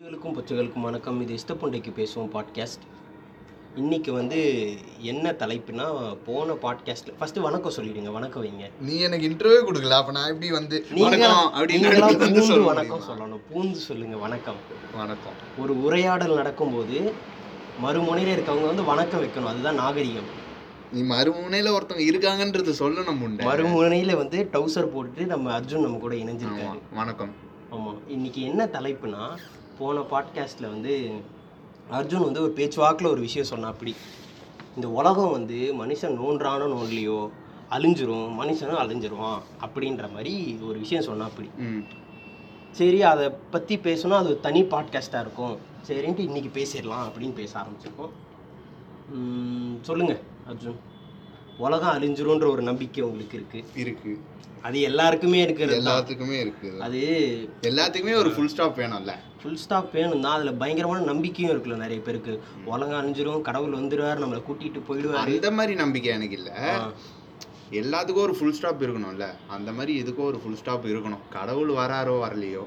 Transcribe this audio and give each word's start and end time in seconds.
பொச்சுகளுக்கும் 0.00 0.34
பொச்சுகளுக்கும் 0.36 0.80
வணக்கம். 0.80 1.20
இது 1.20 1.34
இஷ்டப்பொண்டைக்கு 1.34 1.90
பேசுவோம் 1.96 2.30
பாட்காஸ்ட் 2.32 2.82
இன்னைக்கு 3.76 4.12
வந்து 4.12 4.38
என்ன 5.00 5.30
தலைப்புனா 5.32 5.86
போன 6.26 6.52
பாட்காஸ்ட்டில் 6.52 7.14
ஃபஸ்ட்டு 7.20 7.40
வணக்கம் 7.40 7.72
சொல்லிடுங்க 7.72 8.12
வணக்கம் 8.12 8.44
வைங்க. 8.44 8.70
நீ 8.80 8.98
எனக்கு 8.98 9.28
இன்டர்வியூ 9.28 9.62
கொடுக்கல 9.68 9.96
அப்ப 10.00 10.12
நான் 10.12 10.28
எப்படி 10.28 10.50
வந்து 10.50 10.86
நீங்களா 10.90 11.50
வணக்கம்? 12.64 13.00
சொல்லணும். 13.08 13.40
பூந்து 13.52 13.72
சொல்லுங்க 13.72 14.16
வணக்கம். 14.16 14.60
வணக்கம். 14.96 15.32
ஒரு 15.58 15.82
உரையாடல் 15.82 16.34
நடக்கும்போது 16.34 17.12
மறுமுனையில் 17.84 18.34
இருக்கவங்க 18.36 18.66
வந்து 18.66 18.84
வணக்கம் 18.84 19.22
வைக்கணும். 19.22 19.50
அதுதான் 19.52 19.74
நாகரிகம். 19.74 20.30
நீ 20.92 21.02
மறுமுனையில 21.14 21.74
ஒருத்தவங்க 21.78 22.06
இருக்காங்கன்றது 22.12 22.74
சொல்லணும் 22.82 23.20
முண்டை. 23.24 23.42
மறுமுனையில் 23.50 24.16
வந்து 24.16 24.48
டவுசர் 24.52 24.92
போட்டுட்டு 24.94 25.26
நம்ம 25.26 25.60
அர்ஜுன் 25.60 25.86
நம்ம 25.88 25.98
கூட 25.98 26.14
ஆமா, 26.14 26.18
இணைஞ்சிருக்காரு 26.18 26.78
வணக்கம். 26.94 27.34
ஆமாம் 27.70 28.00
இன்னைக்கு 28.08 28.42
என்ன 28.42 28.64
தலைப்புனா 28.64 29.22
போன 29.78 30.00
பாட்காஸ்ட்டில் 30.00 30.72
வந்து 30.74 31.10
அர்ஜுன் 31.90 32.24
வந்து 32.24 32.42
ஒரு 32.42 32.50
பேச்சுவாக்கில் 32.50 33.08
ஒரு 33.08 33.20
விஷயம் 33.20 33.46
சொன்னா 33.46 33.68
அப்படி. 33.68 33.94
இந்த 34.74 34.90
உலகம் 34.90 35.30
வந்து 35.30 35.74
மனுஷன் 35.80 36.16
நோன்றானோ 36.20 36.66
நோன்லையோ 36.74 37.18
அழிஞ்சிரும் 37.70 38.26
மனுஷனும் 38.40 38.80
அழிஞ்சிருவான் 38.82 39.40
அப்படின்ற 39.60 40.12
மாதிரி 40.12 40.58
ஒரு 40.68 40.78
விஷயம் 40.78 41.04
சொன்னா 41.04 41.24
அப்படி. 41.24 41.48
சரி 42.70 43.02
அதை 43.02 43.30
பற்றி 43.50 43.76
பேசணும் 43.76 44.18
அது 44.20 44.28
ஒரு 44.28 44.40
தனி 44.40 44.62
பாட்காஸ்ட்டாக 44.62 45.20
இருக்கும். 45.20 45.56
சரின்ட்டு 45.86 46.18
இன்னைக்கு 46.18 46.50
பேசிடலாம் 46.58 47.04
அப்படின்னு 47.06 47.32
பேச 47.32 47.52
ஆரம்பிச்சிருக்கோம். 47.60 48.12
உம், 49.12 49.78
சொல்லுங்க 49.82 50.20
அர்ஜுன். 50.50 50.78
உலகம் 51.58 51.94
அழிஞ்சிரும்ன்ற 51.96 52.50
ஒரு 52.50 52.62
நம்பிக்கை 52.62 53.04
உங்களுக்கு 53.04 53.36
இருக்கு. 53.36 53.80
இருக்கு. 53.80 54.20
அது 54.62 54.80
எல்லாருக்குமே 54.80 55.42
இருக்கிறது 55.42 55.82
தான். 55.82 56.04
எல்லாத்துக்குமே 56.04 56.40
இருக்கு 56.40 56.68
அது 56.80 57.00
எல்லாத்துக்குமே 57.62 58.14
ஒரு 58.16 58.30
ஃபுல் 58.30 58.48
ஸ்டாப் 58.48 58.78
வேணும்ல. 58.78 59.12
ஃபுல் 59.42 59.56
ஸ்டாப் 59.56 59.92
வேணும் 59.92 60.20
தான். 60.20 60.32
அதில் 60.32 60.54
பயங்கரமான 60.54 61.04
நம்பிக்கையும் 61.04 61.52
இருக்குல்ல 61.52 61.76
நிறைய 61.76 62.02
பேருக்கு. 62.02 62.40
உலகம் 62.64 62.98
அழிஞ்சிரும் 63.00 63.42
கடவுள் 63.42 63.72
வந்துடுவார் 63.72 64.22
நம்மளை 64.22 64.42
கூட்டிட்டு 64.48 64.82
போயிடுவார். 64.88 65.22
அந்த 65.24 65.50
மாதிரி 65.50 65.74
நம்பிக்கை 65.74 66.12
எனக்கு 66.12 66.36
இல்ல. 66.36 66.52
எல்லாத்துக்கும் 67.72 68.24
ஒரு 68.24 68.34
ஃபுல் 68.34 68.52
ஸ்டாப் 68.52 68.82
இருக்கணும்ல. 68.82 69.26
அந்த 69.46 69.72
மாதிரி 69.72 70.02
இதுக்கும் 70.02 70.24
ஒரு 70.24 70.38
ஃபுல் 70.38 70.56
ஸ்டாப் 70.56 70.86
இருக்கணும். 70.86 71.24
கடவுள் 71.30 71.70
வராரோ 71.70 72.16
வரலையோ. 72.24 72.64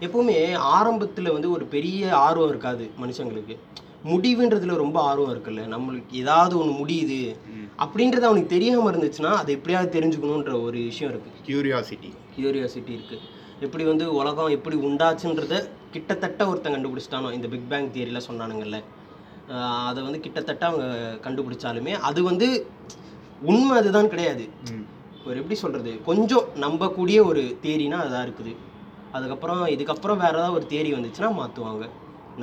எப்பவுமே 0.00 0.54
ஆரம்பத்தில் 0.54 1.30
வந்து 1.30 1.50
ஒரு 1.50 1.64
பெரிய 1.64 2.16
ஆர்வம் 2.16 2.48
இருக்காது 2.48 2.90
மனுஷங்களுக்கு. 3.02 3.56
முடிவுன்றதுல 4.04 4.76
ரொம்ப 4.76 5.00
ஆர்வம் 5.02 5.32
இருக்குல்ல. 5.34 5.62
நம்மளுக்கு 5.74 6.12
ஏதாவது 6.12 6.58
ஒன்று 6.58 6.84
முடியுது. 6.84 7.36
அப்படின்றது 7.84 8.28
அவனுக்கு 8.28 8.54
தெரியாமல் 8.54 8.90
இருந்துச்சுன்னா 8.92 9.32
அதை 9.40 9.50
எப்படியாவது 9.56 9.88
தெரிஞ்சுக்கணுன்ற 9.96 10.52
ஒரு 10.66 10.78
விஷயம் 10.90 11.10
இருக்குது 11.12 11.42
கியூரியாசிட்டி 11.48 12.10
கியூரியாசிட்டி 12.36 12.92
இருக்குது 12.98 13.24
எப்படி 13.66 13.84
வந்து 13.90 14.06
உலகம் 14.20 14.54
எப்படி 14.56 14.76
உண்டாச்சுன்றத 14.88 15.56
கிட்டத்தட்ட 15.94 16.46
ஒருத்தன் 16.50 16.74
கண்டுபிடிச்சிட்டானோ 16.76 17.28
இந்த 17.36 17.48
பிக் 17.52 17.68
பேங் 17.72 17.92
தியரியில் 17.94 18.26
சொன்னானுங்கல்ல. 18.28 18.78
அதை 19.88 20.00
வந்து 20.06 20.20
கிட்டத்தட்ட 20.24 20.62
அவங்க 20.70 20.86
கண்டுபிடிச்சாலுமே 21.26 21.92
அது 22.08 22.20
வந்து 22.30 22.46
உண்மை 23.50 23.74
அதுதான் 23.80 24.10
கிடையாது. 24.12 24.44
ஒரு 25.26 25.36
எப்படி 25.42 25.56
சொல்கிறது 25.62 25.92
கொஞ்சம் 26.08 26.48
நம்பக்கூடிய 26.64 27.18
ஒரு 27.30 27.42
தேரினா 27.66 27.98
அதான் 28.06 28.26
இருக்குது. 28.26 28.52
அதுக்கப்புறம் 29.16 29.62
இதுக்கப்புறம் 29.74 30.20
வேற 30.24 30.34
ஏதாவது 30.38 30.56
ஒரு 30.58 30.66
தேரி 30.72 30.90
வந்துச்சுன்னா 30.96 31.30
மாற்றுவாங்க 31.40 31.86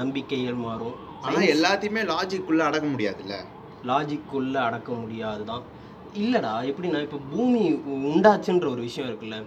நம்பிக்கைகள் 0.02 0.64
மாறும். 0.68 0.96
ஆனா 1.26 1.42
எல்லாத்தையுமே 1.56 2.04
லாஜிக் 2.14 2.50
உள்ள 2.52 2.64
அடக்க 2.70 2.88
முடியாதுல்ல? 2.94 3.36
லாஜிக்குள்ளே 3.90 4.60
அடக்க 4.68 4.92
முடியாது 5.04 5.44
தான் 5.52 5.64
இல்லைடா 6.22 6.52
எப்படின்னா 6.70 7.00
இப்போ 7.06 7.20
பூமி 7.32 7.62
உண்டாச்சுன்ற 8.10 8.66
ஒரு 8.74 8.82
விஷயம் 8.88 9.08
இருக்குல்ல. 9.10 9.38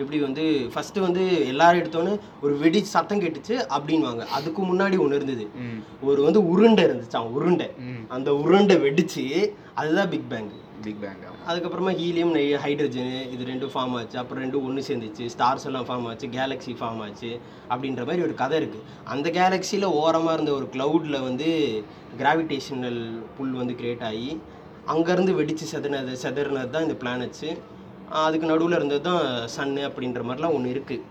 எப்படி 0.00 0.18
வந்து 0.24 0.44
ஃபர்ஸ்ட் 0.72 0.98
வந்து 1.06 1.22
எல்லாரும் 1.52 1.80
எடுத்தோன்னே 1.80 2.12
ஒரு 2.44 2.52
வெடி 2.62 2.80
சத்தம் 2.92 3.22
கேட்டுச்சு 3.24 3.54
அப்படின்வாங்க 3.76 4.24
அதுக்கு 4.36 4.62
முன்னாடி 4.70 4.98
ஒன்று 5.04 5.18
இருந்தது. 5.20 5.46
ஒரு 6.08 6.20
வந்து 6.28 6.42
உருண்டை 6.52 6.84
இருந்துச்சாம் 6.88 7.32
உருண்டை. 7.38 7.68
அந்த 8.16 8.30
உருண்டை 8.44 8.76
வெடிச்சு 8.86 9.24
அதுதான் 9.80 10.12
பிக் 10.14 10.30
பேங் 10.32 10.50
பிக் 10.86 11.02
பேங் 11.04 11.20
அதுக்கப்புறமா 11.50 11.92
ஹீலியம் 12.00 12.32
ஹைட்ரஜனு 12.64 13.16
இது 13.34 13.42
ரெண்டும் 13.50 13.72
ஃபார்ம் 13.74 13.94
ஆச்சு. 13.98 14.16
அப்புறம் 14.22 14.42
ரெண்டும் 14.44 14.64
ஒன்று 14.68 14.82
சேர்ந்துச்சு. 14.88 15.24
ஸ்டார்ஸ் 15.34 15.66
எல்லாம் 15.68 15.86
ஃபார்ம் 15.88 16.06
ஆச்சு. 16.10 16.26
கேலக்ஸி 16.36 16.72
ஃபார்ம் 16.80 17.00
ஆச்சு. 17.06 17.30
அப்படின்ற 17.72 18.02
மாதிரி 18.08 18.24
ஒரு 18.26 18.34
கதை 18.42 18.56
இருக்குது 18.60 18.84
அந்த 19.14 19.30
கேலக்ஸியில் 19.38 19.86
ஓரமாக 20.00 20.34
இருந்த 20.36 20.52
ஒரு 20.58 20.68
க்ளவுடில் 20.74 21.18
வந்து 21.20 21.48
கிராவிடேஷனல் 22.20 23.00
புல் 23.36 23.54
வந்து 23.60 23.76
கிரியேட் 23.80 24.04
ஆகி 24.10 24.30
அங்கேருந்து 24.94 25.34
வெடித்து 25.38 25.66
செதனது 25.72 26.14
செதறினது 26.22 26.72
தான் 26.74 26.86
இந்த 26.88 26.96
பிளானட்ஸு 27.02 27.50
அதுக்கு 28.22 28.46
நடுவில் 28.52 28.78
இருந்தது 28.78 29.02
தான் 29.08 29.24
சன்னு 29.56 29.82
அப்படின்ற 29.88 30.22
மாதிரிலாம் 30.28 30.56
ஒன்று 30.56 30.74
இருக்குது 30.74 31.04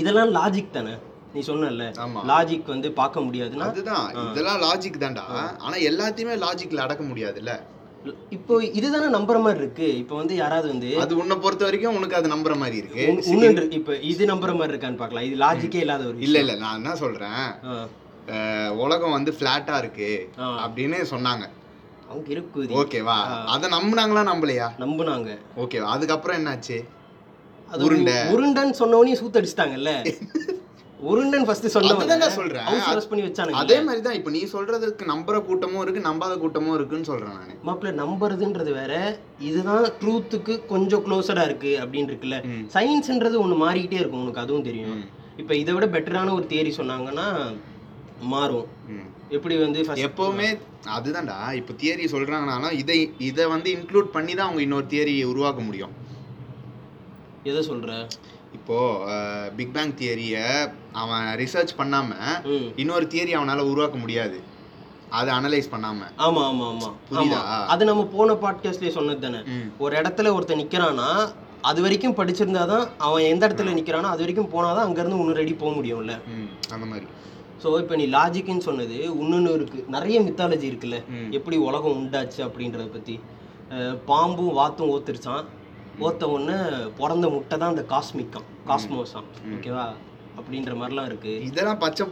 இதெல்லாம் 0.00 0.30
லாஜிக் 0.36 0.76
தானே? 0.76 0.94
நீ 1.34 1.40
சொன்னல 1.48 1.84
லாஜிக் 2.30 2.72
வந்து 2.74 2.88
பார்க்க 3.00 3.24
முடியாதுன்னா 3.26 3.66
அதுதான். 3.72 4.06
இதெல்லாம் 4.30 4.60
லாஜிக் 4.66 5.02
தான்டா. 5.04 5.24
ஆனா 5.66 5.76
எல்லாத்தையுமே 5.90 6.34
லாஜிக்ல 6.44 6.84
அடக்க 6.86 7.04
முடியாதுல்ல. 7.10 7.52
இப்போ 8.36 8.54
இதுதானே 8.78 9.08
நம்புற 9.16 9.36
மாதிரி 9.42 9.60
இருக்கு. 9.64 9.88
இப்போ 10.02 10.14
வந்து 10.20 10.34
யாராவது 10.40 10.66
வந்து 10.72 10.88
அது 11.02 11.12
உன்னை 11.22 11.36
பொறுத்த 11.42 11.66
வரைக்கும் 11.66 11.96
உனக்கு 11.98 12.18
அது 12.20 12.28
நம்புற 12.34 12.54
மாதிரி 12.62 12.76
இருக்கு. 12.82 13.04
உன்னுன்று 13.32 13.64
இப்ப 13.78 13.96
இது 14.12 14.22
நம்புற 14.30 14.52
மாதிரி 14.60 14.72
இருக்கான்னு 14.74 15.00
பார்க்கலாம். 15.02 15.26
இது 15.28 15.36
லாஜிக்கே 15.44 15.82
இல்லாத 15.84 16.06
ஒரு 16.10 16.24
இல்ல 16.26 16.38
இல்ல 16.44 16.54
நான் 16.62 16.78
என்ன 16.80 16.94
சொல்றேன்? 17.02 17.44
உலகம் 18.84 19.16
வந்து 19.16 19.32
பிளாட்டா 19.40 19.76
இருக்கு. 19.82 20.10
அப்படின்னு 20.64 20.98
சொன்னாங்க. 21.12 21.44
அவங்க 22.10 22.28
இருக்குது 22.34 22.74
ஓகேவா 22.80 23.18
அத 23.54 23.68
நம்புனாங்களா 23.76 24.24
நம்பலையா? 24.32 24.66
நம்புனாங்க. 24.84 25.30
ஓகேவா 25.64 25.92
அதுக்கப்புறம் 25.96 26.38
என்னாச்சு? 26.40 26.78
அது 27.72 27.86
உருண்டை. 27.88 28.16
உருண்டைன்னு 28.34 28.80
சொன்னவனையும் 28.82 29.22
சூத்தடிச்சிட்டாங்கல்ல. 29.22 29.92
உருண்டன் 31.10 31.44
ஃபர்ஸ்ட் 31.46 31.66
நான் 32.22 32.34
சொல்றேன். 32.38 32.66
ஹவுஸ் 32.88 33.08
பண்ணி 33.10 33.22
வச்சானுங்க. 33.26 33.60
அதே 33.62 33.76
மாதிரி 33.86 34.00
தான் 34.06 34.16
இப்போ 34.18 34.30
நீ 34.36 34.40
சொல்றதுக்கு 34.52 35.04
நம்புற 35.12 35.36
கூட்டமும் 35.48 35.82
இருக்கு 35.84 36.00
நம்பாத 36.08 36.34
கூட்டமும் 36.42 36.76
இருக்குன்னு 36.78 37.08
சொல்றேன் 37.10 37.34
நானு. 37.38 37.54
மாப்பிள்ள 37.68 37.92
நம்புறதுன்றது 38.02 38.72
வேற 38.80 38.92
இதுதான் 39.48 39.86
ட்ரூத்துக்கு 40.02 40.54
கொஞ்சம் 40.72 41.02
க்ளோஸரா 41.06 41.44
இருக்கு 41.50 41.72
அப்படின்னு 41.84 42.10
இருக்குல்ல. 42.12 42.38
சயின்ஸ்ன்றது 42.76 43.38
ஒன்று 43.44 43.56
மாறிக்கிட்டே 43.64 44.00
இருக்கும் 44.02 44.22
உனக்கு 44.24 44.44
அதுவும் 44.44 44.68
தெரியும். 44.70 45.02
இப்போ 45.42 45.54
இதை 45.62 45.72
விட 45.74 45.86
பெட்டரான 45.96 46.34
ஒரு 46.38 46.46
தியரி 46.52 46.72
சொன்னாங்கன்னா 46.80 47.26
மாறும். 48.34 48.68
எப்படி 49.36 49.54
வந்து 49.64 49.80
எப்பவுமே 50.06 50.48
அதுதான்டா 50.96 51.36
இப்போ 51.60 51.72
தியரி 51.80 52.06
சொல்றாங்கன்னா 52.14 52.70
இதை 52.82 52.98
இதை 53.30 53.44
வந்து 53.54 53.68
இன்க்ளூட் 53.76 54.14
பண்ணி 54.16 54.32
தான் 54.34 54.48
அவங்க 54.48 54.62
இன்னொரு 54.66 54.86
தியரியை 54.92 55.24
உருவாக்க 55.32 55.60
முடியும். 55.68 55.94
எதை 57.50 57.60
சொல்ற? 57.70 57.90
இப்போ 58.52 58.76
பிக் 59.56 59.74
பேங் 59.74 59.92
தியரியை 59.92 60.44
அவன் 60.92 61.38
ரிசர்ச் 61.38 61.78
பண்ணாம 61.78 62.10
இன்னொரு 62.76 63.06
தியரி 63.06 63.32
அவனால 63.36 63.58
உருவாக்க 63.62 63.98
முடியாது. 63.98 64.38
அதை 65.10 65.34
அனலைஸ் 65.34 65.72
பண்ணாம. 65.72 66.00
ஆமா 66.18 66.42
ஆமா 66.50 66.66
ஆமா. 66.72 66.88
புரியுதா? 67.10 67.40
அது 67.66 67.84
நம்ம 67.84 68.04
போன 68.04 68.32
பாட்காஸ்ட்லயே 68.34 68.88
சொன்னது 68.88 69.18
தானே. 69.20 69.40
ஒரு 69.78 69.96
இடத்துல 69.96 70.34
ஒருத்தன் 70.34 70.58
நிக்கிறானா 70.58 71.08
அது 71.60 71.82
வரைக்கும் 71.82 72.16
படிச்சிருந்தாதான் 72.16 72.88
அவன் 72.98 73.22
எந்த 73.22 73.48
இடத்துல 73.48 73.74
நிக்கிறானோ 73.74 74.08
அது 74.12 74.18
வரைக்கும் 74.18 74.52
போனாதான் 74.52 74.86
அங்கிருந்து 74.86 75.18
இன்னொரு 75.18 75.40
அடி 75.40 75.54
போக 75.54 75.80
முடியும்ல. 75.80 76.14
அந்த 76.70 76.86
மாதிரி. 76.86 77.06
ஸோ 77.62 77.78
இப்போ 77.78 77.96
நீ 77.96 78.06
லாஜிக்னு 78.06 78.58
சொன்னது 78.58 79.02
இன்னொன்று 79.20 79.52
இருக்கு. 79.52 79.84
நிறைய 79.88 80.20
மித்தாலஜி 80.20 80.66
இருக்குல்ல. 80.70 80.98
எப்படி 81.30 81.56
உலகம் 81.56 81.98
உண்டாச்சு 81.98 82.40
அப்படின்றத 82.40 82.86
பத்தி. 82.92 83.20
அஹ் 83.70 83.98
பாம்பும் 84.06 84.52
வாத்தும் 84.52 84.90
ஓத்துருச்சான் 84.90 85.44
ஓத்த 86.00 86.28
உடனே 86.28 86.56
பிறந்த 86.98 87.26
முட்டை 87.28 87.56
தான் 87.56 87.72
அந்த 87.72 87.84
காஸ்மிக்காம் 87.90 88.46
காஸ்மோஸாம் 88.68 89.28
ஓகேவா? 89.52 89.86
அப்படின்ற 90.38 90.72
மாதிரிலாம் 90.76 91.08
இருக்கு. 91.08 91.32
இதெல்லாம் 91.48 91.80
பச்சை 91.80 92.04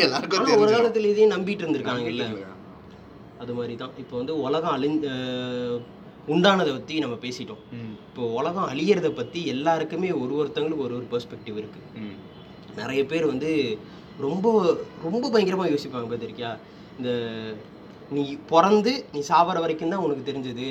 எல்லாருக்கும் 0.00 0.40
ஒரு. 0.56 0.72
காலத்துல 0.74 1.10
இதையும் 1.12 1.34
நம்பிட்டு 1.34 1.64
இருந்திருக்காங்கல்ல 1.64 2.26
அது 3.40 3.52
மாதிரி 3.54 3.74
தான் 3.76 3.94
இப்போ 3.98 4.14
வந்து 4.16 4.34
உலகம் 4.42 4.74
அழி 4.74 4.88
உண்டானதை 6.28 6.72
பற்றி 6.72 6.94
நம்ம 7.00 7.16
பேசிட்டோம். 7.22 7.62
இப்போ 8.02 8.22
உலகம் 8.36 8.68
அழியறத 8.68 9.08
பற்றி 9.12 9.40
எல்லாருக்குமே 9.48 10.10
ஒரு 10.20 10.32
ஒருத்தவங்களுக்கு 10.40 10.86
ஒரு 10.86 10.94
ஒரு 10.94 11.06
பெர்ஸ்பெக்டிவ் 11.12 11.56
இருக்குது 11.56 11.86
ம், 12.02 12.16
நிறைய 12.76 13.02
பேர் 13.06 13.26
வந்து 13.26 13.50
ரொம்ப 14.20 14.46
ரொம்ப 15.04 15.24
பயங்கரமாக 15.30 15.72
யோசிப்பாங்க 15.72 16.08
பார்த்திருக்கியா? 16.10 16.52
இந்த 16.98 17.10
நீ 18.10 18.22
பிறந்து 18.46 18.92
நீ 19.12 19.20
சாவர 19.28 19.58
வரைக்கும் 19.60 19.92
தான் 19.94 20.04
உனக்கு 20.04 20.28
தெரிஞ்சது. 20.30 20.68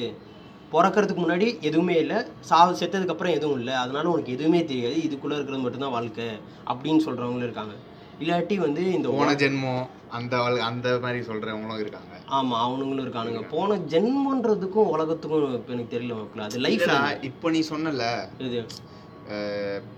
பிறக்கறதுக்கு 0.73 1.21
முன்னாடி 1.23 1.47
எதுவுமே 1.69 1.95
இல்லை. 2.03 2.18
சாவு 2.50 2.73
செத்ததுக்கு 2.81 3.13
அப்புறம் 3.13 3.38
எதுவும் 3.38 3.57
இல்லை. 3.62 3.73
அதனால 3.83 4.12
உனக்கு 4.12 4.35
எதுவுமே 4.38 4.59
தெரியாது. 4.71 5.00
இதுக்குள்ளே 5.07 5.38
இருக்கிறது 5.38 5.63
மட்டும்தான் 5.63 5.95
வாழ்க்கை 5.97 6.27
அப்படின்னு 6.71 7.06
சொல்கிறவங்களும் 7.07 7.47
இருக்காங்க. 7.50 7.75
இல்லாட்டி 8.23 8.56
வந்து 8.65 8.81
இந்த 8.97 9.07
போன 9.18 9.33
ஜென்மம் 9.41 9.83
அந்த 10.18 10.35
அந்த 10.69 10.88
மாதிரி 11.03 11.19
சொல்றவங்களும் 11.29 11.81
இருக்காங்க. 11.83 12.13
ஆமாம் 12.38 12.62
அவனுங்களும் 12.65 13.06
இருக்கானுங்க. 13.06 13.41
போன 13.56 13.77
ஜென்மன்றதுக்கும் 13.94 14.91
உலகத்துக்கும் 14.95 15.56
இப்போ 15.59 15.73
எனக்கு 15.75 15.94
தெரியல 15.95 16.15
மக்கள். 16.19 16.45
அது 16.47 16.63
லைஃப் 16.65 17.25
இப்போ 17.29 17.51
நீ 17.56 17.62
சொன்னல. 17.71 18.06
இது 18.47 18.59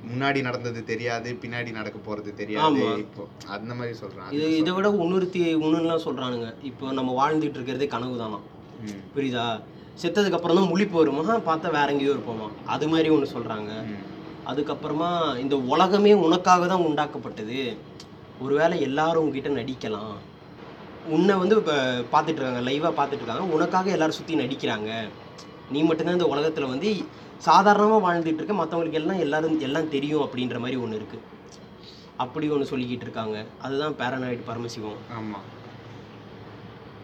முன்னாடி 0.10 0.40
நடந்தது 0.48 0.80
தெரியாது 0.90 1.30
பின்னாடி 1.44 1.70
நடக்க 1.78 1.98
போறது 2.08 2.32
தெரியாது. 2.42 2.82
இப்போ 3.04 3.24
அந்த 3.58 3.72
மாதிரி 3.78 3.94
சொல்றேன். 4.02 4.32
இது 4.38 4.50
இதை 4.62 4.74
விட 4.78 4.90
இன்னொருத்தி 5.04 5.42
இன்னொன்னுலாம் 5.54 6.06
சொல்கிறானுங்க 6.08 6.50
இப்போ 6.70 6.92
நம்ம 7.00 7.14
வாழ்ந்துட்டு 7.22 7.58
இருக்கிறதே 7.60 7.88
கனவு 7.94 8.18
தானா 8.24 8.40
புரியுதா? 9.16 9.48
செத்ததுக்கு 10.02 10.38
அப்புறம் 10.38 10.58
தான் 10.60 10.70
முழிப்பு 10.72 10.96
வருமா? 11.00 11.36
பார்த்தா 11.50 11.68
வேற 11.78 11.88
எங்கேயோ 11.94 12.14
இருப்போமா? 12.16 12.48
அது 12.74 12.86
மாதிரி 12.92 13.10
ஒன்று 13.16 13.34
சொல்கிறாங்க 13.36 13.72
அதுக்கப்புறமா 14.52 15.10
இந்த 15.42 15.56
உலகமே 15.74 16.14
உனக்காக 16.28 16.64
தான் 16.72 16.86
உண்டாக்கப்பட்டது. 16.88 17.60
ஒருவேளை 18.44 18.76
எல்லாரும் 18.88 19.24
உங்ககிட்ட 19.24 19.50
நடிக்கலாம். 19.60 20.16
உன்னை 21.16 21.34
வந்து 21.42 21.56
இப்போ 21.60 21.76
பார்த்துட்டு 22.14 22.40
இருக்காங்க 22.40 22.64
லைவாக 22.70 22.94
பார்த்துட்டு 22.98 23.24
இருக்காங்க. 23.24 23.46
உனக்காக 23.56 23.90
எல்லாரும் 23.96 24.18
சுற்றி 24.18 24.42
நடிக்கிறாங்க. 24.42 24.90
நீ 25.74 25.80
மட்டும்தான் 25.90 26.18
இந்த 26.20 26.30
உலகத்தில் 26.34 26.72
வந்து 26.74 26.90
சாதாரணமாக 27.48 28.04
வாழ்ந்துட்டு 28.08 28.42
இருக்க. 28.42 28.56
மற்றவங்களுக்கு 28.62 29.02
எல்லாம் 29.02 29.24
எல்லாரும் 29.26 29.58
எல்லாம் 29.68 29.92
தெரியும் 29.96 30.26
அப்படின்ற 30.26 30.60
மாதிரி 30.66 30.80
ஒன்று 30.84 31.00
இருக்குது 31.02 31.30
அப்படி 32.24 32.46
ஒன்று 32.56 32.72
சொல்லிக்கிட்டு 32.72 33.06
இருக்காங்க. 33.08 33.38
அதுதான் 33.66 33.98
பேரனாய்டு 34.02 34.44
பரமசிவம். 34.50 35.00
ஆமா. 35.20 35.40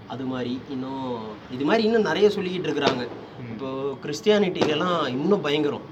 அது 0.10 0.26
மாதிரி 0.26 0.62
இன்னும் 0.70 1.18
இது 1.52 1.66
மாதிரி 1.66 1.84
இன்னும் 1.84 2.02
நிறைய 2.02 2.28
சொல்லிக்கிட்டு 2.28 2.70
இருக்கிறாங்க. 2.70 3.08
இப்போ 3.50 3.98
கிறிஸ்டியானிட்டிலலாம் 4.04 5.08
இன்னும் 5.08 5.42
பயங்கரம். 5.42 5.86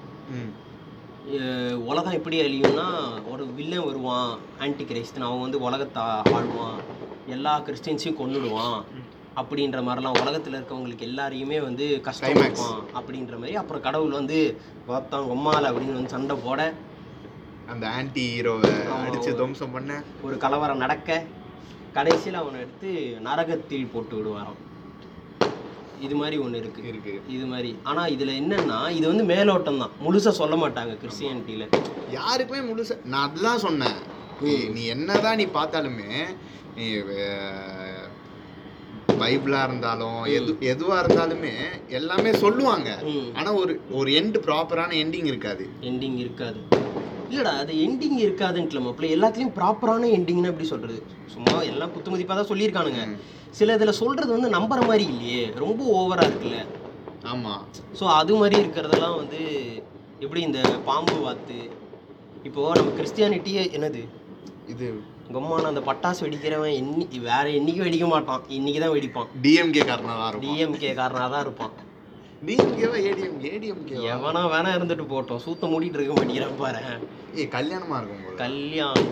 உலகம் 1.85 2.11
எப்படி 2.11 2.41
அழியும்னா 2.41 2.85
ஒரு 3.31 3.45
வில்லன் 3.47 3.85
வருவான் 3.85 4.37
ஆன்டி 4.59 4.83
கிரைஸ்டன் 4.83 5.19
அவன் 5.19 5.41
வந்து 5.41 5.59
உலகத்தை 5.59 6.03
ஆழ்வான் 6.03 6.79
எல்லா 7.27 7.61
கிறிஸ்டின்ஸையும் 7.61 8.15
கொன்னுடுவான் 8.23 8.83
அப்படின்ற 9.35 9.79
மாதிரிலாம் 9.83 10.21
உலகத்தில் 10.21 10.53
இருக்கவங்களுக்கு 10.53 11.07
எல்லாரையுமே 11.09 11.61
வந்து 11.61 12.01
கஷ்டம் 12.01 12.29
Climax. 12.29 12.35
கொடுப்பான் 12.35 12.81
அப்படின்ற 12.95 13.33
மாதிரி. 13.37 13.55
அப்புறம் 13.55 13.81
கடவுள் 13.81 14.11
வந்து 14.11 14.59
வாத்தான் 14.87 15.27
கொம்மால 15.29 15.67
அப்படின்னு 15.69 15.93
வந்து 15.93 16.09
சண்டை 16.09 16.37
போட 16.43 16.73
அந்த 17.67 17.89
ஆன்டி 17.89 18.39
ஹீரோவை 18.39 18.71
ஒரு- 19.11 19.35
துவம்சம் 19.35 19.71
பண்ண. 19.71 20.03
ஒரு 20.21 20.37
கலவரம் 20.37 20.77
நடக்க 20.77 21.23
கடைசியில் 21.93 22.33
அவனை 22.33 22.59
எடுத்து 22.59 23.17
நரகத்தில் 23.19 23.85
போட்டு 23.85 24.15
விடுவாராம். 24.15 24.59
இது 26.01 26.15
மாதிரி 26.15 26.37
ஒன்று 26.37 26.57
இருக்கு. 26.57 26.87
இருக்கு. 26.87 27.21
இது 27.27 27.45
மாதிரி. 27.45 27.77
ஆனால் 27.83 28.11
இதில் 28.11 28.41
என்னன்னா 28.43 28.91
இது 28.91 29.07
வந்து 29.07 29.35
மேலோட்டம் 29.35 29.77
தான். 29.77 29.91
முழுசாக 30.05 30.29
சொல்ல 30.29 30.55
மாட்டாங்க 30.55 30.97
கிறிஸ்டியானிட்டியில் 30.97 31.67
யாருக்குமே 32.11 32.73
முழுசா 32.73 33.05
நான் 33.05 33.29
அதுதான் 33.29 33.57
சொன்னேன். 33.57 33.97
நீ- 34.41 34.87
என்னதான் 34.87 35.35
நீ 35.35 35.45
பார்த்தாலுமே 35.45 36.25
நீ 36.75 36.93
அஹ், 36.95 38.05
பைபிளா 39.07 39.63
இருந்தாலும் 39.63 40.23
எது 40.23 40.53
எதுவா 40.61 40.95
இருந்தாலுமே 40.95 41.51
எல்லாமே 41.87 42.33
சொல்லுவாங்க. 42.33 42.99
ம். 43.03 43.35
ஆனா 43.35 43.53
ஒரு 43.53 43.81
ஒரு 43.91 44.11
எண்ட் 44.11 44.35
ப்ராப்பரான 44.45 44.91
எண்டிங் 44.93 45.25
இருக்காது. 45.25 45.69
எண்டிங் 45.81 46.17
இருக்காது. 46.17 46.59
இல்லடா 47.31 47.53
அது 47.61 47.73
எண்டிங் 47.85 48.19
இருக்காதுன்ட்டு 48.25 48.83
மாப்பிள்ள 48.85 49.15
எல்லாத்துலேயும் 49.15 49.55
ப்ராப்பரான 49.57 50.09
எண்டிங்னு 50.17 50.51
எப்படி 50.51 50.67
சொல்கிறது 50.73 50.99
சும்மா 51.33 51.55
எல்லாம் 51.71 51.93
குத்துமதிப்பாக 51.95 52.37
தான் 52.39 52.49
சொல்லியிருக்கானுங்க. 52.51 53.01
சில 53.57 53.75
இதில் 53.77 53.99
சொல்கிறது 54.01 54.31
வந்து 54.35 54.49
நம்புற 54.57 54.79
மாதிரி 54.89 55.05
இல்லையே. 55.13 55.43
ரொம்ப 55.63 55.81
ஓவராக 55.99 56.29
இருக்குல்ல. 56.29 56.59
ஆமா. 57.33 57.53
ஸோ 57.99 58.03
அது 58.19 58.33
மாதிரி 58.41 58.55
இருக்கிறதெல்லாம் 58.63 59.17
வந்து 59.21 59.41
எப்படி 60.23 60.41
இந்த 60.41 60.59
பாம்பு 60.89 61.17
வாத்து? 61.25 61.59
இப்போது 62.47 62.77
நம்ம 62.79 62.93
கிறிஸ்டியானிட்டியே 62.99 63.63
என்னது? 63.77 64.01
இது 64.73 64.87
கம்மான 65.35 65.67
அந்த 65.71 65.81
பட்டாசு 65.89 66.21
வெடிக்கிறவன் 66.25 66.77
என்னி 66.81 67.05
வேற 67.29 67.45
என்னைக்கும் 67.59 67.87
வெடிக்க 67.87 68.07
மாட்டான். 68.13 68.43
இன்னைக்கு 68.57 68.81
தான் 68.83 68.95
வெடிப்பான் 68.95 69.29
டிஎம்கே 69.45 69.83
காரணம் 69.91 70.39
டிஎம்கே 70.45 70.91
காரனாக 70.99 71.29
தான் 71.33 71.45
இருப்பான். 71.47 71.73
டிஎம்கேவா 72.41 72.97
ஏடிஎம் 73.09 73.39
ஏடிஎம்கே 73.51 73.95
எவனா 74.13 74.41
வேணா 74.53 74.71
இருந்துட்டு 74.77 75.05
போட்டோம். 75.13 75.41
சூத்த 75.45 75.69
மூடிட்டு 75.71 75.97
இருக்க 75.99 76.15
மாட்டேங்கிறான் 76.17 76.59
பாரு. 76.61 76.83
ஏய் 77.33 77.53
கல்யாணமா 77.55 77.97
இருக்கும் 77.99 78.25
கல்யாணம். 78.43 79.07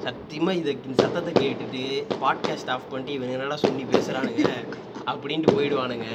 சத்தியமா 0.00 0.52
இதை 0.60 0.72
சத்தத்தை 1.02 1.32
கேட்டுட்டு 1.42 1.82
பாட்காஸ்ட் 2.22 2.70
ஆஃப் 2.74 2.88
பண்ணிட்டு 2.90 3.16
இவன் 3.18 3.32
என்னடா 3.34 3.56
சொல்லி 3.66 3.84
பேசுறானுங்க 3.94 4.44
அப்படின்ட்டு 5.06 5.54
போயிடுவானுங்க. 5.56 6.08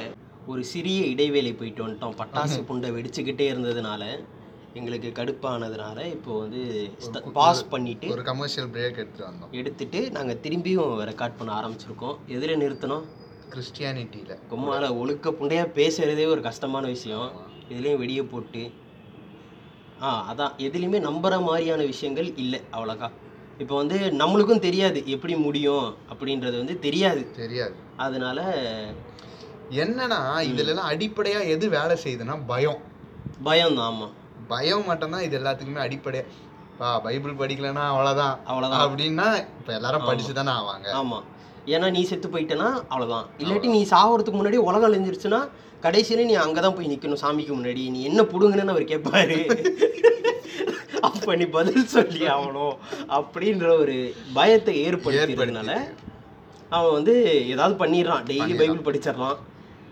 ஒரு 0.48 0.62
சிறிய 0.72 1.00
இடைவேளை 1.12 1.52
போயிட்டு 1.54 1.84
வந்துட்டோம். 1.86 2.18
பட்டாசு 2.20 2.58
புண்டை 2.68 2.90
வெடிச்சுக்கிட்டே 2.96 3.46
இருந்ததுனால 3.52 4.04
எங்களுக்கு 4.74 5.10
கடுப்பானதுனால 5.18 5.98
இப்போ 6.16 6.32
வந்து 6.42 6.60
பாஸ் 7.38 7.62
பண்ணிட்டு 7.72 8.08
ஒரு 8.14 8.22
கமர்ஷியல் 8.30 8.70
பிரேக் 8.74 9.00
எடுத்துட்டு 9.00 9.28
வந்தோம். 9.30 9.52
எடுத்துட்டு 9.60 10.00
நாங்கள் 10.16 10.40
திரும்பியும் 10.44 10.80
ரெக்கார்ட் 11.10 11.38
பண்ண 11.38 11.52
ஆரம்பிச்சிருக்கோம். 11.60 12.16
எதில் 12.36 12.60
நிறுத்தணும். 12.62 13.04
கிறிஸ்டியானிட்டியில 13.52 14.34
கொம்மால 14.50 14.84
ஒழுக்க 14.96 15.30
புண்டையா 15.30 15.64
பேசுறதே 15.78 16.26
ஒரு 16.26 16.42
கஷ்டமான 16.42 16.86
விஷயம். 16.86 17.28
இதுலேயும் 17.68 18.00
வெடியை 18.02 18.24
போட்டு. 18.30 18.62
ஆ 20.02 20.34
அதான் 20.34 20.54
எதுலேயுமே 20.58 21.00
நம்புற 21.08 21.34
மாதிரியான 21.42 21.82
விஷயங்கள் 21.82 22.36
இல்லை 22.36 22.60
அவ்வளோக்கா. 22.72 23.08
இப்போ 23.58 23.74
வந்து 23.76 23.98
நம்மளுக்கும் 23.98 24.58
தெரியாது 24.58 25.06
எப்படி 25.06 25.36
முடியும் 25.36 25.96
அப்படின்றது 26.12 26.56
வந்து 26.56 26.78
தெரியாது. 26.78 27.22
தெரியாது. 27.36 27.74
அதனால 27.96 28.38
என்னன்னா 29.70 30.20
இதுல 30.50 30.72
எல்லாம் 30.72 30.90
அடிப்படையா 30.90 31.46
எது 31.46 31.68
வேலை 31.68 31.96
செய்யுதுன்னா 32.04 32.36
பயம். 32.46 32.80
பயம் 33.42 33.74
தான் 33.74 33.84
ஆமாம் 33.84 34.14
பயம் 34.48 34.84
மட்டும்தான் 34.84 35.22
இது 35.22 35.38
எல்லாத்துக்குமே 35.38 35.84
அடிப்படையா 35.86 36.24
பா 36.78 36.98
பைபிள் 36.98 37.32
படிக்கலன்னா 37.32 37.84
அவ்வளவுதான். 37.92 38.38
அவ்வளோதான் 38.48 38.84
அப்படின்னா 38.84 39.26
இப்ப 39.60 39.72
எல்லாரும். 39.72 40.04
படிச்சு 40.04 40.32
தானே 40.32 40.50
ஆவாங்க. 40.50 40.88
ஆமாம் 40.92 41.24
ஏன்னா 41.66 41.90
நீ 41.90 42.04
செத்து 42.04 42.28
போயிட்டேன்னா 42.28 42.68
அவ்வளோதான் 42.90 43.26
இல்லாட்டி 43.38 43.68
நீ 43.68 43.86
சாவறதுக்கு 43.90 44.38
முன்னாடி 44.40 44.56
உலகம் 44.56 44.88
அழிஞ்சிருச்சுன்னா 44.88 45.48
கடைசியில 45.82 46.24
நீ 46.24 46.34
அங்கே 46.34 46.60
தான் 46.60 46.74
போய் 46.74 46.90
நிற்கணும் 46.92 47.22
சாமிக்கு 47.22 47.52
முன்னாடி. 47.56 47.90
நீ 47.90 48.02
என்ன 48.02 48.22
புடுங்கன்னு 48.22 48.74
அவர் 48.74 48.90
கேட்பாரு 48.92 49.38
அப்போ 51.06 51.36
நீ 51.36 51.44
பதில் 51.44 51.86
சொல்லி 51.86 52.26
ஆகணும் 52.26 52.74
அப்படின்ற 53.08 53.68
ஒரு 53.76 54.12
பயத்தை 54.34 54.74
ஏற்படுத்தினால 54.86 55.70
அவன் 56.70 56.92
வந்து 56.92 57.14
ஏதாவது 57.52 57.74
பண்ணிடுறான். 57.84 58.22
டெய்லி. 58.28 58.54
பைபிள் 58.60 58.86
படிச்சிடறான். 58.88 59.38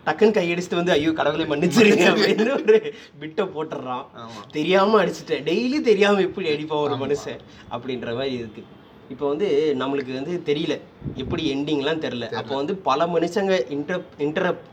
டக்குன்னு 0.06 0.36
கையடிச்சுட்டு 0.36 0.74
வந்து 0.74 0.92
ஐயோ 0.92 1.12
கடவுளை 1.12 1.46
மன்னிச்சிருங்க 1.46 2.04
அப்படின்னு 2.12 2.52
ஒரு 2.52 2.92
பிட்டை 3.20 3.44
போட்டுடுறான். 3.44 4.04
ஆமா. 4.14 4.40
தெரியாம 4.52 5.04
அடிச்சுட்டேன். 5.04 5.44
டெய்லி 5.44 5.80
தெரியாம 5.80 6.20
எப்படி 6.20 6.48
அடிப்பான் 6.54 6.84
ஒரு 6.86 6.94
மனுஷன் 6.94 7.42
அப்படின்ற 7.70 8.14
மாதிரி 8.14 8.34
இருக்கு. 8.34 8.62
இப்போ 9.10 9.24
வந்து 9.28 9.46
நம்மளுக்கு 9.80 10.12
வந்து 10.14 10.34
தெரியல. 10.48 10.74
எப்படி 11.16 11.42
எண்டிங்லாம் 11.54 12.02
தெரில 12.04 12.26
அப்போ 12.40 12.54
வந்து 12.54 12.74
பல 12.88 13.06
மனுஷங்க 13.06 13.54
இன்டர் 13.76 14.04
இன்டரப்ட் 14.18 14.66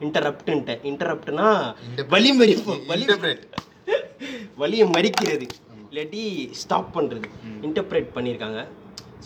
இன்டரப்டுன்ட்டேன் 0.00 0.80
இன்டரப்ட்னா 0.84 1.48
Interpret. 1.82 2.08
வலி 2.14 2.30
மறிப்பு 2.32 2.74
வலி. 2.88 3.04
வலியை 4.62 4.86
மறிக்கிறது. 4.88 5.46
இல்லாட்டி 5.90 6.22
ஸ்டாப் 6.52 6.90
பண்ணுறது 6.96 7.28
இன்டர்பிரேட் 7.62 8.14
பண்ணியிருக்காங்க 8.16 8.60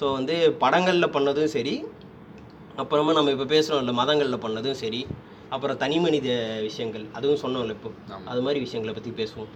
ஸோ 0.00 0.12
வந்து 0.12 0.34
படங்களில் 0.58 1.14
பண்ணதும் 1.14 1.52
சரி. 1.56 1.74
அப்புறமா 2.76 3.12
நம்ம 3.12 3.30
இப்போ 3.30 3.46
பேசுகிறோம்ல 3.46 3.92
மதங்களில் 3.92 4.44
பண்ணதும் 4.44 4.78
சரி. 4.82 5.00
அப்புறம் 5.50 5.76
தனி 5.76 5.98
மனித 5.98 6.28
விஷயங்கள். 6.60 7.04
அதுவும் 7.12 7.42
சொன்னோம்ல 7.44 7.70
இப்போ. 7.70 7.90
அது 8.26 8.40
மாதிரி 8.42 8.60
விஷயங்களை 8.60 8.94
பற்றி 8.94 9.10
பேசுவோம். 9.10 9.50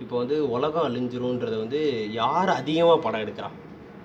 இப்போ 0.00 0.14
வந்து 0.16 0.48
உலகம் 0.48 0.86
அழிஞ்சிரும்ன்றத 0.88 1.56
வந்து 1.58 1.80
யார் 2.12 2.50
அதிகமாக 2.50 2.98
படம் 2.98 3.24
எடுக்கிறா? 3.24 3.50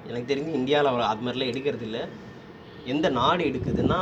எனக்கு 0.09 0.30
தெரிஞ்சு 0.31 0.59
இந்தியாவில் 0.59 0.90
அவ்வளோ 0.92 1.07
அது 1.12 1.24
மாதிரிலாம் 1.26 1.52
எடுக்கிறது 1.52 1.85
இல்லை 1.90 2.04
எந்த 2.85 3.09
நாடு 3.12 3.44
எடுக்குதுன்னா 3.50 4.00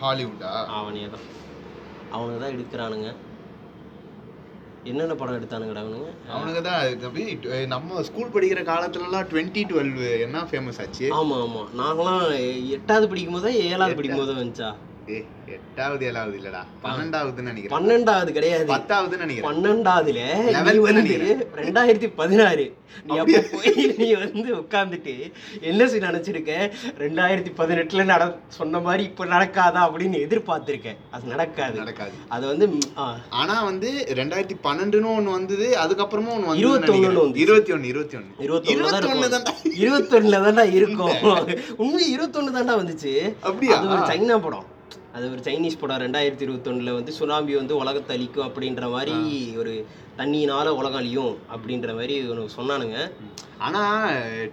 ஹாலிவுட்டா? 0.00 0.50
அவனே 0.76 1.04
தான் 1.14 1.24
அவனுங்க 2.12 2.38
தான் 2.42 2.54
எடுக்கிறானுங்க. 2.54 3.08
என்னென்ன 4.90 5.14
படம் 5.14 5.36
எடுத்தானுங்கடா 5.38 5.82
அவனுங்க? 5.84 6.08
அவனுக்கு 6.34 6.62
தான் 6.62 7.68
நம்ம 7.74 8.02
ஸ்கூல் 8.02 8.32
படிக்கிற 8.34 8.60
காலத்துலலாம் 8.70 9.28
டுவெண்ட்டி 9.32 9.62
டுவெல் 9.70 9.92
என்ன 10.26 10.44
ஃபேமஸ் 10.50 10.80
ஆச்சு? 10.84 11.06
ஆமா 11.18 11.36
ஆமா. 11.44 11.62
நாங்களாம் 11.80 12.24
எட்டாவது 12.76 13.10
படிக்கும் 13.12 13.36
போதோ 13.38 13.52
ஏழாவது 13.68 13.98
படிக்கும் 14.00 14.22
போதோ 14.22 14.34
வந்துச்சா? 14.40 14.70
எட்டாவது 15.06 16.04
ஏழாவது 16.06 16.38
இல்லடா. 16.38 16.62
பன்னெண்டாவதுன்னு 16.84 17.40
நினைக்கிறேன். 17.40 17.78
பன்னெண்டாவது 17.78 18.30
கிடையாது. 18.30 18.64
பத்தாவதுன்னு 18.64 19.16
நினைக்கிறேன். 19.16 19.64
பன்னெண்டாவதுல 19.64 20.80
வந்து. 20.80 21.48
ரெண்டாயிரத்தி 21.56 22.12
பதினாறு. 22.16 22.76
நீ 23.06 23.16
அப்போ? 23.16 23.44
போய் 23.52 23.94
நீ 23.98 24.14
வந்து 24.14 24.54
உட்காந்துட்டு 24.54 25.32
என்ன 25.60 25.86
செய்ய 25.86 26.06
நினைச்சிருக்க? 26.06 26.70
ரெண்டாயிரத்தி 26.98 27.52
பதினெட்டுல 27.58 28.04
நட 28.04 28.38
சொன்ன 28.48 28.78
மாதிரி 28.78 29.02
இப்ப 29.04 29.26
நடக்காதா 29.26 29.82
அப்படின்னு 29.88 30.18
எதிர்பார்த்திருக்க. 30.18 30.96
அது 31.10 31.26
நடக்காது. 31.26 31.78
நடக்காது. 31.78 32.10
அது 32.28 32.46
வந்து 32.46 32.68
ஆனா 33.28 33.64
வந்து 33.64 34.06
ரெண்டாயிரத்தி 34.08 34.56
பன்னெண்டுன்னு 34.64 35.12
ஒண்ணு 35.18 35.32
வந்தது 35.32 35.76
அதுக்கப்புறமா 35.84 36.32
ஒண்ணு 36.36 36.44
வந்து 36.44 36.68
இருபத்தொன்னுன்னு 36.68 37.24
வந்துச்சு. 37.24 37.36
இருபத்தி 37.36 37.72
ஒண்ணு 37.72 37.84
இருபத்தி 37.84 38.16
தான் 38.16 39.02
இருபத்தொன்னு 39.02 39.16
இருக்கும். 39.16 39.32
தான்டா. 39.32 39.54
இருபத்தொன்னுல 39.84 40.42
தான்டா 40.48 40.72
இருக்கும். 40.72 41.16
உண்மை 41.76 42.16
இருபத்தொன்னு 42.16 42.56
தான்டா 42.56 42.74
வந்துச்சு. 42.82 43.34
அப்படியா? 43.40 43.76
அது 43.78 43.88
ஒரு 43.88 44.00
சைனா 44.00 44.42
படம். 44.42 44.71
அது 45.14 45.24
ஒரு 45.30 45.40
சைனீஸ் 45.44 45.78
படம். 45.78 46.02
ரெண்டாயிரத்தி 46.02 46.44
இருபத்தொன்னுல 46.44 46.94
வந்து 46.94 47.12
சுனாமி 47.12 47.54
வந்து 47.54 47.74
உலகத்தை 47.76 48.16
அழிக்கும் 48.16 48.46
அப்படின்ற 48.46 48.84
மாதிரி 48.90 49.14
ஒரு 49.56 49.72
தண்ணியினால 50.18 50.68
உலகம் 50.78 51.00
அழியும் 51.00 51.34
அப்படின்ற 51.54 51.94
மாதிரி 51.94 52.16
ஒன்று 52.30 52.56
சொன்னானுங்க. 52.56 52.98
ஆனா 53.60 53.82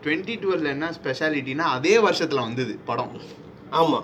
டுவெண்ட்டி 0.04 0.36
டுவெல்ல 0.42 0.70
என்ன 0.70 0.88
ஸ்பெஷாலிட்டினா 0.98 1.68
அதே 1.78 1.96
வருஷத்துல 2.00 2.42
வந்தது 2.42 2.76
படம். 2.86 3.14
ஆமா. 3.74 4.00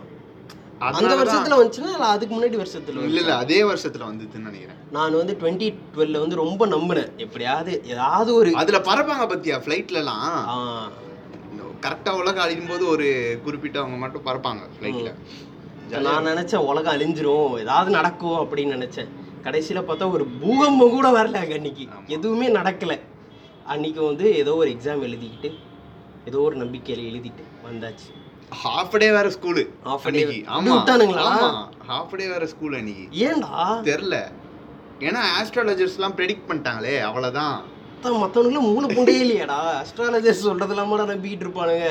அந்த 0.90 1.14
வருஷத்துல 1.16 1.58
வந்துச்சுன்னா 1.58 1.92
இல்ல 1.92 2.08
அதுக்கு 2.14 2.34
முன்னாடி 2.36 2.58
வருஷத்துல 2.62 3.04
இல்ல? 3.04 3.20
இல்ல 3.22 3.36
அதே 3.44 3.60
வருஷத்துல 3.64 4.08
வந்ததுன்னு 4.08 4.50
நினைக்கிறேன். 4.50 4.80
நான் 4.92 5.20
வந்து 5.20 5.34
டுவெண்ட்டி 5.40 5.68
டுவெல்ல 5.94 6.22
வந்து 6.22 6.36
ரொம்ப 6.36 6.64
நம்பினேன். 6.68 7.12
எப்படியாவது 7.18 7.74
ஏதாவது 7.94 8.32
ஒரு 8.36 8.50
அதுல 8.56 8.80
பறப்பாங்க 8.88 9.26
பத்தியா 9.32 9.58
ஃபிளைட்ல 9.64 10.02
எல்லாம் 10.02 10.24
ஆ, 10.50 10.58
கரெக்டா 11.84 12.12
உலகம் 12.20 12.44
அழியும் 12.44 12.70
போது 12.70 12.84
ஒரு 12.88 13.08
குறிப்பிட்டவங்க 13.46 13.98
மட்டும் 13.98 14.26
பறப்பாங்க 14.26 14.64
ஃபிளைட்ல 14.76 15.10
நான் 15.90 16.26
நினைச்சேன் 16.26 16.56
உலகம் 16.56 17.00
அழிஞ்சிரும். 17.00 17.60
ஏதாவது 17.60 17.92
நடக்கும் 17.92 18.32
அப்படின்னு 18.32 18.60
நினைச்சேன். 18.60 19.08
கடைசியில 19.44 19.82
பார்த்தா 19.82 20.12
ஒரு 20.12 20.26
பூகம்பம் 20.26 20.90
கூட 20.90 21.10
வரல 21.12 21.54
அன்னைக்கு. 21.54 21.88
எதுவுமே 22.08 22.48
நடக்கல. 22.48 23.00
அன்னைக்கு 23.66 24.04
வந்து 24.04 24.36
ஏதோ 24.36 24.56
ஒரு 24.56 24.70
எக்ஸாம் 24.70 25.02
எழுதிக்கிட்டு 25.02 25.58
ஏதோ 26.26 26.40
ஒரு 26.40 26.58
நம்பிக்கையில 26.58 27.04
எழுதிட்டு 27.14 27.44
வந்தாச்சு. 27.72 28.14
ஹாஃப் 28.64 28.98
டே 28.98 29.12
வேற 29.12 29.30
ஸ்கூலு. 29.30 29.68
அன்னைக்கு. 29.84 30.44
அப்படி 30.46 30.70
ஆமா. 30.70 30.74
விட்டானுங்களா? 30.74 31.68
ஹாஃப் 31.90 32.16
டே 32.16 32.28
வேற 32.28 32.48
ஸ்கூல் 32.48 32.74
அன்னைக்கு. 32.74 33.30
ஏன்டா? 33.30 33.60
தெரியல. 33.82 34.24
ஏன்னா 35.00 35.20
ஆஸ்ட்ராலஜர்ஸ்லாம் 35.42 36.14
ப்ரெடிக்ட் 36.16 36.42
பண்ணிட்டாங்களே 36.48 37.02
அவ்வளவுதான். 37.02 37.64
மொத்தம் 38.06 38.24
மற்றவனுக்குலாம் 38.24 38.74
மூணு 38.74 38.88
புண்டே 38.88 39.14
இல்லையாடா? 39.22 39.58
அஸ்ட்ராலஜர்ஸ் 39.82 40.42
சொல்றதெல்லாம் 40.48 40.92
நம்பிக்கிட்டு 41.12 41.46
இருப்பானுங்க. 41.46 41.88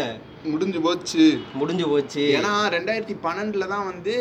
முடிஞ்சு 0.53 0.81
போச்சு. 0.81 1.25
முடிஞ்சு 1.61 1.87
போச்சு. 1.89 2.25
ஏன்னா 2.37 2.53
ரெண்டாயிரத்தி 2.75 3.15
பன்னெண்டுல 3.25 3.67
தான் 3.73 3.89
வந்து 3.91 4.15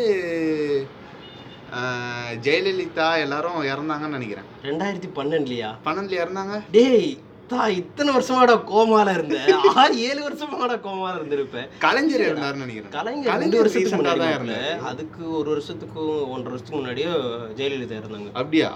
ஜெயலலிதா 2.46 3.06
எல்லாரும் 3.24 3.60
இறந்தாங்கன்னு 3.72 4.16
நினைக்கிறேன். 4.16 4.48
ரெண்டாயிரத்தி 4.62 5.10
பன்னெண்டுலையா? 5.18 5.70
பன்னெண்டுல 5.84 6.18
இறந்தாங்க. 6.24 6.56
டேய் 6.76 7.18
தா 7.48 7.62
இத்தனை 7.78 8.10
வருஷமாடா 8.14 8.54
கோமால 8.70 9.12
இருந்த. 9.12 9.38
ஆறு 9.80 9.94
ஏழு 10.08 10.20
வருஷமாடா 10.28 10.76
கோமால 10.84 11.14
இருந்திருப்ப 11.18 11.62
கலைஞர் 11.78 12.22
இருந்தாருன்னு 12.26 12.62
நினைக்கிறேன். 12.64 12.92
கலைஞர் 12.94 13.40
ரெண்டு 13.42 13.58
வருஷத்துக்கு 13.60 13.98
முன்னாடி 13.98 14.20
தான். 14.22 14.34
இருந்தாரு. 14.38 14.78
அதுக்கு 14.90 15.22
ஒரு 15.38 15.48
வருஷத்துக்கும் 15.54 16.12
ஒன்றரை 16.34 16.52
வருஷத்துக்கு 16.52 16.80
முன்னாடியோ 16.80 17.10
ஜெயலலிதா 17.58 17.98
இருந்தாங்க. 18.00 18.30
அப்படியா? 18.32 18.70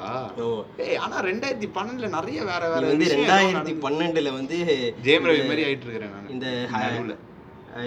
ஆனா 1.05 1.23
ரெண்டாயிரத்தி 1.29 1.69
பன்னெண்டுல 1.79 2.11
நிறைய 2.17 2.43
வேற 2.51 2.63
வேற 2.73 2.83
வந்து 2.91 3.09
ரெண்டாயிரத்தி. 3.15 3.75
பன்னெண்டுல 3.87 4.33
வந்து 4.33 4.59
ஜெயம் 5.07 5.29
ரவி 5.31 5.47
மாதிரி 5.51 5.65
ஆயிட்டு 5.69 5.87
இருக்கிறேன் 5.89 6.15
நான். 6.17 6.31
இந்த 6.37 6.47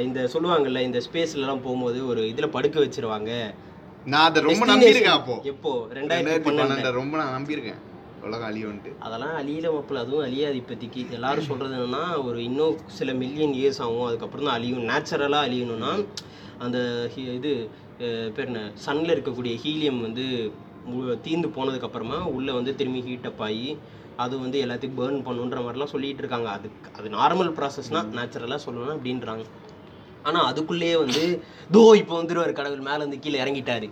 இந்த 0.07 0.19
சொல்லுவாங்கல்ல 0.33 0.81
இந்த 0.81 0.99
ஸ்பேஸ்ல 1.05 1.45
எல்லாம் 1.45 1.63
போகும்போது 1.63 2.01
ஒரு 2.07 2.21
இதுல 2.21 2.47
படுக்க 2.57 2.79
வச்சிருவாங்க. 2.79 3.31
நான் 4.05 4.27
அதை 4.29 4.41
ரொம்ப 4.41 4.65
நம்பியிருக்கேன் 4.65 5.17
அப்போ. 5.19 5.33
எப்போ? 5.53 5.71
ரெண்டாயிரத்தி 5.93 6.43
பன்னெண்டு 6.49 6.91
ரொம்ப 7.01 7.17
நான் 7.17 7.35
நம்பியிருக்கேன். 7.37 7.79
உலகம் 8.27 8.49
அழியும்ட்டு 8.49 8.91
அதெல்லாம் 9.05 9.35
அழியில 9.41 9.67
மாப்பிள்ள. 9.73 10.03
அதுவும் 10.05 10.25
அழியாது 10.27 10.57
இப்போதைக்கு. 10.61 11.01
எல்லாரும் 11.17 11.47
சொல்றது 11.49 11.75
என்னன்னா 11.77 12.03
ஒரு 12.27 12.39
இன்னும் 12.49 12.75
சில 12.97 13.13
மில்லியன் 13.21 13.55
இயர்ஸ் 13.59 13.81
ஆகும். 13.85 14.07
அதுக்கப்புறம் 14.09 14.47
தான் 14.47 14.57
அழியும். 14.59 14.83
நேச்சுரலாக 14.89 15.47
அழியணும்னா 15.47 15.93
அந்த 16.65 16.79
இது 17.37 17.53
பேர் 18.35 18.49
என்ன? 18.49 18.61
சன்ல 18.85 19.15
இருக்கக்கூடிய 19.15 19.53
ஹீலியம் 19.63 20.03
வந்து 20.07 20.25
தீர்ந்து 21.25 21.47
போனதுக்கு 21.55 21.87
அப்புறமா 21.87 22.19
உள்ள 22.35 22.49
வந்து 22.59 22.71
திரும்பி 22.79 23.01
ஹீட்டப் 23.09 23.41
ஆகி 23.47 23.71
அது 24.23 24.35
வந்து 24.43 24.57
எல்லாத்தையும் 24.65 24.97
பேர்ன் 24.99 25.19
பண்ணுன்ற 25.27 25.59
மாதிரிலாம் 25.65 25.91
சொல்லிட்டு 25.93 26.21
இருக்காங்க. 26.23 26.49
அதுக்கு 26.57 26.89
அது 26.99 27.09
நார்மல் 27.17 27.51
ப்ராசஸ்னா 27.57 28.01
நேச்சுரலாக 28.17 28.59
சொல்லணும் 28.65 28.95
அப்படின்றாங்க. 28.95 29.43
ஆனா 30.27 30.39
அதுக்குள்ளேயே 30.49 30.95
வந்து 31.03 31.23
தோ 31.75 31.83
இப்போ 32.01 32.13
வந்துருவாரு 32.21 32.53
கடவுள். 32.57 32.87
மேல 32.89 33.01
இருந்து 33.03 33.21
கீழே 33.23 33.37
இறங்கிட்டாரு. 33.43 33.87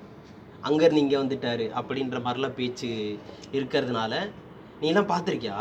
அங்க 0.68 0.82
இருந்து 0.86 1.04
இங்க 1.06 1.18
வந்துட்டாரு 1.24 1.66
அப்படின்ற 1.80 2.20
மாதிரிலாம் 2.26 2.58
பேச்சு 2.60 2.90
இருக்கிறதுனால 3.58 4.14
நீ 4.82 4.88
எல்லாம் 4.92 5.10
பார்த்திருக்கியா 5.12 5.56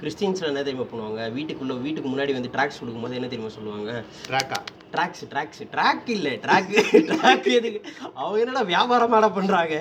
கிறிஸ்டின்ஸ்ல 0.00 0.48
என்ன 0.50 0.62
தெரியுமா 0.66 0.86
பண்ணுவாங்க? 0.88 1.20
வீட்டுக்குள்ள 1.36 1.74
வீட்டுக்கு 1.84 2.08
முன்னாடி 2.12 2.32
வந்து 2.36 2.50
ட்ராக்ஸ் 2.54 2.80
கொடுக்கும்போது 2.80 3.16
என்ன 3.18 3.28
தெரியுமா 3.32 3.52
சொல்லுவாங்க? 3.56 3.90
ட்ராக்கா 4.28 4.58
ட்ராக்ஸ் 4.94 5.22
ட்ராக்ஸ் 5.32 5.62
ட்ராக் 5.74 6.08
இல்ல 6.16 6.30
ட்ராக் 6.44 6.72
ட்ராக் 7.10 7.48
எதுக்கு 7.58 7.80
அவங்க 8.20 8.38
என்னடா 8.42 8.62
வியாபாரமாடா 8.72 9.28
பண்றாங்க? 9.38 9.76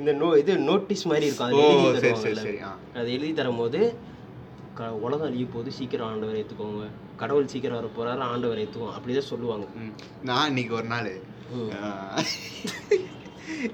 இந்த 0.00 0.12
நோ 0.22 0.28
இது 0.42 0.56
நோட்டீஸ் 0.70 1.06
மாதிரி 1.12 1.28
இருக்கும். 1.28 1.48
அது 1.48 1.62
எழுதி 2.32 2.58
அது 3.00 3.08
எழுதி 3.16 3.32
தரும்போது 3.40 3.80
க 4.80 4.90
உலகம் 5.06 5.28
அழிய 5.30 5.46
போது 5.54 5.70
சீக்கிரம் 5.78 6.10
ஆண்டவர் 6.12 6.40
ஏற்றுக்கோங்க 6.42 6.84
கடவுள் 7.22 7.50
சீக்கிரம் 7.54 7.78
வர 7.78 7.88
போறாரு 7.96 8.30
ஆண்டவர் 8.32 8.62
ஏற்றுவோம் 8.64 8.94
அப்படிதான் 8.96 9.30
சொல்லுவாங்க. 9.32 9.66
நான் 10.30 10.50
இன்னைக்கு 10.52 10.74
ஒரு 10.80 10.88
நாள். 10.94 11.10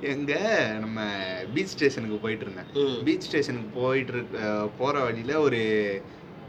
எங்க 0.02 0.32
நம்ம 0.80 0.99
பீச் 1.54 1.66
ஸ்டேஷனுக்கு 1.66 2.16
போயிட்டு 2.16 2.44
இருந்தேன். 2.44 2.68
பீச் 3.04 3.20
ஸ்டேஷனுக்கு 3.20 3.80
போயிட்டு 3.80 4.12
இருக்க 4.12 4.38
போற 4.78 4.94
வழியில 5.00 5.40
ஒரு 5.40 5.61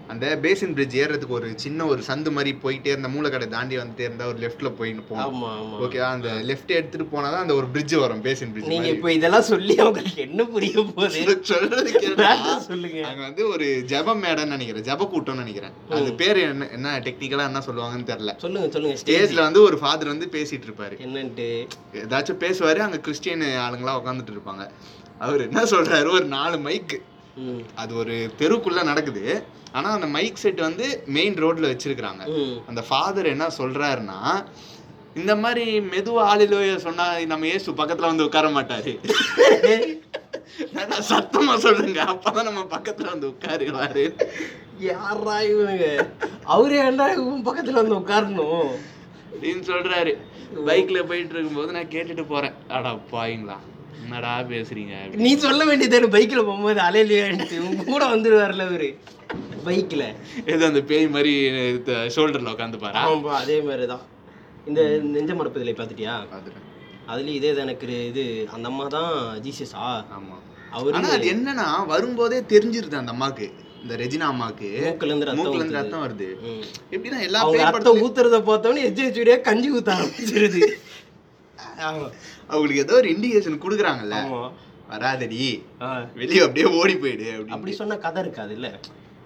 அந்த 0.07 0.37
பேசின் 0.37 0.73
பிரிட்ஜ் 0.73 0.95
ஏறுறதுக்கு 0.97 1.35
ஒரு 1.37 1.53
சின்ன 1.55 1.85
ஒரு 1.85 2.01
சந்து 2.07 2.31
மாதிரி 2.31 2.51
போயிட்டே 2.63 2.85
இருந்த 2.85 3.07
மூளைக்கடை 3.07 3.47
தாண்டி 3.47 3.77
வந்துட்டே 3.77 3.99
இருந்தா 3.99 4.27
ஒரு 4.27 4.37
லெஃப்ட்ல 4.37 4.69
போயின்னு 4.79 5.03
ஆமா 5.23 5.49
ஓகே 5.85 5.99
அந்த 6.09 6.29
லெஃப்ட் 6.49 6.71
எடுத்துட்டு 6.71 7.07
போனாதான் 7.15 7.43
அந்த 7.45 7.53
ஒரு 7.53 7.67
பிரிட்ஜ் 7.67 7.95
வரும் 7.95 8.21
பேசின் 8.21 8.51
பிரிட்ஜ் 8.51 8.67
நீங்க 8.67 8.87
இப்ப 8.87 9.13
இதெல்லாம் 9.13 9.47
சொல்லி 9.51 9.75
அவங்களுக்கு 9.77 10.21
என்ன 10.21 10.45
புரிய 10.45 10.83
போகுது? 10.89 11.23
சொல்றது 11.51 11.91
சொல்லுங்க. 12.67 12.99
அங்க 13.03 13.21
வந்து 13.21 13.47
ஒரு 13.47 13.67
ஜப 13.87 14.15
மேடைன்னு 14.15 14.45
நினைக்கிறேன் 14.45 14.83
ஜப 14.83 15.07
கூட்டம்னு 15.13 15.35
நினைக்கிறேன். 15.35 15.75
அது 15.89 16.13
பேரு 16.13 16.41
என்ன 16.41 16.69
என்ன 16.71 16.99
டெக்னிக்கலா 16.99 17.47
என்ன 17.51 17.63
சொல்லுவாங்கன்னு 17.67 18.09
தெரியல. 18.11 18.33
சொல்லுங்க 18.37 18.69
சொல்லுங்க 18.71 18.97
ஸ்டேஜ் 18.97 19.17
ஸ்டேஜ்ல 19.17 19.41
வந்து 19.41 19.61
ஒரு 19.61 19.79
ஃபாதர் 19.79 20.07
வந்து 20.07 20.29
பேசிட்டு 20.31 20.67
இருப்பாரு. 20.69 20.97
என்னன்ட்டு? 20.99 21.49
ஏதாச்சும் 22.03 22.41
பேசுவாரு 22.45 22.77
அங்க 22.77 22.99
கிறிஸ்டியன் 22.99 23.45
ஆளுங்களா 23.65 23.95
உட்காந்துட்டு 24.01 24.35
இருப்பாங்க. 24.35 24.65
அவர் 25.19 25.41
என்ன 25.41 25.63
சொல்றாரு 25.63 26.09
ஒரு 26.11 26.25
நாலு 26.25 26.59
மைக் 26.59 26.95
ம் 26.95 27.16
அது 27.75 27.95
ஒரு 27.95 28.31
தெருக்குள்ள 28.39 28.83
நடக்குது. 28.83 29.43
ஆனா 29.71 29.89
அந்த 29.91 30.07
மைக் 30.07 30.35
செட் 30.35 30.59
வந்து 30.59 31.03
மெயின் 31.07 31.33
ரோட்ல 31.33 31.71
வச்சிருக்காங்க 31.71 32.23
ம். 32.27 32.57
அந்த 32.67 32.83
ஃபாதர் 32.89 33.25
என்ன 33.25 33.47
சொல்றாருன்னா 33.57 34.19
இந்த 35.15 35.35
மாதிரி 35.35 35.79
மெதுவா 35.79 36.23
ஆளிலோய 36.23 36.75
சொன்னா 36.75 37.19
நம்ம 37.19 37.45
இயேசு 37.45 37.71
பக்கத்துல 37.71 38.01
வந்து 38.01 38.25
உட்கார 38.25 38.47
மாட்டாரு. 38.49 38.91
சத்தமா 41.09 41.55
சொல்லுங்க? 41.57 42.03
அப்பதான் 42.03 42.43
நம்ம 42.43 42.61
பக்கத்துல 42.61 43.05
வந்து 43.05 43.27
உட்காருவாரு. 43.27 44.03
யாரா 44.79 45.39
இவனுங்க? 45.39 46.07
அவரு 46.43 46.75
என்ன 46.75 47.13
இவன் 47.13 47.45
பக்கத்துல 47.45 47.71
வந்து 47.71 47.99
உட்காரணும்? 47.99 48.69
அப்படின்னு 49.31 49.63
சொல்றாரு. 49.63 50.13
பைக்ல 50.65 51.03
போயிட்டு 51.03 51.33
இருக்கும்போது 51.33 51.71
நான் 51.71 51.85
கேட்டுட்டு 51.85 52.25
போறேன். 52.27 52.53
அடா 52.67 52.93
பாயிங்களா 53.11 53.57
என்னடா 54.01 54.33
பேசுறீங்க. 54.49 54.93
நீ 55.17 55.31
சொல்ல 55.37 55.61
வேண்டியது 55.65 56.07
பைக்ல 56.15 56.41
போகும்போது 56.41 56.79
அலையிலையான்ட்டு 56.81 57.57
உங்க 57.63 57.83
கூட 57.85 58.03
வந்துருவார்ல 58.05 58.65
அவரு 58.67 58.89
பைக்ல 59.65 60.03
ஏதோ 60.45 60.63
அந்த 60.65 60.81
பேய் 60.83 61.07
மாதிரி 61.09 61.33
ஷோல்டர்ல 62.15 62.53
உட்காந்து 62.53 62.77
பாரா? 62.77 63.01
அதே 63.39 63.57
மாதிரிதான். 63.61 64.03
இந்த 64.67 64.81
நெஞ்ச 65.07 65.33
மரப்பதிலை 65.33 65.73
பார்த்துட்டியா? 65.75 66.13
பாத்துட்டேன் 66.31 66.63
அதுலயும் 67.07 67.37
இதே 67.39 67.51
தான் 67.53 67.65
எனக்கு 67.65 67.97
இது. 68.07 68.23
அந்த 68.47 68.67
அம்மா 68.67 68.85
தான் 68.87 69.11
ஜீசஸா 69.45 69.83
ஆமா. 70.17 70.37
அவரு 70.71 71.03
அது 71.11 71.27
என்னன்னா 71.31 71.67
வரும்போதே 71.85 72.39
தெரிஞ்சிருது 72.49 72.99
அந்த 73.01 73.11
அம்மாக்கு. 73.11 73.45
இந்த 73.83 73.95
ரெஜினா 73.97 74.27
அம்மாக்கு. 74.27 74.69
மூக்குல 74.83 75.11
இருந்து 75.11 75.37
மூக்குல 75.39 75.59
இருந்து. 75.59 75.77
ரத்தம் 75.77 76.03
வருது. 76.03 76.27
எப்படின்னா 76.91 77.19
எல்லா 77.21 77.41
அவங்க 77.43 77.63
ரத்தம் 77.69 78.01
ஊத்துறத 78.03 78.39
பார்த்தோன்னே 78.47 78.83
எஜ்ஜி 78.89 79.05
கஞ்சி 79.43 79.71
ஊத்த 79.73 79.91
ஆரம்பிச்சிருது. 79.97 80.61
அவங்களுக்கு 82.47 82.77
ஏதோ 82.77 82.95
ஒரு 82.95 83.09
இண்டிகேஷன் 83.09 83.63
குடுக்குறாங்கல்ல. 83.63 84.17
வராதடி. 84.89 85.41
வெளிய 86.13 86.43
அப்படியே 86.43 86.67
ஓடி 86.79 86.95
போயிடு 86.97 87.27
அப்படி 87.49 87.71
சொன்ன 87.73 87.97
கதை 87.97 88.21
இருக்காது 88.21 88.53
இல்ல? 88.53 88.67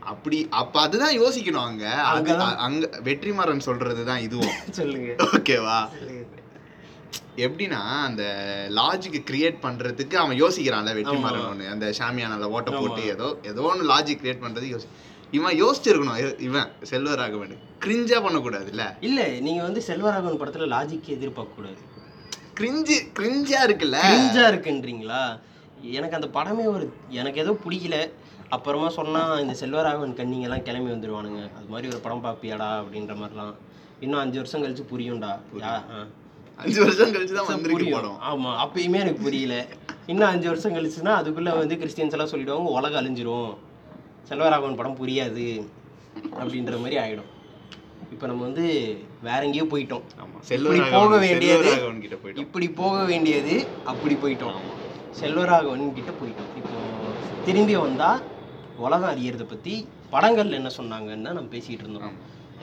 அப்படி 0.03 0.47
அப்ப 0.51 0.81
அதுதான் 0.81 1.19
யோசிக்கணும் 1.19 1.67
அங்க. 1.69 1.85
அங்கதான். 2.11 2.55
அங்க 2.57 3.01
வெற்றிமாறன் 3.03 3.65
சொல்றதுதான் 3.65 4.17
இதுவும். 4.19 4.55
சொல்லுங்க. 4.79 5.11
ஓகேவா 5.29 5.79
எப்படின்னா 7.37 7.79
அந்த 8.05 8.23
லாஜிக் 8.69 9.27
கிரியேட் 9.29 9.61
பண்றதுக்கு 9.61 10.15
அவன் 10.15 10.41
யோசிக்கிறான்ல 10.41 10.95
வெற்றிமாறன் 10.97 11.47
ஒண்ணு. 11.51 11.67
அந்த 11.69 11.93
ஷாமியானால 11.99 12.49
ஓட்ட 12.49 12.71
போட்டு 12.71 13.05
ஏதோ 13.05 13.37
ஏதோ 13.43 13.61
ஒன்று 13.61 13.89
லாஜிக் 13.93 14.21
கிரியேட் 14.23 14.43
பண்றது 14.43 14.67
யோசி. 14.73 14.87
இவன் 15.31 15.55
யோசிச்சிருக்கணும் 15.61 16.39
இவன் 16.39 16.69
செல்வராகவன். 16.89 17.53
கிரிஞ்சா 17.85 18.17
பண்ணக்கூடாதுல்ல? 18.25 18.83
இல்ல 19.01 19.21
நீங்க 19.39 19.61
வந்து 19.63 19.81
செல்வராகவன் 19.87 20.41
படத்துல 20.41 20.67
லாஜிக் 20.75 21.07
எதிர்பார்க்க 21.07 21.55
கூடாது 21.55 21.79
கிரிஞ்சு 22.61 22.95
கிரிஞ்சா 23.19 23.59
இருக்குல்ல? 23.67 23.99
கிரிஞ்சா 24.07 24.43
இருக்குன்றீங்களா? 24.51 25.21
எனக்கு 25.97 26.17
அந்த 26.17 26.27
படமே 26.37 26.65
ஒரு 26.73 26.85
எனக்கு 27.19 27.39
ஏதோ 27.43 27.53
பிடிக்கல. 27.63 27.97
அப்புறமா 28.55 28.87
சொன்னா 28.97 29.21
இந்த 29.43 29.53
செல்வராகவன் 29.59 30.17
கண்ணிங்க 30.19 30.47
எல்லாம் 30.47 30.65
கிளம்பி 30.67 30.91
வந்துருவானுங்க. 30.93 31.41
அது 31.57 31.67
மாதிரி 31.73 31.89
ஒரு 31.91 31.99
படம் 32.05 32.23
பாப்பியாடா 32.25 32.67
அப்படின்ற 32.81 33.13
மாதிரிலாம். 33.21 33.53
இன்னும் 34.03 34.21
அஞ்சு 34.23 34.37
வருஷம் 34.41 34.63
கழிச்சு 34.63 34.83
புரியும்டா. 34.91 35.31
அஞ்சு 36.63 36.79
வருஷம் 36.83 37.13
கழிச்சு 37.15 37.35
தான் 37.37 37.65
புரியும். 37.73 38.17
ஆமா 38.31 38.51
அப்பயுமே 38.63 39.01
எனக்கு 39.03 39.25
புரியல. 39.27 39.55
இன்னும் 40.11 40.31
அஞ்சு 40.33 40.47
வருஷம் 40.51 40.75
கழிச்சுன்னா 40.77 41.13
அதுக்குள்ள 41.21 41.51
வந்து 41.61 41.75
கிறிஸ்டியன்ஸ் 41.81 42.15
எல்லாம் 42.17 42.31
சொல்லிடுவாங்க 42.33 42.75
உலகம் 42.77 43.01
அழிஞ்சிரும். 43.01 43.51
செல்வராகவன் 44.29 44.79
படம் 44.81 44.99
புரியாது. 45.01 45.47
அப்படின்ற 46.41 46.75
மாதிரி 46.83 46.97
ஆயிடும். 47.03 47.31
இப்போ 48.13 48.25
நம்ம 48.29 48.41
வந்து 48.47 48.65
வேற 49.27 49.39
எங்கேயோ 49.47 49.65
போயிட்டோம். 49.73 50.03
இப்படி 50.49 50.81
போக 50.97 51.17
வேண்டியது 51.25 51.71
இப்படி 52.43 52.69
போக 52.81 52.97
வேண்டியது 53.11 53.55
அப்படி 53.91 54.15
போயிட்டோம். 54.23 54.59
செல்வராகவன் 55.21 55.95
கிட்ட 55.99 56.11
போயிட்டோம். 56.19 56.51
இப்போ 56.61 56.79
திரும்பி 57.47 57.75
வந்தா 57.85 58.11
உலகம் 58.85 59.11
அறியறத 59.13 59.43
பத்தி 59.53 59.73
படங்கள்ல 60.13 60.59
என்ன 60.59 60.69
சொன்னாங்கன்னு 60.77 61.35
நம்ம 61.37 61.49
பேசிட்டு 61.55 61.83
இருந்தோம். 61.85 62.15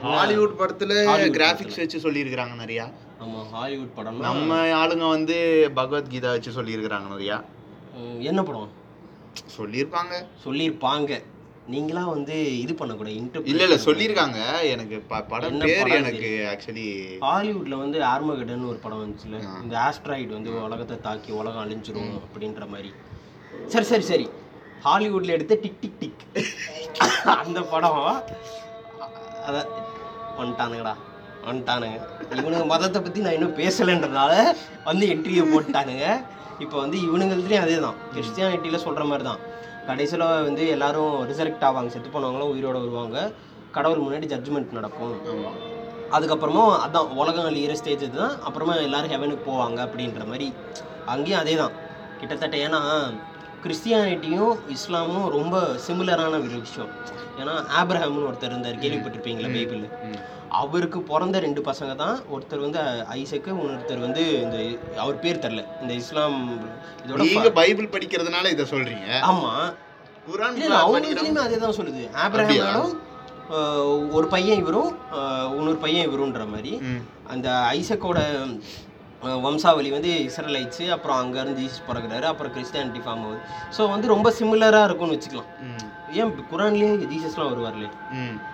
ஹாலிவுட் 0.03 0.59
படத்துல 0.59 0.93
கிராபிக்ஸ் 1.37 1.81
வச்சு 1.83 1.99
சொல்லியிருக்கிறாங்க 2.05 2.55
நிறையா. 2.65 2.85
ஆமா 3.23 3.41
ஹாலிவுட் 3.55 3.95
படம்னா 3.97 4.27
நம்ம 4.29 4.59
ஆளுங்க 4.81 5.07
வந்து 5.17 5.37
பகவத்கீதா 5.79 6.31
வச்சு 6.35 6.51
சொல்லியிருக்கிறாங்க 6.59 7.09
நிறையா. 7.15 7.37
என்ன 8.31 8.41
படம்? 8.49 8.71
சொல்லியிருப்பாங்க. 9.57 10.15
சொல்லியிருப்பாங்க. 10.45 11.13
நீங்களா 11.73 12.03
வந்து 12.15 12.35
இது 12.63 12.73
பண்ணக்கூடாது 12.81 13.15
இல்ல 13.15 13.63
இல்ல 13.65 13.65
இன்டர் 13.67 13.87
சொல்லியிருக்காங்க. 13.87 14.39
எனக்கு 14.75 14.97
படம் 15.33 15.59
பேர் 15.65 15.91
எனக்கு 16.01 16.31
ஆக்சுவலி 16.53 16.87
ஹாலிவுட்ல 17.27 17.79
வந்து 17.83 17.99
ஆர்மகடன் 18.13 18.69
ஒரு 18.71 18.79
படம் 18.85 19.03
வந்துச்சுல. 19.03 19.41
இந்த 19.65 19.75
ஆஸ்ட்ராய்டு 19.87 20.37
வந்து 20.39 20.53
உலகத்தை 20.69 20.97
தாக்கி 21.07 21.33
உலகம் 21.41 21.65
அழிஞ்சிரும் 21.65 22.15
அப்படின்ற 22.25 22.67
மாதிரி. 22.75 22.91
சரி 23.75 23.89
சரி 23.91 24.07
சரி. 24.13 24.27
ஹாலிவுட்ல 24.87 25.35
எடுத்த 25.37 25.55
டிக் 25.65 25.81
டிக் 25.83 26.01
டிக். 26.03 26.25
அந்த 27.43 27.61
படம் 27.75 28.01
அத 29.49 29.57
வந்துட்டானுங்கடா. 30.41 30.95
வந்துட்டானுங்க. 31.49 31.99
இவனுங்க 32.41 32.67
மதத்தை 32.73 32.99
பற்றி 33.03 33.21
நான் 33.27 33.37
இன்னும் 33.39 33.59
பேசலைன்றதுனால 33.61 34.33
வந்து 34.89 35.05
என்ட்ரியை 35.15 35.45
போட்டானுங்க 35.53 36.07
இப்போ 36.65 36.77
வந்து 36.85 36.97
இவனுங்கள்துலேயும் 37.07 37.65
அதே 37.67 37.77
தான் 37.87 37.99
கிறிஸ்டியானிட்டியில் 38.15 38.85
சொல்கிற 38.87 39.05
மாதிரி 39.11 39.25
தான் 39.31 39.43
கடைசியில் 39.89 40.27
வந்து 40.47 40.63
எல்லாரும் 40.69 41.13
ரிசரெக்ட் 41.31 41.67
ஆவாங்க 41.69 41.91
செத்து 41.95 42.09
போனவங்களும் 42.15 42.53
உயிரோட 42.55 42.79
வருவாங்க. 42.85 43.19
கடவுள் 43.77 44.05
முன்னாடி 44.05 44.27
ஜட்ஜ்மெண்ட் 44.33 44.77
நடக்கும். 44.79 45.15
ஆமா. 45.33 45.51
அதுக்கப்புறமா 46.17 46.65
அதான் 46.85 47.13
உலகம் 47.15 47.49
அழியிற 47.49 47.73
ஸ்டேஜ் 47.73 48.05
தான் 48.17 48.35
அப்புறமா 48.43 48.75
எல்லாரும் 48.87 49.13
ஹெவனுக்கு 49.15 49.49
போவாங்க 49.51 49.79
அப்படின்ற 49.87 50.23
மாதிரி. 50.27 50.47
அங்கேயும் 51.07 51.41
அதே 51.41 51.55
தான் 51.57 51.75
கிட்டத்தட்ட 52.21 52.57
ஏன்னா 52.67 52.81
கிறிஸ்டியானிட்டியும் 53.65 54.55
இஸ்லாமும் 54.75 55.29
ரொம்ப 55.37 55.57
சிமிலரான 55.87 56.35
ஒரு 56.47 56.57
விஷயம். 56.67 56.91
ஏன்னா 57.41 57.55
ஆப்ரஹாம்னு 57.81 58.29
ஒருத்தர் 58.29 58.53
இருந்தார் 58.53 58.83
கேள்விப்பட்டிருப்பீங்களா 58.85 59.51
பைபிள்? 59.57 59.83
ம். 60.09 60.19
அவருக்கு 60.61 60.99
பிறந்த 61.11 61.37
ரெண்டு 61.45 61.61
பசங்க 61.69 61.93
தான். 62.03 62.17
ஒருத்தர் 62.35 62.65
வந்து 62.65 62.81
ஐசக்கு 63.17 63.51
இன்னொருத்தர் 63.55 64.05
வந்து 64.07 64.23
இந்த 64.45 64.57
அவர் 65.05 65.21
பேர் 65.25 65.43
தெரில 65.45 65.65
இந்த 65.83 65.93
இஸ்லாம் 66.03 66.39
இதோட 67.03 67.19
நீங்க 67.33 67.51
பைபிள் 67.61 67.93
படிக்கிறதுனால 67.97 68.53
இத 68.55 68.67
சொல்றீங்க. 68.73 69.07
ஆமா. 69.31 69.53
அவங்களுக்குலயுமே 70.79 71.45
அதே 71.47 71.59
தான் 71.67 71.77
சொல்லுது. 71.77 72.03
ஆப்ரஹாமோடும் 72.25 72.97
ஒரு 74.17 74.27
பையன் 74.33 74.59
இவரும் 74.63 74.91
இன்னொரு 75.59 75.79
பையன் 75.85 76.09
இவருன்ற 76.09 76.43
மாதிரி. 76.55 76.73
அந்த 77.35 77.49
ஐசக்கோட 77.77 78.19
வம்சாவளி 79.23 79.91
வந்து 79.91 80.11
இஸ்ரலைட்ஸு 80.27 80.91
அப்புறம் 80.95 81.19
அங்கேருந்து 81.21 81.61
ஜீசஸ் 81.61 81.87
பிறகுறாரு 81.89 82.23
அப்புறம் 82.23 82.53
கிறிஸ்டியானிட்டி 82.57 83.01
ஃபார்ம் 83.05 83.25
ஆகுது. 83.27 83.41
ஸோ 83.77 83.89
வந்து 83.89 84.13
ரொம்ப 84.13 84.33
சிமிலராக 84.39 84.85
இருக்கும்னு 84.85 85.17
வச்சுக்கலாம். 85.17 85.51
ஏன் 86.11 86.31
குரான்லேயே 86.53 86.93
ஜீசஸ்லாம் 87.15 87.51
வருவார்லே. 87.53 87.89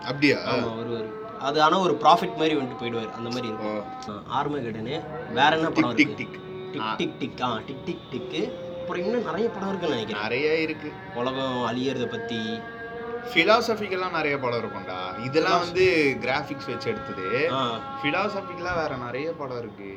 அப்படியா? 0.06 0.38
ஆமாம் 0.52 0.76
வருவார். 0.76 1.08
அது 1.38 1.62
ஆனால் 1.62 1.80
ஒரு 1.80 1.98
ப்ராஃபிட் 2.02 2.36
மாதிரி 2.36 2.54
வந்துட்டு 2.58 2.80
போயிடுவார். 2.82 3.10
அந்த 3.12 3.28
மாதிரி. 3.30 3.48
இருக்கும் 3.48 4.22
ஆர்மகடனு 4.38 5.02
வேற 5.32 5.56
என்ன 5.56 5.70
படம் 5.70 5.94
tick 5.94 6.16
tick. 6.16 6.38
Tick 6.72 6.94
tick 6.96 7.18
tick. 7.18 7.42
ஆ 7.42 7.60
டிக் 7.66 7.84
டிக் 7.84 8.06
டிக்கு. 8.12 8.52
அப்புறம் 8.80 9.04
இன்னும் 9.04 9.22
நிறைய 9.22 9.48
படம் 9.48 9.68
இருக்குன்னு 9.68 9.96
நினைக்கிறேன். 9.96 10.22
நிறைய 10.22 10.56
இருக்கு. 10.60 10.92
உலகம் 11.14 11.66
அழியறத 11.70 12.06
பற்றி 12.06 12.40
ஃபிலாசபிக்கெல்லாம் 13.32 14.16
நிறைய 14.16 14.38
படம் 14.38 14.60
இருக்கும்டா. 14.62 14.98
இதெல்லாம் 15.24 15.58
வந்து 15.58 15.84
கிராஃபிக்ஸ் 16.24 16.70
வச்சு 16.72 16.90
எடுத்தது. 16.90 17.28
ஃபிலாசபிக்கெல்லாம் 18.00 18.80
வேற 18.82 18.94
நிறைய 19.06 19.32
படம் 19.32 19.58
இருக்கு. 19.58 19.92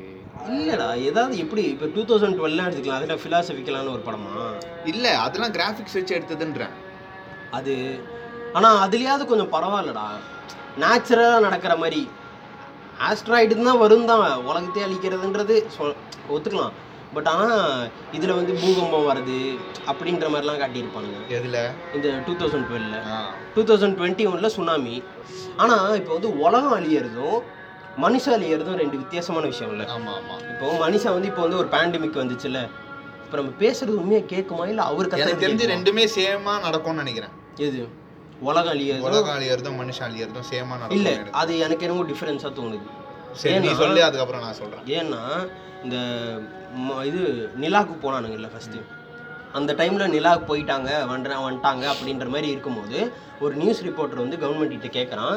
இல்லைடா 0.46 0.88
ஏதாவது 1.08 1.36
எப்படி 1.44 1.62
இப்போ 1.72 1.86
டூ 1.94 2.02
தௌசண்ட் 2.08 2.38
டுவெல்லாம் 2.38 2.68
எடுத்துக்கலாம் 2.68 3.00
அதில் 3.00 3.22
ஃபிலாசபிக்கலான 3.22 3.92
ஒரு 3.96 4.02
படமா? 4.08 4.34
இல்ல 4.92 5.06
அதெல்லாம் 5.24 5.54
கிராஃபிக்ஸ் 5.56 5.96
வச்சு 5.98 6.16
எடுத்ததுன்றேன். 6.18 6.74
அது 7.58 7.74
ஆனால் 8.52 8.80
அதுலேயாவது 8.84 9.24
கொஞ்சம் 9.30 9.52
பரவாயில்லடா. 9.54 10.06
நேச்சுரலாக 10.82 11.44
நடக்கிற 11.46 11.76
மாதிரி. 11.76 12.02
ஆஸ்ட்ராய்டு 13.08 13.56
தான் 13.68 13.82
வரும் 13.84 14.06
தான் 14.10 14.22
உலகத்தையே 14.50 14.86
அழிக்கிறதுன்றது 14.86 15.56
சொல் 15.76 15.98
ஒத்துக்கலாம். 16.34 16.76
பட் 17.14 17.28
ஆனால் 17.32 17.90
இதில் 18.16 18.38
வந்து 18.38 18.54
பூகம்பம் 18.62 19.06
வருது 19.10 19.38
அப்படின்ற 19.90 20.26
மாதிரிலாம் 20.32 20.62
காட்டியிருப்பானுங்க. 20.62 21.20
எதுல? 21.36 21.58
இந்த 21.96 22.08
டூ 22.26 22.32
தௌசண்ட் 22.40 22.68
டுவெல்ல. 22.70 22.96
டூ 23.54 23.62
தௌசண்ட் 23.70 23.96
டுவெண்ட்டி 24.00 24.26
ஒனில் 24.32 24.54
சுனாமி 24.56 24.96
ஆனால் 25.62 25.96
இப்போ 26.00 26.12
வந்து 26.16 26.30
உலகம் 26.46 26.76
அழியறதும் 26.78 27.38
மனுஷன் 28.04 28.34
அழியறதும் 28.36 28.80
ரெண்டு 28.82 28.96
வித்தியாசமான 29.02 29.44
விஷயம் 29.52 29.72
இல்லை. 29.74 29.86
ஆமா 29.94 30.12
ஆமா. 30.18 30.34
இப்போ 30.52 30.66
மனுஷன் 30.84 31.14
வந்து 31.16 31.30
இப்போ 31.30 31.42
வந்து 31.46 31.58
ஒரு 31.62 31.68
பேண்டமிக் 31.74 32.20
வந்துச்சுல்ல 32.22 32.60
இப்போ 33.24 33.36
நம்ம 33.40 33.54
பேசுறது 33.62 33.96
உண்மையாக 34.02 34.26
கேட்குமா? 34.34 34.66
இல்லை 34.72 34.84
அவர் 34.90 35.08
எனக்கு 35.22 35.44
தெரிஞ்சு? 35.46 35.72
ரெண்டுமே 35.74 36.04
சேமா 36.18 36.52
நடக்கும்னு 36.66 37.02
நினைக்கிறேன். 37.02 37.34
எது? 37.66 37.80
உலகம் 38.48 38.72
அழியறதும் 38.74 39.08
உலக 39.08 39.28
அழியறதும் 39.36 39.78
மனுஷன் 39.82 40.06
அழியறதும் 40.08 40.46
சேமா 40.52 40.74
இல்ல 40.96 41.08
நடக்கும் 41.14 41.40
அது 41.40 41.52
எனக்கு 41.66 41.84
என்னமோ 41.86 42.04
டிஃபரன்ஸாக 42.10 42.52
தோணுது. 42.60 42.86
சரி 43.40 43.58
நீ 43.64 43.72
சொல்லு 43.82 44.00
அதுக்கப்புறம் 44.08 44.44
நான் 44.46 44.58
சொல்றேன். 44.60 44.84
ஏன்னா 44.98 45.22
இந்த 45.86 45.96
இது 47.08 47.20
நிலாவுக்கு 47.64 47.96
போனானுங்கல்ல 48.04 48.48
ஃபஸ்ட்டு 48.54 48.86
அந்த 49.58 49.70
டைமில் 49.80 50.12
நிலாவுக்கு 50.14 50.50
போயிட்டாங்க 50.50 50.90
வந்துட்டா 51.10 51.36
வந்துட்டாங்க 51.44 51.84
அப்படின்ற 51.92 52.26
மாதிரி 52.34 52.48
இருக்கும்போது 52.54 52.98
ஒரு 53.44 53.54
நியூஸ் 53.60 53.84
ரிப்போர்ட்டர் 53.88 54.22
வந்து 54.24 54.40
கவர்மெண்ட் 54.42 54.74
கிட்ட 54.76 54.88
கேட்குறான் 54.98 55.36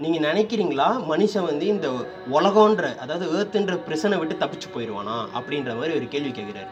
நீங்கள் 0.00 0.24
நினைக்கிறீங்களா 0.28 0.86
மனுஷன் 1.10 1.48
வந்து 1.50 1.66
இந்த 1.74 1.88
உலகன்ற 2.36 2.86
அதாவது 3.02 3.24
ஏர்த்துன்ற 3.38 3.74
பிரச்சனை 3.86 4.14
விட்டு 4.20 4.34
தப்பிச்சு 4.42 4.68
போயிடுவானா 4.74 5.16
அப்படின்ற 5.38 5.72
மாதிரி 5.78 5.96
ஒரு 5.98 6.06
கேள்வி 6.14 6.32
கேட்குறாரு. 6.38 6.70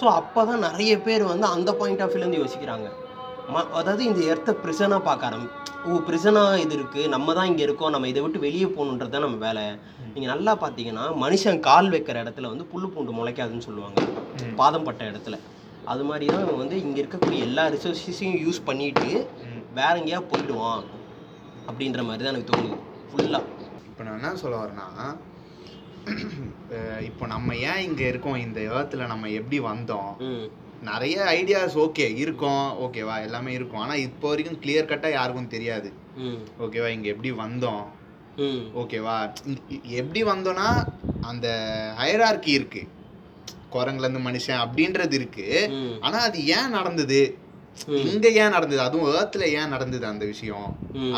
ஸோ 0.00 0.04
அப்போ 0.20 0.40
தான் 0.48 0.64
நிறைய 0.66 0.92
பேர் 1.06 1.24
வந்து 1.32 1.46
அந்த 1.54 1.70
பாயிண்ட் 1.80 2.02
ஆஃப் 2.04 2.12
வியூலேருந்து 2.12 2.40
யோசிக்கிறாங்க. 2.42 2.88
ம 3.54 3.60
அதாவது 3.80 4.02
இந்த 4.10 4.20
எர்த்தை 4.32 4.52
ப்ரிசனாக 4.64 5.00
பார்க்க 5.08 5.28
ஆரம்பி 5.28 5.48
ஓ 5.88 5.98
ப்ரிசனாக 6.08 6.60
இது 6.64 6.74
இருக்குது 6.78 7.10
நம்ம 7.14 7.34
தான் 7.38 7.48
இங்கே 7.50 7.64
இருக்கோம் 7.66 7.92
நம்ம 7.94 8.08
இதை 8.12 8.20
விட்டு 8.24 8.44
வெளியே 8.46 8.68
போகணுன்றது 8.76 9.12
தான் 9.14 9.24
நம்ம 9.26 9.38
வேலை. 9.46 9.64
நீங்கள் 10.14 10.32
நல்லா 10.34 10.52
பார்த்தீங்கன்னா 10.64 11.04
மனுஷன் 11.24 11.60
கால் 11.68 11.88
வைக்கிற 11.94 12.16
இடத்துல 12.24 12.50
வந்து 12.52 12.66
புல்லு 12.72 12.88
பூண்டு 12.94 13.16
முளைக்காதுன்னு 13.18 13.66
சொல்லுவாங்க. 13.68 13.98
பாதம் 14.60 14.86
பட்ட 14.88 15.02
இடத்துல. 15.10 15.38
அது 15.92 16.04
மாதிரி 16.10 16.26
தான் 16.34 16.60
வந்து 16.62 16.76
இங்கே 16.84 17.00
இருக்கக்கூடிய 17.02 17.40
எல்லா 17.48 17.64
ரிசோர்ஸஸையும் 17.74 18.38
யூஸ் 18.44 18.66
பண்ணிட்டு. 18.68 19.10
வேற 19.78 19.92
எங்கேயா 20.00 20.22
போயிடுவான். 20.32 20.84
அப்படின்ற 21.68 22.02
மாதிரி 22.04 22.24
தான் 22.24 22.34
எனக்கு 22.34 22.50
தோணுது. 22.50 22.76
ஃபுல்லாக 23.10 23.44
இப்போ 23.88 24.02
நான் 24.04 24.18
என்ன 24.20 24.36
சொல்ல 24.36 24.56
வரேன்னா 24.62 24.88
இப்போ 27.08 27.24
நம்ம 27.26 27.54
ஏன் 27.70 27.82
இங்க 27.86 28.02
இருக்கோம்? 28.08 28.36
இந்த 28.36 28.60
ஏர்த்துல 28.74 29.06
நம்ம 29.06 29.30
எப்படி 29.30 29.58
வந்தோம்? 29.60 30.12
நிறைய 30.82 31.16
ஐடியாஸ் 31.38 31.76
ஓகே 31.84 32.06
இருக்கும். 32.16 32.66
ஓகேவா 32.84 33.14
எல்லாமே 33.22 33.52
இருக்கும். 33.52 33.80
ஆனா 33.80 33.94
இப்போ 34.04 34.28
வரைக்கும் 34.28 34.60
கிளியர் 34.60 34.90
கட்டா 34.90 35.08
யாருக்கும் 35.12 35.52
தெரியாது. 35.54 35.88
ஓகேவா 36.60 36.88
இங்க 36.88 37.08
எப்படி 37.08 37.32
வந்தோம்? 37.42 37.84
ஓகேவா 38.74 39.16
எப்படி 40.00 40.22
வந்தோம்னா 40.24 40.68
அந்த 41.22 41.46
ஹயரார்கி 42.00 42.52
இருக்கு. 42.58 42.82
குரங்குல 43.70 44.06
இருந்து 44.06 44.26
மனுஷன் 44.28 44.62
அப்படின்றது 44.64 45.14
இருக்கு. 45.20 45.46
ம். 45.72 45.96
ஆனா 46.00 46.18
அது 46.20 46.40
ஏன் 46.56 46.70
நடந்தது. 46.70 47.20
இங்க 48.06 48.28
ஏன் 48.42 48.54
நடந்தது? 48.54 48.80
அதுவும் 48.80 49.10
ஏர்த்ல 49.14 49.44
ஏன் 49.58 49.72
நடந்தது 49.74 50.06
அந்த 50.06 50.24
விஷயம். 50.24 50.68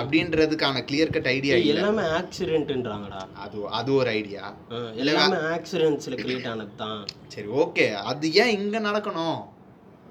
அப்படின்றதுக்கான 0.01 0.83
கிளியர் 0.89 1.15
கட் 1.15 1.31
ஐடியா 1.35 1.55
எல்லாமே 1.73 2.05
ஆக்சிடென்ட்ன்றாங்கடா 2.19 3.21
அது 3.45 3.63
அது 3.79 3.91
ஒரு 4.01 4.11
ஐடியா 4.19 4.45
எல்லாமே 5.03 5.39
ஆக்சிடென்ட்ஸில் 5.57 6.19
கிரியேட் 6.23 6.51
ஆனது 6.53 6.75
தான் 6.83 7.01
சரி 7.35 7.49
ஓகே 7.63 7.87
அது 8.11 8.29
ஏன் 8.43 8.55
இங்க 8.59 8.79
நடக்கணும்? 8.89 9.41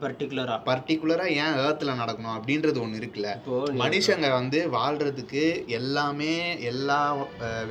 பர்டிகுலராக 0.03 0.59
பர்டிகுலரா 0.67 1.25
ஏன் 1.43 1.57
ஏர்த்ல 1.63 1.93
நடக்கணும் 2.01 2.35
அப்படின்றது 2.35 2.79
ஒண்ணு 2.83 2.99
இருக்குல்ல. 3.01 3.31
மனுஷங்க 3.81 4.27
வந்து 4.37 4.59
வாழ்றதுக்கு 4.77 5.43
எல்லாமே 5.79 6.33
எல்லா 6.71 6.99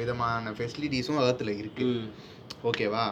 விதமான 0.01 0.53
ஃபெசிலிட்டிஸும் 0.59 1.23
ஏர்த்ல 1.27 1.55
இருக்கு. 1.63 1.87
ஓகேவா 2.71 3.07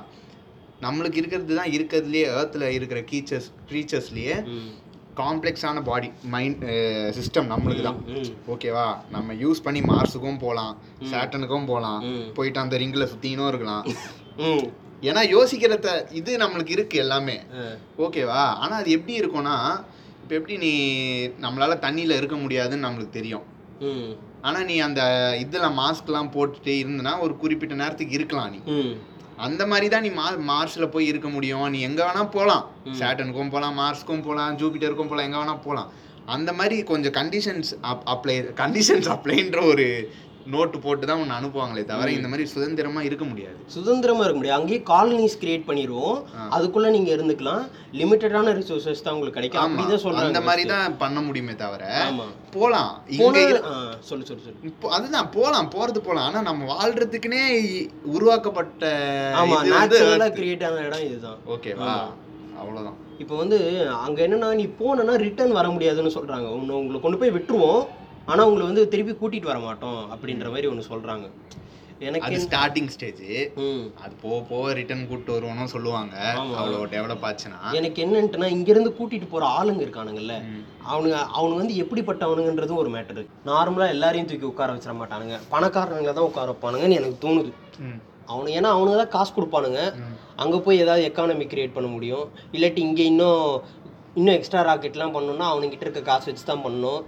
நம்மளுக்கு 0.82 1.20
இருக்கிறது 1.20 1.54
தான் 1.58 1.74
இருக்கிறதுலயே 1.76 2.24
ஏர்த்ல 2.38 2.64
இருக்கிற 2.78 3.00
கீச்சர்ஸ் 3.10 3.48
க்ரீச்சர்ஸ்லயே 3.68 4.34
காம்ப்ளெக்ஸான 5.16 5.82
பாடி 5.82 6.08
மைண்ட் 6.28 6.62
சிஸ்டம் 7.18 7.50
நம்மளுக்கு 7.52 7.82
தான் 7.82 8.00
ஓகேவா? 8.48 8.86
நம்ம 9.10 9.32
யூஸ் 9.34 9.62
பண்ணி 9.62 9.80
மார்ஸுக்கும் 9.82 10.38
போகலாம் 10.38 10.74
சேட்டனுக்கும் 11.10 11.66
போகலாம். 11.66 12.00
போயிட்டு 12.34 12.60
அந்த 12.60 12.78
ரிங்கில் 12.78 13.10
சுத்தினும் 13.12 13.48
இருக்கலாம். 13.48 13.84
ஏன்னா 15.02 15.22
யோசிக்கிறத 15.30 15.88
இது 16.10 16.38
நம்மளுக்கு 16.38 16.70
இருக்கு 16.70 16.98
எல்லாமே. 16.98 17.36
ஓகேவா? 17.98 18.42
ஆனா 18.56 18.74
அது 18.76 18.90
எப்படி 18.90 19.14
இருக்கும்னா 19.20 19.56
இப்போ 20.22 20.34
எப்படி 20.34 20.56
நீ 20.56 20.70
நம்மளால 21.40 21.74
தண்ணியில 21.80 22.16
இருக்க 22.16 22.36
முடியாதுன்னு 22.36 22.86
நம்மளுக்கு 22.86 23.10
தெரியும். 23.10 23.44
ம். 23.80 24.08
ஆனா 24.42 24.62
நீ 24.62 24.78
அந்த 24.78 25.02
இதுல 25.40 25.68
மாஸ்க்லாம் 25.78 26.32
போட்டுட்டு 26.32 26.72
இருந்தனா 26.82 27.12
ஒரு 27.20 27.36
குறிப்பிட்ட 27.36 27.74
நேரத்துக்கு 27.74 28.12
இருக்கலாம் 28.12 28.50
நீ. 28.50 28.60
அந்த 29.38 29.66
மாதிரி 29.66 29.88
தான் 29.88 30.02
நீ 30.02 30.10
மா 30.10 30.26
மார்ஸ்ல 30.50 30.86
போய் 30.86 31.06
இருக்க 31.06 31.28
முடியும். 31.28 31.68
நீ 31.70 31.80
எங்க 31.80 32.00
வேணா 32.04 32.22
போகலாம். 32.30 32.64
சேட்டனுக்கும் 32.98 33.50
போகலாம் 33.50 33.78
மார்ஸ்க்கும் 33.80 34.22
போகலாம் 34.22 34.56
ஜூபிட்டருக்கும் 34.60 35.10
போகலாம் 35.10 35.26
எங்க 35.28 35.38
வேணா 35.38 35.56
போகலாம் 35.64 35.90
அந்த 36.26 36.52
மாதிரி 36.52 36.82
கொஞ்சம் 36.82 37.12
கண்டிஷன்ஸ் 37.12 37.68
அப்ளை 38.12 38.36
கண்டிஷன்ஸ் 38.54 39.08
அப்ளைன்ற 39.08 39.58
ஒரு 39.64 39.84
நோட்டு 40.52 40.78
போட்டு 40.84 41.04
தான் 41.08 41.20
ஒன்று 41.22 41.36
அனுப்புவாங்களே 41.36 41.82
தவிர 41.90 42.08
இந்த 42.16 42.28
மாதிரி 42.32 42.44
சுதந்திரமா 42.52 43.00
இருக்க 43.06 43.24
முடியாது. 43.30 43.56
சுதந்திரமா 43.74 44.22
இருக்க 44.24 44.38
முடியாது. 44.40 44.58
அங்கேயே 44.60 44.80
காலனிஸ் 44.90 45.38
கிரியேட் 45.42 45.66
பண்ணிடுவோம். 45.68 46.18
அதுக்குள்ள 46.56 46.90
நீங்க 46.96 47.10
இருந்துக்கலாம். 47.16 47.62
லிமிட்டடான 48.00 48.52
ரிசோர்சஸ் 48.58 49.02
தான் 49.06 49.14
உங்களுக்கு 49.16 49.38
கிடைக்கும். 49.38 49.62
அப்படிதான் 49.64 50.02
சொல்றாங்க 50.04 50.30
அந்த 50.32 50.42
மாதிரி. 50.48 50.64
தான் 50.74 50.96
பண்ண 51.02 51.20
முடியுமே 51.28 51.56
தவிர 51.64 51.82
போலாம். 52.56 52.92
இங்க 53.16 53.40
சொல்லு 54.10 54.28
சொல்லு 54.28 54.44
சொல்லு. 54.44 54.62
இப்போ 54.70 54.92
அதுதான் 54.98 55.32
போலாம் 55.38 55.72
போறது 55.76 56.02
போலாம். 56.06 56.28
ஆனா 56.28 56.42
நம்ம 56.50 56.68
வாழ்றதுக்குனே 56.74 57.42
உருவாக்கப்பட்ட 58.16 58.92
ஆமா 59.42 59.58
நேச்சுரலா 59.72 60.30
கிரியேட் 60.38 60.64
ஆன 60.70 60.86
இடம் 60.88 61.06
இதுதான். 61.08 61.40
ஓகேவா 61.56 61.92
அவ்வளவுதான். 62.60 62.98
இப்போ 63.22 63.34
வந்து 63.42 63.58
அங்க 64.06 64.18
என்னன்னா 64.26 64.48
நீ 64.60 64.64
போனனா 64.80 65.14
ரிட்டர்ன் 65.26 65.58
வர 65.58 65.66
முடியாதுன்னு 65.74 66.16
சொல்றாங்க. 66.16 66.48
உன்னை 66.58 66.74
உங்களை 66.80 66.98
கொண்டு 67.02 67.20
போய் 67.20 67.36
விட்டுருவோம். 67.36 67.84
ஆனா 68.30 68.42
உங்களை 68.48 68.64
வந்து 68.68 68.82
திருப்பி 68.92 69.12
கூட்டிட்டு 69.20 69.50
வர 69.52 69.58
மாட்டோம் 69.68 70.00
அப்படின்ற 70.14 70.48
மாதிரி 70.54 70.68
ஒன்று 70.72 70.90
சொல்றாங்க. 70.92 71.26
எனக்கு 72.06 72.26
அது 72.26 72.38
ஸ்டார்டிங் 72.44 72.88
ஸ்டேஜ் 72.94 73.20
அது 74.04 74.14
போக 74.22 74.38
போக 74.48 74.72
ரிட்டர்ன் 74.78 75.06
கூட்டு 75.10 75.30
வருவோம்னு 75.34 75.72
சொல்லுவாங்க. 75.74 76.16
அவ்வளோ 76.60 76.80
டெவலப் 76.94 77.24
ஆச்சுன்னா. 77.28 77.60
எனக்கு 77.78 78.02
என்னன்ட்டுனா 78.04 78.48
இங்கேருந்து 78.56 78.90
கூட்டிட்டு 78.98 79.28
போற 79.34 79.44
ஆளுங்க 79.58 79.82
இருக்கானுங்கல்ல. 79.86 80.34
அவனுங்க 80.90 81.16
அவனுங்க 81.36 81.60
வந்து 81.62 81.78
எப்படிப்பட்டவனுங்கன்றதும் 81.84 82.82
ஒரு 82.82 82.92
மேட்டர் 82.96 83.22
நார்மலாக 83.50 83.94
எல்லாரையும் 83.94 84.28
தூக்கி 84.32 84.46
உட்கார 84.50 84.74
வச்சிட 84.74 84.94
மாட்டானுங்க. 85.00 85.38
பணக்காரனுங்களை 85.54 86.14
தான் 86.18 86.28
உட்கார 86.30 86.46
வைப்பானுங்கன்னு 86.52 86.98
எனக்கு 87.00 87.18
தோணுது. 87.24 87.52
அவனு 88.32 88.54
ஏன்னா 88.58 88.68
அவனுங்க 88.76 88.98
தான் 89.00 89.14
காசு 89.16 89.32
கொடுப்பானுங்க. 89.34 89.80
அங்கே 90.42 90.60
போய் 90.66 90.82
ஏதாவது 90.84 91.08
எக்கானமி 91.08 91.44
கிரியேட் 91.52 91.76
பண்ண 91.78 91.88
முடியும். 91.96 92.24
இல்லாட்டி 92.56 92.80
இங்கே 92.88 93.04
இன்னும் 93.12 93.42
இன்னும் 94.16 94.34
எக்ஸ்ட்ரா 94.34 94.60
ராக்கெட்லாம் 94.68 95.14
பண்ணணும்னா 95.16 95.46
அவனுங்கிட்ட 95.52 95.84
இருக்க 95.86 96.02
காசு 96.02 96.26
வச்சு 96.30 96.44
தான் 96.44 96.62
பண்ணணும். 96.64 97.00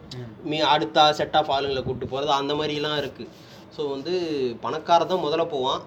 ம். 0.47 0.64
அடுத்த 0.73 1.12
செட் 1.12 1.37
ஆஃப் 1.37 1.53
ஆளுங்களை 1.57 1.83
கூப்பிட்டு 1.83 2.12
போகிறது 2.12 2.33
அந்த 2.33 2.55
மாதிரிலாம் 2.55 2.99
இருக்குது 3.03 3.31
ஸோ 3.77 3.83
வந்து 3.90 4.12
பணக்காரன் 4.61 5.11
தான் 5.12 5.25
முதல்ல 5.25 5.44
போவான். 5.49 5.81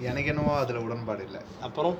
எனக்கு 0.00 0.28
என்னவோ 0.28 0.54
அதுல 0.56 0.80
உடன்பாடு 0.80 1.22
இல்லை. 1.24 1.40
அப்புறம்? 1.60 1.96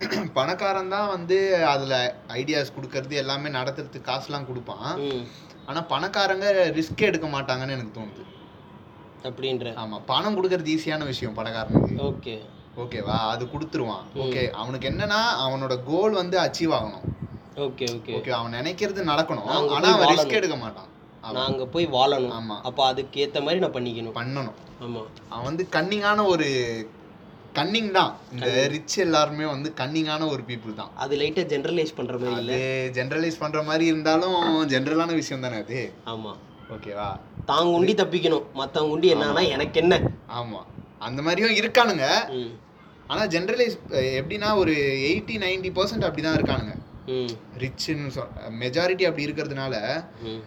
பணக்காரன் 0.38 0.88
தான் 0.88 1.08
வந்து 1.08 1.36
அதுல 1.64 1.94
ஐடியாஸ் 2.28 2.74
கொடுக்கறது 2.76 3.14
எல்லாமே 3.14 3.48
நடத்துறதுக்கு 3.50 4.08
காசுலாம் 4.10 4.46
கொடுப்பான். 4.46 4.90
ம். 5.06 5.24
ஆனா 5.66 5.80
பணக்காரங்க 5.92 6.46
ரிஸ்க் 6.78 7.08
எடுக்க 7.10 7.26
மாட்டாங்கன்னு 7.26 7.76
எனக்கு 7.78 7.96
தோணுது. 8.00 8.24
அப்படின்ற. 9.24 9.68
ஆமா 9.76 9.96
பணம் 10.06 10.36
கொடுக்கறது 10.36 10.74
ஈஸியான 10.74 11.04
விஷயம் 11.04 11.38
பணக்காரனுக்கு. 11.38 11.96
ஓகே. 12.10 12.36
ஓகேவா? 12.76 13.16
அது 13.32 13.44
கொடுத்துருவான். 13.44 14.04
ஓகே 14.24 14.42
அவனுக்கு 14.52 14.88
என்னன்னா 14.90 15.20
அவனோட 15.46 15.74
கோல் 15.84 16.12
வந்து 16.12 16.36
அச்சீவ் 16.38 16.74
ஆகணும். 16.74 17.06
Okay 17.66 17.86
okay. 17.96 18.12
ஓகே 18.16 18.30
அவன் 18.30 18.52
நினைக்கிறது 18.52 19.00
நடக்கணும். 19.12 19.46
ஆனா 19.76 19.88
அவன் 19.94 20.10
ரிஸ்க். 20.12 20.38
எடுக்க 20.40 20.56
மாட்டான். 20.56 20.88
நான் 21.34 21.46
அங்கே 21.46 21.64
போய் 21.64 21.86
வாழணும். 21.86 22.34
ஆமா. 22.38 22.56
அப்போ 22.62 22.86
அதுக்கு 22.86 23.20
ஏற்ற 23.20 23.40
மாதிரி 23.40 23.60
நான் 23.60 23.74
பண்ணிக்கணும். 23.76 24.14
பண்ணணும். 24.20 24.58
ஆமாம் 24.80 25.08
அவன் 25.28 25.44
வந்து 25.44 25.64
கன்னிங்கான 25.76 26.26
ஒரு 26.26 26.46
கன்னிங் 27.54 27.90
தான். 27.90 28.12
இந்த 28.32 28.66
ரிச் 28.66 28.96
எல்லாருமே 28.98 29.44
வந்து 29.44 29.72
கன்னிங்கான 29.76 30.28
ஒரு 30.28 30.42
பீப்புள் 30.48 30.74
தான். 30.74 30.90
அது 30.94 31.16
லைட்டாக 31.16 31.46
ஜென்ரலைஸ் 31.54 31.96
பண்ணுற 31.96 32.16
மாதிரி 32.18 32.40
இல்லை? 32.40 32.54
அது 32.54 32.90
ஜென்ரலைஸ் 32.94 33.38
பண்ற 33.38 33.62
மாதிரி 33.62 33.86
இருந்தாலும் 33.86 34.38
ஜென்ரலான 34.68 35.14
விஷயம் 35.14 35.42
தானே 35.42 35.56
அது? 35.56 35.80
ஆமாம் 36.04 36.38
ஓகேவா 36.74 37.08
தாங்க 37.44 37.70
உண்டி 37.70 37.94
தப்பிக்கணும். 37.94 38.46
மற்றவங்க 38.54 38.94
உண்டி 38.96 39.14
என்னன்னா 39.14 39.48
எனக்கு 39.48 39.80
என்ன? 39.80 39.94
ஆமா. 40.40 40.60
அந்த 40.98 41.22
மாதிரியும் 41.22 41.56
இருக்கானுங்க. 41.60 42.06
ம். 42.40 42.50
ஆனா 43.06 43.22
ஜென்ரலைஸ் 43.24 43.76
எப்படின்னா 44.20 44.48
ஒரு 44.56 44.72
எயிட்டி 45.10 45.36
நைன்டி 45.44 45.70
பர்சன்ட் 45.78 46.06
அப்படிதான் 46.08 46.38
இருக்கானுங்க. 46.38 46.74
ம் 46.74 46.77
ரிச்சுன்னு 47.62 48.12
சொல் 48.16 48.32
மெஜாரிட்டி 48.62 49.04
அப்படி 49.08 49.26
இருக்கிறதுனால 49.26 49.74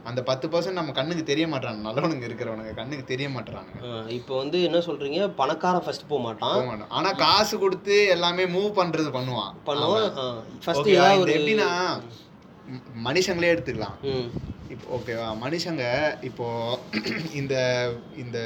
அந்த 0.10 0.19
பத்து 0.30 0.45
பர்சன்ட் 0.54 0.80
நம்ம 0.80 0.93
கண்ணுக்கு 1.00 1.24
தெரிய 1.32 1.45
மாட்டாங்க 1.54 1.82
நல்லவனுங்க 1.88 2.28
இருக்கிறவனுங்க. 2.30 2.74
கண்ணுக்கு 2.80 3.06
தெரிய 3.13 3.28
மாட்டானுங்க 3.36 3.82
இப்போ 4.19 4.34
வந்து 4.41 4.60
என்ன 4.67 4.82
சொல்கிறீங்க 4.88 5.21
பணக்காரன் 5.41 5.86
ஃபர்ஸ்ட் 5.86 6.10
போக 6.12 6.21
மாட்டான். 6.28 6.88
ஆனா 6.97 7.12
காசு 7.26 7.58
கொடுத்து 7.65 7.97
எல்லாமே 8.15 8.45
மூவ் 8.56 8.71
பண்றது 8.82 9.12
பண்ணுவான். 9.17 9.54
பண்ணுவான். 9.69 10.10
ஃபர்ஸ்ட் 10.65 10.91
எப்படின்னா 11.38 11.69
மனுஷங்களே 13.08 13.54
எடுத்துக்கலாம். 13.54 13.97
இப்போ 14.74 14.88
ஓகேவா 14.97 15.30
மனுஷங்க 15.43 15.86
இப்போ 16.28 16.45
இந்த 17.39 17.56
இந்த 18.24 18.38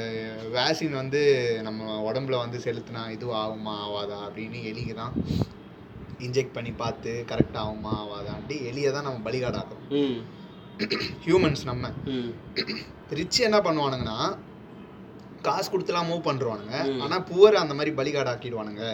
வேக்சின் 0.56 0.96
வந்து 1.00 1.20
நம்ம 1.66 2.00
உடம்புல 2.08 2.38
வந்து 2.44 2.58
செலுத்தினா 2.64 3.02
இது 3.16 3.26
ஆகுமா 3.42 3.74
ஆகாதா 3.84 4.18
அப்படின்னு 4.26 4.60
எலிக்கு 4.70 4.94
தான் 5.02 5.14
இன்ஜெக்ட் 6.20 6.52
பண்ணி 6.52 6.72
பார்த்து 6.72 7.24
கரெக்டாக 7.28 7.64
ஆகுமா 7.64 7.92
ஆகாதான்ட்டு 8.02 8.56
எலியை 8.68 8.92
தான் 8.92 9.02
நம்ம 9.02 9.30
பலிகாடாக்குறோம். 9.30 10.16
ஹியூமன்ஸ் 11.24 11.64
நம்ம. 11.64 11.90
ம். 12.06 12.30
ரிச் 13.10 13.40
என்ன 13.40 13.58
பண்ணுவானுங்கன்னா 13.60 14.18
காசு 15.42 15.68
கொடுத்துலாம் 15.70 16.08
மூவ் 16.08 16.26
பண்ணுவானுங்க 16.26 16.76
ம். 16.86 17.00
ஆனா 17.00 17.16
புவர் 17.30 17.54
அந்த 17.54 17.74
மாதிரி 17.74 17.92
பலிகாடாக்கிடுவானுங்க 17.96 18.84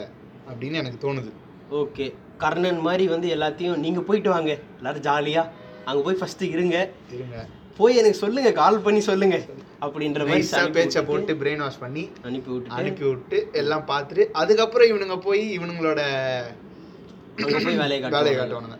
அப்படின்னு 0.50 0.74
எனக்கு 0.74 1.06
தோணுது. 1.06 1.30
ஓகே. 1.72 2.06
கர்ணன் 2.38 2.80
மாதிரி 2.80 3.06
வந்து 3.06 3.28
எல்லாத்தையும் 3.28 3.76
நீங்கள் 3.76 4.04
போயிட்டு 4.04 4.30
வாங்க. 4.30 4.52
எல்லாரும் 4.78 5.00
ஜாலியாக 5.00 5.50
அங்கே 5.84 6.02
போய் 6.02 6.20
ஃபர்ஸ்ட் 6.20 6.42
இருங்க. 6.48 6.76
இருங்க. 7.10 7.36
போய் 7.76 7.96
எனக்கு 7.96 8.18
சொல்லுங்க 8.18 8.52
கால் 8.52 8.80
பண்ணி 8.80 9.00
சொல்லுங்க. 9.00 9.36
அப்படின்ற 9.80 10.22
மாதிரி 10.26 10.72
பேச்சை 10.72 11.02
போட்டு 11.02 11.32
பிரெயின் 11.34 11.58
வாஷ் 11.58 11.78
பண்ணி 11.78 12.02
அனுப்பி 12.22 12.50
விட்டுட்டு 12.50 12.76
அனுப்பி 12.78 13.04
விட்டு 13.04 13.38
எல்லாம் 13.52 13.86
பார்த்துட்டு 13.86 14.24
அதுக்கப்புறம் 14.32 14.88
இவனுங்க 14.88 15.16
போய் 15.20 15.42
இவனுங்களோட 15.58 16.00
அங்கே 17.40 17.58
போய் 17.66 17.80
வேலையை 17.82 18.00
வேலையை 18.16 18.34
காட்டுவாங்க 18.36 18.38
காட்டுவானுங்க. 18.40 18.78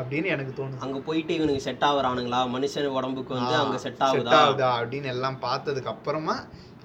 அப்படின்னு 0.00 0.28
எனக்கு 0.34 0.52
தோணுது. 0.58 0.82
அங்கே 0.86 1.00
போயிட்டு 1.06 1.32
இவனுக்கு 1.38 1.62
செட் 1.66 1.86
ஆகுறானுங்களா? 1.88 2.40
மனுஷன் 2.56 2.94
உடம்புக்கு 2.98 3.32
வந்து 3.38 3.54
அங்கே 3.62 3.78
செட் 3.84 3.96
செட் 3.96 4.04
ஆகுதா? 4.08 4.36
ஆகுதா 4.42 4.68
அப்படின்னு 4.80 5.08
எல்லாம் 5.14 5.38
பார்த்ததுக்கு 5.46 5.92
அப்புறமா 5.94 6.36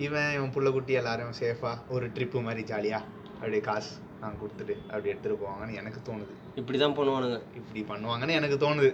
இவன் 0.05 0.31
இவன் 0.37 0.53
புள்ள 0.55 0.69
குட்டி 0.71 0.93
எல்லாரும் 1.01 1.35
சேஃபா 1.41 1.73
ஒரு 1.95 2.05
ட்ரிப்பு 2.15 2.39
மாதிரி 2.47 2.63
ஜாலியா 2.71 2.99
அப்படியே 3.35 3.61
காசு 3.69 3.93
நான் 4.21 4.39
கொடுத்துட்டு 4.41 4.75
அப்படி 4.91 5.11
எடுத்துட்டு 5.13 5.41
போவாங்கன்னு 5.43 5.79
எனக்கு 5.81 5.99
தோணுது. 6.07 6.33
இப்படி 6.61 6.77
தான் 6.77 6.97
பண்ணுவானுங்க. 6.99 7.37
இப்படி 7.59 7.81
பண்ணுவாங்கன்னு 7.91 8.37
எனக்கு 8.39 8.57
தோணுது. 8.65 8.89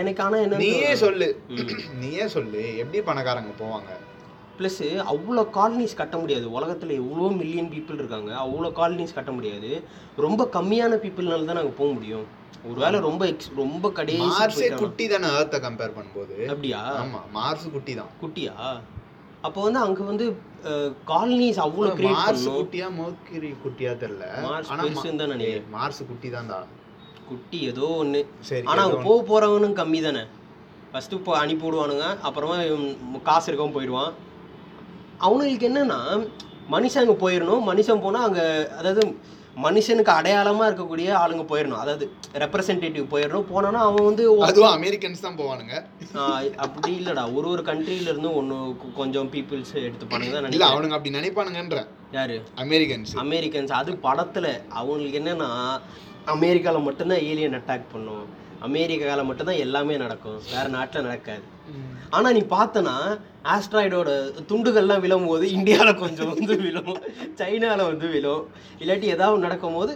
எனக்கு 0.00 0.22
ஆனால் 0.22 0.42
என்ன 0.44 0.60
நீயே 0.62 0.92
சொல்லு. 1.02 1.28
நீயே 2.02 2.24
சொல்லு. 2.36 2.62
எப்படி 2.82 2.98
பணக்காரங்க 3.00 3.52
போவாங்க? 3.62 3.90
ப்ளஸ் 4.58 4.82
அவ்வளோ 5.12 5.42
காலனிஸ் 5.56 6.00
கட்ட 6.00 6.16
முடியாது. 6.22 6.46
உலகத்தில் 6.58 6.98
எவ்வளோ 7.02 7.30
மில்லியன் 7.40 7.70
பீப்புள் 7.74 8.00
இருக்காங்க. 8.02 8.30
அவ்வளோ 8.44 8.70
காலனிஸ் 8.80 9.16
கட்ட 9.18 9.32
முடியாது. 9.38 9.70
ரொம்ப 10.26 10.44
கம்மியான 10.58 10.98
பீப்புள்னால 11.04 11.48
தான் 11.48 11.60
நாங்கள் 11.60 11.78
போக 11.80 11.90
முடியும். 11.98 12.26
ஒருவேளை 12.68 12.98
ரொம்ப 13.08 13.22
எக்ஸ் 13.32 13.50
ரொம்ப 13.62 13.86
கடைசி 13.98 14.68
குட்டி 14.82 15.04
தானே 15.12 15.28
ஏர்த்தை 15.38 15.58
கம்பேர் 15.66 15.96
பண்ணும்போது. 15.98 16.36
அப்படியா? 16.54 16.80
ஆமா 17.02 17.20
மார்ஸ் 17.36 17.66
குட்டி 17.74 17.92
தான். 18.00 18.12
குட்டியா? 18.22 18.54
அப்போ 19.46 19.58
வந்து 19.66 19.80
அங்கே 19.86 20.04
வந்து 20.10 20.26
காலனிஸ் 21.10 21.60
அவ்வளோ 21.66 21.90
கிரியேட் 21.98 22.18
மார்ஸ் 22.20 22.46
குட்டியா 22.56 22.88
மோக்கிரி 22.98 23.50
குட்டியா 23.64 23.92
தெரியல. 24.02 24.26
மார்ஸ் 24.46 24.72
பெருசுன்னு 24.80 25.20
தான் 25.22 25.32
நினைக்கிறேன். 25.34 25.68
மார்ஸ் 25.76 26.02
குட்டி 26.10 26.30
தான்டா 26.36 26.58
குட்டி 27.28 27.58
ஏதோ 27.70 27.86
ஒன்று 28.02 28.20
சரி 28.48 28.66
ஆனால் 28.70 28.84
அங்கே 28.86 29.00
போக 29.08 29.18
போகிறவனும் 29.30 29.78
கம்மி 29.80 30.00
தானே 30.08 30.24
ஃபஸ்ட்டு 30.92 31.18
இப்போ 31.20 31.32
அனுப்பி 31.42 31.64
விடுவானுங்க 31.66 32.06
அப்புறமா 32.28 32.56
காசு 33.28 33.48
இருக்கவன் 33.50 33.76
போயிடுவான். 33.76 34.12
அவனுங்களுக்கு 35.24 35.68
என்னன்னா 35.70 36.00
மனுஷன் 36.74 37.02
அங்கே 37.02 37.16
போயிடணும் 37.24 37.66
மனுஷன் 37.70 38.04
போனால் 38.06 38.26
அங்கே 38.28 38.46
அதாவது 38.78 39.02
மனுஷனுக்கு 39.66 40.12
அடையாளமாக 40.16 40.66
இருக்கக்கூடிய 40.68 41.08
ஆளுங்க 41.20 41.44
போயிடணும் 41.52 41.80
அதாவது 41.84 42.04
ரெப்ரசன்டேட்டிவ் 42.42 43.06
போயிடணும் 43.12 43.48
போனான்னா 43.52 43.80
அவன் 43.88 44.06
வந்து 44.08 44.24
அதுவும் 44.48 44.74
அமெரிக்கன்ஸ் 44.78 45.24
தான் 45.24 45.38
போவானுங்க. 45.40 45.74
அப்படி 46.66 46.90
இல்லைடா. 46.98 47.24
ஒரு 47.36 47.48
ஒரு 47.52 47.62
இருந்து 48.10 48.30
ஒன்று 48.40 48.58
கொஞ்சம் 49.00 49.30
பீப்புள்ஸ் 49.34 49.72
எடுத்துப்பானுங்க 49.86 50.32
தான் 50.34 50.40
இல்ல 50.40 50.48
நினைக்கிறேன். 50.48 50.74
அவனுங்க 50.74 50.96
அப்படி 50.98 51.16
நினைப்பானுங்கன்ற. 51.18 51.80
யாரு? 52.18 52.36
அமெரிக்கன்ஸ் 52.64 53.14
அமெரிக்கன்ஸ் 53.24 53.72
அது 53.80 53.94
படத்தில் 54.06 54.50
அவங்களுக்கு 54.80 55.20
என்னன்னா 55.22 55.50
அமெரிக்காவில் 56.36 56.86
மட்டும்தான் 56.88 57.24
ஏலியன் 57.30 57.58
அட்டாக் 57.60 57.92
பண்ணும். 57.94 58.26
அமெரிக்காவில் 58.66 59.28
மட்டும்தான் 59.28 59.62
எல்லாமே 59.64 59.96
நடக்கும். 59.96 60.40
வேற 60.52 60.64
நாட்டில் 60.68 61.02
நடக்காது. 61.02 61.44
ஆனால் 62.10 62.32
நீ 62.32 62.42
பார்த்தனா 62.50 62.94
ஆஸ்ட்ராய்டோட 63.54 64.10
துண்டுகள்லாம் 64.50 65.04
விழும்போது 65.04 65.50
இந்தியாவில் 65.50 66.00
கொஞ்சம் 66.04 66.32
வந்து 66.34 66.56
விழும். 66.56 66.94
சைனாவில் 67.34 67.88
வந்து 67.90 68.08
விழும். 68.08 68.44
இல்லாட்டி 68.78 69.08
ஏதாவது 69.16 69.44
நடக்கும் 69.46 69.74
போது 69.74 69.92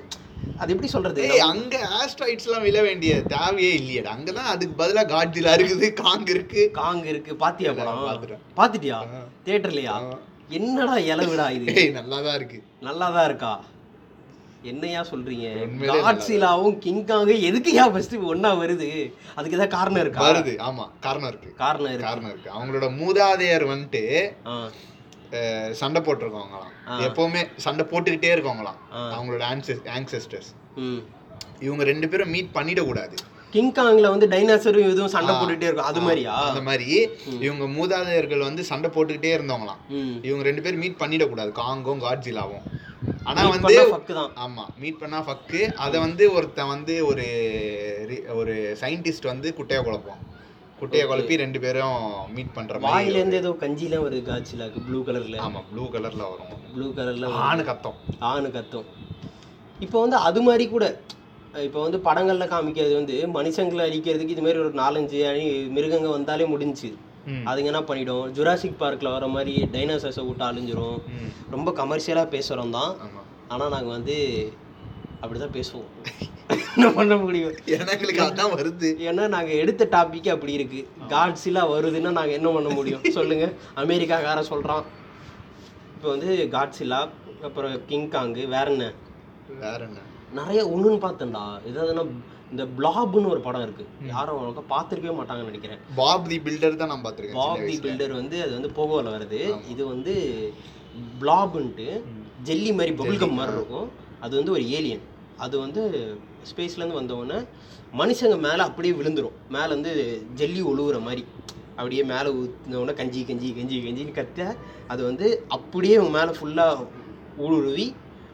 அது 0.57 0.73
எப்படி 0.73 0.91
சொல்றது? 0.95 1.23
ஏய் 1.31 1.45
அங்க 1.53 1.77
ஆஸ்ட்ராய்ட்ஸ் 2.01 2.47
எல்லாம் 2.49 2.63
விழ 2.63 2.83
வேண்டிய 2.83 3.13
தேவையே 3.35 3.73
இல்லையடா. 3.79 4.11
அங்கதான் 4.17 4.51
அதுக்கு 4.55 4.75
பதிலா 4.83 5.05
காட்ஜிலா 5.15 5.55
இருக்குது 5.59 5.93
காங் 6.03 6.27
இருக்கு. 6.27 6.71
காங் 6.71 7.05
இருக்கு 7.05 7.35
பாத்தியா 7.37 7.73
படம். 7.73 8.45
பாத்துட்டியா. 8.61 8.99
தியேட்டர்லையா. 9.47 9.97
என்னடா 10.49 10.97
இலவுடா 10.97 11.47
இது? 11.57 11.75
ஏய் 11.83 11.95
நல்லாதான் 11.99 12.35
இருக்கு. 12.35 12.59
நல்லாதான் 12.83 13.25
இருக்கா? 13.25 13.53
என்னையா 14.63 15.01
சொல்றீங்க? 15.03 15.47
காட்சிலாவும் 16.07 16.77
கிங்காங்க 16.85 17.33
எதுக்குயா 17.49 17.93
ஃபர்ஸ்ட் 17.93 18.17
ஒண்ணா 18.17 18.51
வருது? 18.55 18.91
அதுக்கு 19.35 19.57
ஏதாவது 19.59 19.69
காரணம் 19.69 20.01
இருக்கா? 20.01 20.29
வருது 20.29 20.55
ஆமா. 20.69 20.85
காரணம் 21.01 21.29
இருக்கு. 21.29 21.55
காரணம் 21.55 21.93
இருக்கு. 21.93 22.07
காரணம் 22.07 22.31
இருக்கு. 22.31 22.51
அவங்களோட 22.57 22.89
மூதாதையர் 23.01 23.67
வந்துட்டு 23.73 24.03
சண்டை 25.71 26.03
போட்டிருக்கவங்களாம். 26.03 26.71
எப்பவுமே 27.09 27.43
சண்டை 27.57 27.85
போட்டுக்கிட்டே 27.91 28.31
இருக்கவங்களாம். 28.37 28.81
அவங்களோட 29.17 29.43
ஆன்செஸ்டர்ஸ் 29.99 30.51
ம். 30.77 30.99
இவங்க 31.61 31.85
ரெண்டு 31.85 32.09
பேரும் 32.09 32.31
மீட் 32.31 32.55
பண்ணிடக்கூடாது. 32.55 33.17
கிங் 33.51 33.73
காங்ல 33.73 34.09
வந்து 34.09 34.27
டைனாசரும் 34.29 34.91
இதுவும் 34.91 35.09
சண்டை. 35.09 35.35
போட்டுட்டே 35.35 35.63
இருக்கும். 35.63 35.85
அது 35.85 36.01
மாதிரியா? 36.01 36.35
அந்த 36.49 36.63
மாதிரி. 36.63 37.09
இவங்க 37.41 37.65
மூதாதையர்கள் 37.79 38.43
வந்து 38.49 38.65
சண்டை 38.65 38.91
போட்டுக்கிட்டே 38.91 39.33
இருந்தவங்களாம். 39.39 39.83
இவங்க 40.23 40.45
ரெண்டு 40.45 40.63
பேரும் 40.63 40.79
மீட் 40.79 41.01
பண்ணிடக்கூடாது. 41.01 41.53
காங்கும் 41.63 42.01
காட்ஜிலாவும் 42.07 42.65
ஆனா 43.29 43.43
வந்து 43.51 43.75
ஆமா 44.45 44.65
மீட் 44.81 45.01
பண்ணா 45.01 45.19
ஃபக்கு 45.27 45.61
அதை 45.85 45.97
வந்து 46.05 46.25
ஒருத்தன் 46.37 46.73
வந்து 46.73 46.95
ஒரு 47.11 47.27
ஒரு 48.41 48.55
சயின்டிஸ்ட் 48.81 49.31
வந்து 49.31 49.49
குட்டையை 49.59 49.83
குழப்போம் 49.87 50.21
குட்டையை 50.79 51.05
குழப்பி 51.09 51.35
ரெண்டு 51.43 51.59
பேரும் 51.65 51.99
மீட் 52.35 52.55
பண்ற 52.55 52.79
வாயில 52.85 53.19
இருந்து 53.19 53.39
ஏதோ 53.41 53.51
கஞ்சிலாம் 53.61 54.05
வருது 54.07 54.23
காட்சிலாக்கு 54.29 54.81
ப்ளூ 54.87 55.01
கலர்ல 55.09 55.37
ஆமா 55.45 55.61
ப்ளூ 55.69 55.85
கலர்ல 55.95 56.23
வரும். 56.33 56.63
ப்ளூ 56.73 56.87
கலர்ல 56.97 57.29
ஆணு 57.45 57.63
கத்தம். 57.69 57.99
ஆணு 58.31 58.49
கத்தும். 58.57 58.89
இப்போ 59.81 59.99
வந்து 60.03 60.19
அது 60.27 60.41
மாதிரி 60.43 60.65
கூட 60.69 60.85
இப்போ 61.63 61.79
வந்து 61.85 61.99
படங்கள்ல 62.05 62.45
காமிக்கிறது 62.51 62.95
வந்து 62.99 63.17
மனுஷங்களை 63.35 63.83
அழிக்கிறதுக்கு 63.87 64.35
இது 64.35 64.45
மாதிரி 64.45 64.61
ஒரு 64.63 64.73
நாலஞ்சு 64.79 65.19
அணி 65.31 65.45
மிருகங்க 65.75 66.09
வந்தாலே 66.15 66.45
முடிஞ்சுச்சு 66.53 66.91
ம். 66.93 67.01
அதுங்க 67.27 67.65
என்ன 67.65 67.83
பண்ணிடும்? 67.83 68.33
ஜுராசிக் 68.33 68.79
பார்க்கில் 68.79 69.11
வர 69.11 69.27
மாதிரி 69.27 69.63
டைனோசர்ஸை 69.65 70.27
விட்டு 70.27 70.45
அழிஞ்சிரும். 70.45 71.01
ரொம்ப 71.51 71.71
கமர்ஷியலாக 71.71 72.33
பேசுகிறோம் 72.35 72.71
தான். 72.71 72.97
ஆனால் 73.49 73.69
நாங்கள் 73.69 73.91
வந்து 73.91 74.17
அப்படி 75.21 75.41
தான் 75.41 75.55
பேசுவோம். 75.55 75.89
என்ன 76.77 76.91
பண்ண 76.91 77.17
முடியும்? 77.17 77.53
ஏன்னா 77.67 77.91
எங்களுக்கு 77.91 78.23
அதான் 78.23 78.55
வருது. 78.55 78.89
ஏன்னா 78.99 79.29
நாங்கள் 79.29 79.57
எடுத்த 79.57 79.89
டாபிக் 79.91 80.29
அப்படி 80.29 80.53
இருக்கு. 80.53 80.89
காட்ஸிலாம் 81.09 81.73
வருதுன்னா 81.73 82.11
நாங்கள் 82.11 82.33
என்ன 82.33 82.51
பண்ண 82.51 82.69
முடியும்? 82.69 83.03
சொல்லுங்க. 83.19 83.53
அமெரிக்காக்காரன் 83.77 84.51
சொல்கிறான் 84.53 84.85
இப்போ 85.95 86.09
வந்து 86.09 86.49
காட்ஸிலா 86.53 87.09
அப்புறம் 87.43 87.85
கிங் 87.87 88.11
காங்கு 88.11 88.49
வேற 88.49 88.71
என்ன? 88.71 88.93
வேற 89.61 89.85
என்ன? 89.85 89.99
நிறைய 90.33 90.67
ஒன்றுன்னு 90.67 91.05
பார்த்தேன்டா. 91.07 91.59
எதாவதுன்னா 91.67 92.05
இந்த 92.53 92.65
பிளாப்னு 92.79 93.31
ஒரு 93.35 93.41
படம் 93.47 93.65
இருக்கு. 93.67 93.85
யாரும் 94.13 94.37
அவ்வளோக்கா 94.37 94.63
பார்த்துருக்கவே 94.73 95.15
மாட்டாங்கன்னு 95.19 95.51
நினைக்கிறேன். 95.51 95.81
பாப் 96.01 96.27
தி 96.31 96.39
பில்டர் 96.47 96.81
தான் 96.81 96.91
நான் 96.93 97.05
பார்த்திருக்கேன் 97.05 97.41
பாப் 97.41 97.63
தி. 97.69 97.77
பில்டர் 97.85 98.13
வந்து 98.21 98.37
அது 98.45 98.53
வந்து 98.59 98.71
போகோவில் 98.79 99.15
வருது. 99.15 99.41
இது 99.73 99.83
வந்து 99.93 100.15
பிளாப்ன்ட்டு 101.23 101.89
ஜெல்லி 102.49 102.71
மாதிரி 102.79 102.93
பபுல்கம் 103.01 103.39
மாதிரி 103.39 103.57
இருக்கும். 103.59 103.89
அது 104.25 104.35
வந்து 104.41 104.55
ஒரு 104.57 104.65
ஏலியன் 104.79 105.05
அது 105.45 105.55
வந்து 105.65 105.83
ஸ்பேஸ்லேருந்து 106.51 107.01
வந்தவொடனே 107.01 107.39
மனுஷங்க 108.01 108.37
மேலே 108.47 108.63
அப்படியே 108.69 108.93
விழுந்துரும். 108.99 109.39
மேலே 109.57 109.71
வந்து 109.77 109.93
ஜெல்லி 110.41 110.61
ஒழுகுற 110.73 110.99
மாதிரி. 111.09 111.25
அப்படியே 111.79 112.03
மேலே 112.13 112.29
ஊற்றினவுடனே 112.41 112.95
கஞ்சி 113.01 113.21
கஞ்சி 113.29 113.49
கஞ்சி 113.59 113.77
கஞ்சின்னு 113.87 114.19
கத்த 114.19 114.41
அது 114.93 115.01
வந்து 115.09 115.27
அப்படியே 115.57 115.97
மேலே 116.17 116.33
ஃபுல்லாக 116.39 116.87
ஊடுருவி 117.45 117.87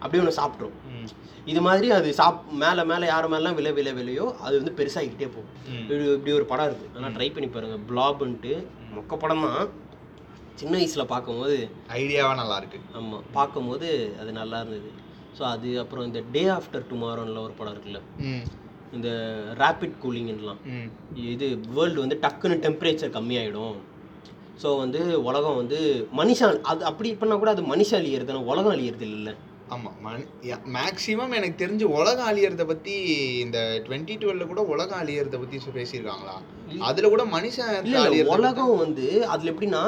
அப்படியே 0.03 0.23
ஒன்று 0.23 0.39
சாப்பிட்ரும். 0.41 0.77
இது 1.51 1.61
மாதிரி 1.67 1.89
அது 1.97 2.09
சாப் 2.21 2.41
மேலே 2.63 2.83
மேலே 2.91 3.07
யார் 3.11 3.27
மேலாம் 3.35 3.57
விலை 3.59 3.73
விலை 3.79 3.93
விலையோ 3.99 4.27
அது 4.47 4.55
வந்து 4.61 4.73
பெருசாகிக்கிட்டே 4.79 5.29
போகும். 5.35 5.53
இப்படி 5.81 6.05
இப்படி 6.17 6.33
ஒரு 6.39 6.47
படம் 6.51 6.69
இருக்குது 6.69 6.95
ஆனால் 6.99 7.15
ட்ரை 7.17 7.29
பண்ணி 7.35 7.49
பாருங்கள் 7.55 7.85
பிளாப்ன்ட்டு 7.91 8.55
மொக்க 8.97 9.17
படம் 9.23 9.45
தான் 9.47 9.71
சின்ன 10.61 10.73
வயசில் 10.81 11.11
பார்க்கும்போது 11.13 11.57
ஐடியாவா 11.99 12.33
நல்லா 12.43 12.57
இருக்கு 12.61 12.79
ஆமாம் 13.01 13.27
பார்க்கும்போது 13.37 13.89
அது 14.21 14.31
நல்லா 14.41 14.61
இருந்தது. 14.63 14.91
ஸோ 15.39 15.43
அது 15.55 15.69
அப்புறம் 15.83 16.07
இந்த 16.09 16.21
டே 16.37 16.43
ஆஃப்டர் 16.59 16.89
டுமாரோன்ல 16.93 17.43
ஒரு 17.49 17.55
படம் 17.59 17.75
இருக்குல்ல. 17.75 18.01
இந்த 18.97 19.09
ரேபிட் 19.63 19.97
கூலிங்லாம். 20.05 20.61
இது 21.35 21.47
வேர்ல்டு 21.77 22.05
வந்து 22.05 22.19
டக்குன்னு 22.25 22.63
டெம்பரேச்சர் 22.67 23.17
கம்மியாயிடும். 23.19 23.77
ஸோ 24.63 24.69
வந்து 24.85 25.01
உலகம் 25.29 25.59
வந்து 25.61 25.79
மனுஷன் 26.21 26.63
அது 26.71 26.83
அப்படி 26.91 27.09
பண்ணால் 27.21 27.43
கூட 27.43 27.51
அது 27.57 27.65
மனுஷன் 27.73 28.01
அழியிறது 28.01 28.41
உலகம் 28.53 28.75
அழியிறது 28.77 29.07
இல்லைல்ல 29.09 29.35
ஆமா 29.71 29.91
மேக்ஸிமம் 30.75 31.35
எனக்கு 31.35 31.67
தெரிஞ்சு 31.67 31.85
உலகம் 31.93 32.29
அழியறத 32.29 32.65
பத்தி 32.67 32.95
இந்த 33.41 33.59
டுவெண்ட்டி 33.87 34.15
டுவெல்ல 34.19 34.47
கூட 34.47 34.61
உலகம் 34.65 35.01
அழியறத 35.01 35.39
பத்தி 35.39 35.57
சொ- 35.57 35.75
பேசியிருக்காங்களா? 35.75 36.37
அதுல 36.81 37.09
கூட 37.09 37.25
மனுஷன் 37.33 37.73
உலகம் 38.35 38.77
வந்து 38.77 39.07
அதுல 39.27 39.51
எப்படின்னா 39.51 39.83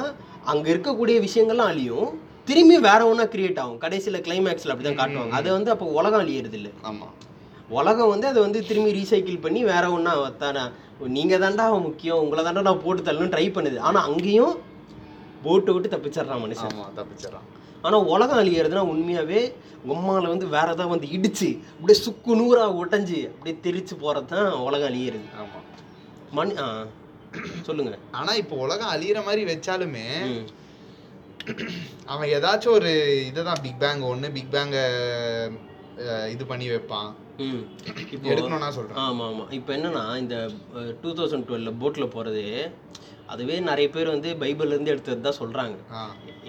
அங்க 0.45 0.71
இருக்கக்கூடிய 0.71 1.17
விஷயங்கள்லாம் 1.21 1.71
அழியும் 1.71 2.11
திரும்பி 2.45 2.79
வேற 2.79 3.07
ஒன்றா 3.07 3.25
கிரியேட் 3.25 3.59
ஆகும். 3.59 3.79
கடைசியில் 3.79 4.23
கிளைமேக்ஸில் 4.23 4.69
அப்படி 4.69 4.89
தான் 4.89 5.01
காட்டுவாங்க. 5.01 5.31
அது 5.31 5.53
வந்து 5.53 5.71
அப்போ 5.71 5.87
உலகம் 5.93 6.21
அழியறது 6.21 6.53
இல்லை. 6.53 6.73
ஆமா. 6.83 7.09
உலகம் 7.69 8.09
வந்து 8.09 8.27
அதை 8.27 8.43
வந்து 8.43 8.65
திரும்பி 8.65 8.93
ரீசைக்கிள் 8.93 9.41
பண்ணி 9.41 9.65
வேற 9.65 9.91
ஒன்றா 9.91 10.13
தானே. 10.39 10.63
நீங்கள் 11.09 11.41
தாண்டா 11.41 11.81
முக்கியம் 11.83 12.19
உங்களை 12.19 12.45
தாண்டா 12.45 12.63
நான் 12.63 12.83
போட்டு 12.83 13.03
தள்ளணும்னு 13.03 13.35
ட்ரை 13.35 13.47
பண்ணுது. 13.51 13.79
ஆனால் 13.79 14.03
அங்கேயும் 14.03 14.55
போட்டு 15.43 15.73
விட்டு 15.73 15.89
தப்பிச்சிடுறான் 15.89 16.43
மனுஷன். 16.45 16.75
ஆமா 16.75 16.87
தப்பிச்சிடறான். 16.97 17.47
ஆனால் 17.87 18.09
உலகம் 18.15 18.41
அழியறதுனா 18.43 18.85
உண்மையாகவே 18.93 19.41
உம்மால 19.93 20.31
வந்து 20.33 20.47
வேற 20.55 20.67
ஏதாவது 20.75 20.95
வந்து 20.95 21.11
இடிச்சு 21.17 21.49
அப்படியே 21.75 21.99
சுக்கு 22.05 22.33
நூறா 22.41 22.65
உடைஞ்சு 22.81 23.21
அப்படியே 23.33 23.57
தெரிச்சு 23.67 23.95
போகிறது 24.03 24.29
தான் 24.33 24.49
உலகம் 24.67 24.91
அழியிறது. 24.91 25.29
ஆமா. 25.43 25.61
மண் 26.39 26.53
ஆ 26.65 26.67
சொல்லுங்க. 27.69 27.93
ஆனா 28.19 28.33
இப்போ 28.43 28.55
உலகம் 28.65 28.93
அழியிற 28.95 29.19
மாதிரி 29.29 29.43
வச்சாலுமே 29.53 30.07
அவன் 32.13 32.31
ஏதாச்சும் 32.37 32.77
ஒரு 32.79 32.93
இதுதான் 33.31 33.63
பிக் 33.65 33.81
பேங் 33.83 34.03
ஒண்ணு 34.13 34.29
பிக் 34.37 34.53
பேங்க 34.55 34.79
இது 36.35 36.45
பண்ணி 36.51 36.67
வைப்பான். 36.73 37.11
இப்போ 38.15 38.27
எடுக்கணும்னா 38.33 38.71
சொல்றேன். 38.77 38.99
ஆமாம் 39.05 39.29
ஆமாம் 39.31 39.51
இப்போ 39.59 39.71
என்னன்னா 39.77 40.05
இந்த 40.23 40.37
டூ 41.03 41.11
தௌசண்ட் 41.19 41.47
டுவெல்ல 41.49 41.73
போட்டில் 41.83 42.13
போகிறது 42.15 42.45
அதுவே 43.33 43.57
நிறைய 43.69 43.89
பேர் 43.95 44.13
வந்து 44.15 44.31
பைபிள்லேருந்து 44.43 44.93
எடுத்தது 44.95 45.27
தான் 45.27 45.39
சொல்கிறாங்க 45.41 45.77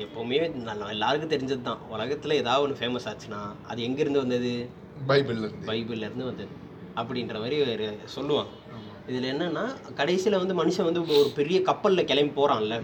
எப்போவுமே 0.03 0.37
நல்லா 0.69 0.85
எல்லாருக்கும் 0.95 1.33
தெரிஞ்சது 1.33 1.63
தான். 1.67 1.81
உலகத்தில் 1.93 2.39
ஏதாவது 2.41 2.63
ஒன்று 2.65 2.79
ஃபேமஸ் 2.79 3.07
ஆச்சுன்னா 3.11 3.41
அது 3.71 3.79
எங்கேருந்து 3.87 4.23
வந்தது? 4.23 4.53
பைபிள்ல 5.11 5.45
இருந்து. 5.45 5.67
பைபிள்ல 5.69 6.07
இருந்து 6.09 6.27
வந்தது. 6.29 6.53
அப்படின்ற 6.99 7.35
மாதிரி 7.43 7.57
சொல்லுவாங்க. 8.15 8.51
இதில் 9.09 9.29
என்னன்னா 9.33 9.63
கடைசியில் 9.99 10.41
வந்து 10.41 10.55
மனுஷன் 10.61 10.87
வந்து 10.89 11.01
ஒரு 11.19 11.29
பெரிய 11.39 11.57
கப்பலில் 11.69 12.09
கிளம்பி 12.11 12.33
போகிறான்ல. 12.39 12.75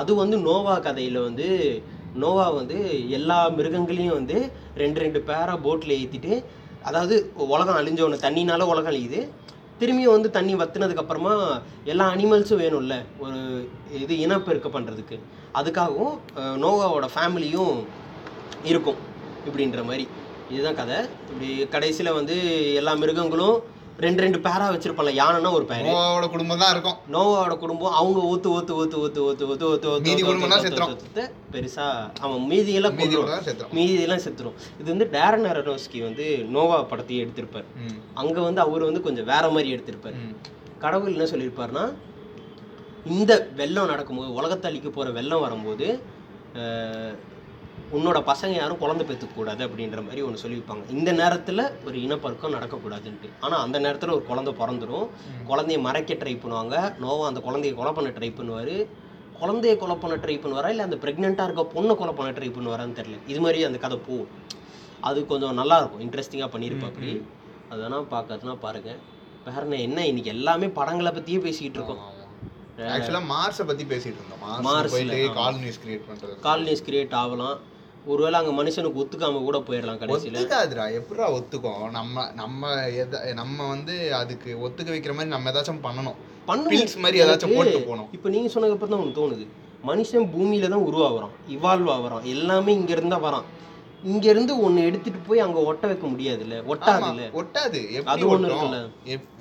அது 0.00 0.12
வந்து 0.22 0.36
நோவா 0.48 0.74
கதையில் 0.88 1.20
வந்து 1.28 1.48
நோவா 2.22 2.46
வந்து 2.60 2.76
எல்லா 3.18 3.38
மிருகங்களையும் 3.56 4.16
வந்து 4.18 4.36
ரெண்டு 4.82 4.98
ரெண்டு 5.04 5.20
பேராக 5.28 5.58
போட்டில் 5.66 5.98
ஏற்றிட்டு 6.00 6.32
அதாவது 6.88 7.14
உலகம் 7.54 7.78
அழிஞ்ச 7.80 8.00
ஒன்று 8.06 8.24
தண்ணினால 8.26 8.66
உலகம் 8.72 8.92
அழியுது. 8.92 9.20
திரும்பியும் 9.80 10.14
வந்து 10.16 10.30
தண்ணி 10.36 10.54
வத்துனதுக்கு 10.54 11.02
அப்புறமா 11.02 11.34
எல்லா 11.92 12.06
அனிமல்ஸும் 12.14 12.62
வேணும்ல. 12.62 12.94
ஒரு 13.24 13.38
இது 14.02 14.14
இனப்பெருக்க 14.24 14.68
பண்ணுறதுக்கு 14.76 15.16
அதுக்காகவும் 15.58 16.16
நோவாவோட 16.64 17.06
ஃபேமிலியும் 17.14 17.76
இருக்கும். 18.70 18.98
இப்படின்ற 19.48 19.82
மாதிரி. 19.88 20.06
இதுதான் 20.52 20.78
கதை. 20.80 20.98
இப்படி 21.30 21.48
கடைசியில் 21.74 22.16
வந்து 22.18 22.36
எல்லா 22.80 22.92
மிருகங்களும் 23.02 23.56
ரெண்டு 24.04 24.20
ரெண்டு 24.24 24.38
பேரா 24.44 24.66
வச்சிருப்பாங்க 24.72 25.12
யானைன்னா 25.18 25.50
ஒரு 25.58 25.64
பேர் 25.70 25.86
நோவாவோட 25.86 26.26
குடும்பம் 26.34 26.60
தான் 26.62 26.72
இருக்கும் 26.74 26.98
நோவாவோட 27.14 27.54
குடும்பம் 27.62 27.94
அவங்க 28.00 28.18
ஊத்து 28.32 28.48
ஊத்து 28.56 28.74
ஊத்து 28.80 28.98
ஊத்து 29.04 29.20
ஊத்து 29.28 29.46
ஊத்து 29.52 29.68
ஊத்து 29.70 29.88
ஊத்து 29.92 30.08
மீதி 30.08 30.22
குடும்பம்லாம். 30.28 30.92
ஊத்து 30.92 31.24
பெருசா 31.54 31.86
அவன் 32.24 32.44
மீதியெல்லாம் 32.50 32.96
மீதி 33.00 33.14
கொன்றும். 33.14 33.32
தான் 33.32 33.46
செத்துரும் 33.48 33.72
மீதியெல்லாம் 33.78 34.22
செத்துரும் 34.26 34.56
இது 34.80 34.88
வந்து 34.92 35.08
டேரன் 35.14 35.48
அரனோஸ்கி 35.52 36.00
வந்து 36.08 36.26
நோவா 36.56 36.78
படத்தையும் 36.92 37.24
எடுத்திருப்பார். 37.24 37.66
அங்க 38.22 38.38
வந்து 38.48 38.62
அவர் 38.66 38.88
வந்து 38.88 39.02
கொஞ்சம் 39.06 39.28
வேற 39.32 39.44
மாதிரி 39.56 39.74
எடுத்திருப்பார். 39.76 40.20
கடவுள் 40.84 41.14
என்ன 41.16 41.28
சொல்லியிருப்பாருன்னா 41.32 41.84
இந்த 43.16 43.32
வெள்ளம் 43.62 43.90
நடக்கும்போது 43.94 44.36
உலகத்தை 44.38 44.68
அழிக்க 44.70 44.88
போற 44.90 45.10
வெள்ளம் 45.18 45.44
வரும்போது 45.46 45.88
உன்னோட 47.94 48.34
பசங்க 48.34 48.46
யாரும் 48.46 48.78
குழந்தை 48.78 49.06
பெற்றுக்க 49.06 49.34
கூடாது 49.34 49.66
அப்படின்ற 49.66 50.02
மாதிரி 50.02 50.22
ஒன்று 50.22 50.48
சொல்லியிருப்பாங்க. 50.48 50.90
இந்த 50.90 51.12
நேரத்தில் 51.12 51.70
ஒரு 51.84 52.02
இனப்பெருக்கம் 52.02 52.52
நடக்கக்கூடாதுன்ட்டு. 52.52 53.30
ஆனால் 53.40 53.60
அந்த 53.60 53.78
நேரத்தில் 53.78 54.08
ஒரு 54.08 54.22
குழந்தை 54.22 54.54
பிறந்துரும். 54.54 55.08
ம். 55.08 55.52
குழந்தைய 55.52 55.80
மறைக்க 55.80 56.14
ட்ரை 56.14 56.38
பண்ணுவாங்க. 56.38 56.98
நோவா 56.98 57.26
அந்த 57.26 57.40
குழந்தைய 57.40 57.74
கொலை 57.74 57.92
பண்ண 57.92 58.10
ட்ரை 58.10 58.32
பண்ணுவார். 58.32 58.86
குழந்தைய 59.40 59.76
கொலை 59.76 59.96
பண்ண 59.96 60.16
ட்ரை 60.16 60.38
பண்ணுவாரா? 60.38 60.68
இல்லை 60.68 60.84
அந்த 60.84 60.96
ப்ரெக்னெண்ட்டாக 60.96 61.44
இருக்க 61.44 61.70
பொண்ணை 61.74 61.94
கொலை 61.94 62.14
பண்ண 62.14 62.32
ட்ரை 62.32 62.50
பண்ணுவாரான்னு 62.50 62.94
தெரியல. 62.94 63.18
இது 63.26 63.40
மாதிரி 63.40 63.64
அந்த 63.64 63.78
கதை 63.78 63.98
போகும் 63.98 64.28
அது 65.00 65.26
கொஞ்சம் 65.26 65.54
நல்லா 65.54 65.78
இருக்கும். 65.78 66.10
இன்ட்ரெஸ்டிங்காக 66.10 66.54
பண்ணியிருப்பா 66.54 66.84
அப்படி. 66.84 67.24
அது 67.68 67.82
வேணா 67.82 68.06
பார்க்கறதுனா 68.10 68.56
பாருங்க. 68.58 68.96
வேற 69.44 69.66
என்ன? 69.66 70.06
இன்னைக்கு 70.06 70.30
எல்லாமே 70.30 70.68
படங்களை 70.68 71.12
பற்றியே 71.12 71.38
பேசிக்கிட்டு 71.38 71.86
இருக்கோம். 71.86 72.04
ஆமா, 72.04 72.80
ஆமா. 72.80 72.82
ஆக்சுவலா 72.82 73.20
மார்ஸை 73.20 73.66
பத்தி 73.66 73.84
பேசிட்டு 73.84 74.14
இருந்தோம். 74.14 74.64
மார்ஸ். 74.64 74.94
காலனிஸ் 75.38 75.80
கிரியேட் 75.86 76.02
பண்றது. 76.12 76.36
காலனிஸ் 76.42 76.82
கிரியேட் 76.86 77.12
ஆகலாம். 77.12 77.76
ஒருவேளை 78.12 78.36
அங்கே 78.40 78.52
மனுஷனுக்கு 78.58 79.00
ஒத்துக்காம 79.02 79.42
கூட 79.48 79.58
போயிடலாம் 79.68 80.00
கடைசியில். 80.00 80.36
ஒத்துக்காதுடா 80.36 80.84
எப்படிடா 80.98 81.26
ஒத்துக்கும்? 81.38 81.84
நம்ம 81.98 82.24
நம்ம 82.40 82.70
எத 83.02 83.20
நம்ம 83.42 83.66
வந்து 83.74 83.94
அதுக்கு 84.20 84.50
ஒத்துக்க 84.66 84.88
வைக்கிற 84.94 85.14
மாதிரி 85.18 85.34
நம்ம 85.34 85.52
ஏதாச்சும் 85.52 85.84
பண்ணணும். 85.86 86.18
பில்ஸ் 86.72 86.98
மாதிரி 87.04 87.22
ஏதாச்சும் 87.24 87.54
போட்டு 87.58 87.78
போகணும். 87.88 88.08
இப்போ 88.18 88.28
நீங்கள் 88.34 88.54
சொன்னதுக்கப்புறம் 88.54 88.94
தான் 88.94 89.04
ஒன்று 89.04 89.18
தோணுது. 89.20 89.46
மனுஷன் 89.90 90.28
பூமியில 90.34 90.70
தான் 90.74 90.86
உருவாகுறான் 90.88 91.34
இவால்வ் 91.56 91.90
ஆகுறான் 91.96 92.24
எல்லாமே 92.34 92.70
இங்க 92.80 92.92
இருந்தா 92.96 93.18
வரான். 93.26 93.46
இங்க 94.10 94.24
இருந்து 94.32 94.52
ஒண்ணு 94.66 94.80
எடுத்துட்டு 94.88 95.20
போய் 95.28 95.44
அங்க 95.44 95.60
ஒட்ட 95.70 95.84
வைக்க 95.90 96.06
முடியாதுல்ல? 96.10 96.56
ஒட்டாது 96.72 97.04
ஆமா, 97.04 97.08
இல்ல 97.14 97.24
ஒட்டாது 97.40 97.80
அது 98.12 98.26
ஒட்டும்? 98.32 98.48
இருக்குல்ல? 98.48 98.80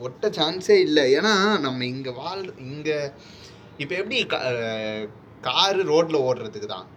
ஒட்ட 0.06 0.30
சான்ஸே 0.38 0.78
இல்லை. 0.88 1.04
ஏன்னா 1.18 1.34
நம்ம 1.66 1.86
இங்க 1.94 2.12
வாழ் 2.22 2.46
இங்க 2.70 2.90
இப்போ 3.84 3.94
எப்படி 4.02 4.20
காரு 5.48 5.82
ரோட்ல 5.92 6.20
ஓடுறதுக்கு 6.28 6.70
தான் 6.76 6.88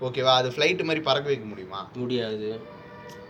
ஓகேவா? 0.00 0.34
அது 0.34 0.48
ஃப்ளைட்டு 0.48 0.82
மாதிரி 0.82 1.00
பறக்க 1.00 1.28
வைக்க 1.28 1.46
முடியுமா? 1.46 1.90
முடியாது. 1.94 2.60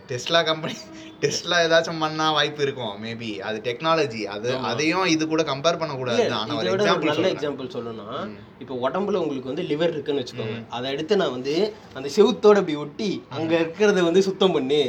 டெஸ்லா 0.09 0.39
கம்பெனி 0.49 0.75
டெஸ்லா 1.21 1.57
ஏதாச்சும் 1.65 2.01
பண்ணா 2.03 2.25
வாய்ப்பு 2.35 2.61
இருக்கும் 2.65 2.95
மேபி 3.03 3.29
அது 3.47 3.57
டெக்னாலஜி 3.67 4.21
அது. 4.33 4.49
அதையும் 4.69 5.05
இது 5.13 5.23
கூட 5.31 5.43
கம்பேர் 5.49 5.79
பண்ண 5.81 5.93
கூடாது 5.99 6.19
இல்ல 6.23 6.35
ஆனா 6.41 6.55
ஒரு 6.57 6.65
இதை 6.65 6.73
விட 6.73 6.83
ஒரு 6.83 6.85
எக்ஸாம்பிள் 6.85 7.11
நல்ல 7.11 7.29
எக்ஸாம்பிள் 7.35 7.71
சொல்லணும்னா. 7.75 8.17
இப்போ 8.63 8.75
உடம்புல 8.85 9.21
உங்களுக்கு 9.23 9.51
வந்து 9.51 9.65
லிவர் 9.71 9.93
இருக்குன்னு 9.93 10.21
வச்சுக்கோங்க. 10.23 10.57
அதை 10.75 10.91
எடுத்து 10.95 11.19
நான் 11.21 11.33
வந்து 11.37 11.55
அந்த 11.97 12.09
செவுத்தோட 12.17 12.57
இப்படி 12.63 12.77
ஒட்டி 12.83 13.09
அங்க 13.37 13.53
இருக்கிறத 13.63 14.03
வந்து 14.09 14.23
சுத்தம் 14.29 14.55
பண்ணி. 14.57 14.81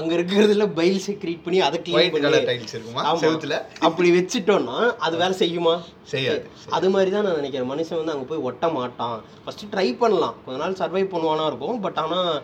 அங்க 0.00 0.10
இருக்கிறதுல 0.18 0.66
பைல் 0.80 1.00
செக்ரீட் 1.08 1.44
பண்ணி 1.44 1.60
அதை 1.68 1.78
க்ளீன் 1.86 2.14
பண்ணி. 2.16 2.40
டைல்ஸ் 2.50 2.74
இருக்குமா. 2.76 3.04
செவுத்துல? 3.26 3.58
அப்படி 3.88 4.10
வச்சுட்டோம்னா 4.18 4.78
அது 5.06 5.14
வேலை 5.22 5.36
செய்யுமா? 5.44 5.76
செய்யாது 6.14 6.44
அது 6.78 6.88
மாதிரி 6.96 7.12
தான் 7.16 7.26
நான் 7.28 7.40
நினைக்கிறேன். 7.42 7.70
மனுஷன் 7.74 8.00
வந்து 8.00 8.14
அங்கே 8.16 8.28
போய் 8.32 8.46
ஒட்ட 8.50 8.68
மாட்டான். 8.78 9.16
ஃபஸ்ட்டு 9.44 9.72
ட்ரை 9.74 9.88
பண்ணலாம். 10.02 10.36
கொஞ்ச 10.44 10.58
நாள் 10.64 10.82
சர்வை 10.82 11.04
பண்ணுவானா 11.14 11.46
இருக்கும். 11.52 11.78
பட் 11.86 12.00
ஆனால் 12.04 12.34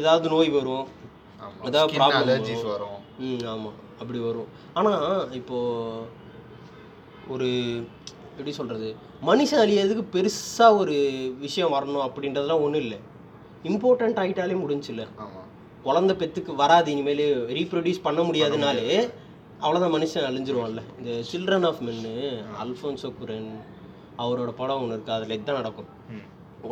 ஏதாவது 0.00 0.26
நோய் 0.34 0.50
வரும். 0.56 0.86
Problem 1.62 2.18
அலர்ஜிஸ் 2.20 2.66
வரும். 2.72 2.98
ம் 3.26 3.44
ஆமாம் 3.52 3.78
அப்படி 4.00 4.18
வரும். 4.26 4.48
ஆனால் 4.78 5.32
இப்போது 5.38 6.06
ஒரு 7.34 7.48
எப்படி 8.30 8.52
சொல்கிறது 8.58 8.88
மனுஷன் 9.28 9.62
அழியறதுக்கு 9.64 10.04
பெருசாக 10.14 10.78
ஒரு 10.82 10.96
விஷயம் 11.44 11.74
வரணும் 11.76 12.04
அப்படின்றதுலாம் 12.06 12.64
ஒன்றும் 12.66 12.82
இல்லை. 12.84 12.98
இம்பார்ட்டண்ட் 13.70 14.20
ஆகிட்டாலே 14.22 14.56
முடிஞ்சுல 14.62 15.04
ஆமா. 15.24 15.42
குழந்தை 15.82 16.14
பெத்துக்கு 16.20 16.54
வராது 16.62 16.88
இனிமேல் 16.94 17.26
ரீப்ரொடியூஸ் 17.58 18.06
பண்ண 18.06 18.20
முடியாதுனாலே 18.28 18.88
அவ்வளோதான் 19.62 19.94
மனுஷன் 19.96 20.26
அழிஞ்சிருவான்ல. 20.28 20.82
இந்த 20.98 21.10
சில்ட்ரன் 21.30 21.66
ஆஃப் 21.70 21.80
மென்னு 21.86 22.14
அல்ஃபோன்சோ 22.62 23.08
குரன் 23.20 23.50
அவரோட 24.22 24.50
படம் 24.60 24.82
ஒன்று 24.82 24.96
இருக்குது 24.96 25.16
அதில் 25.16 25.36
இதுதான் 25.36 25.60
நடக்கும். 25.60 25.90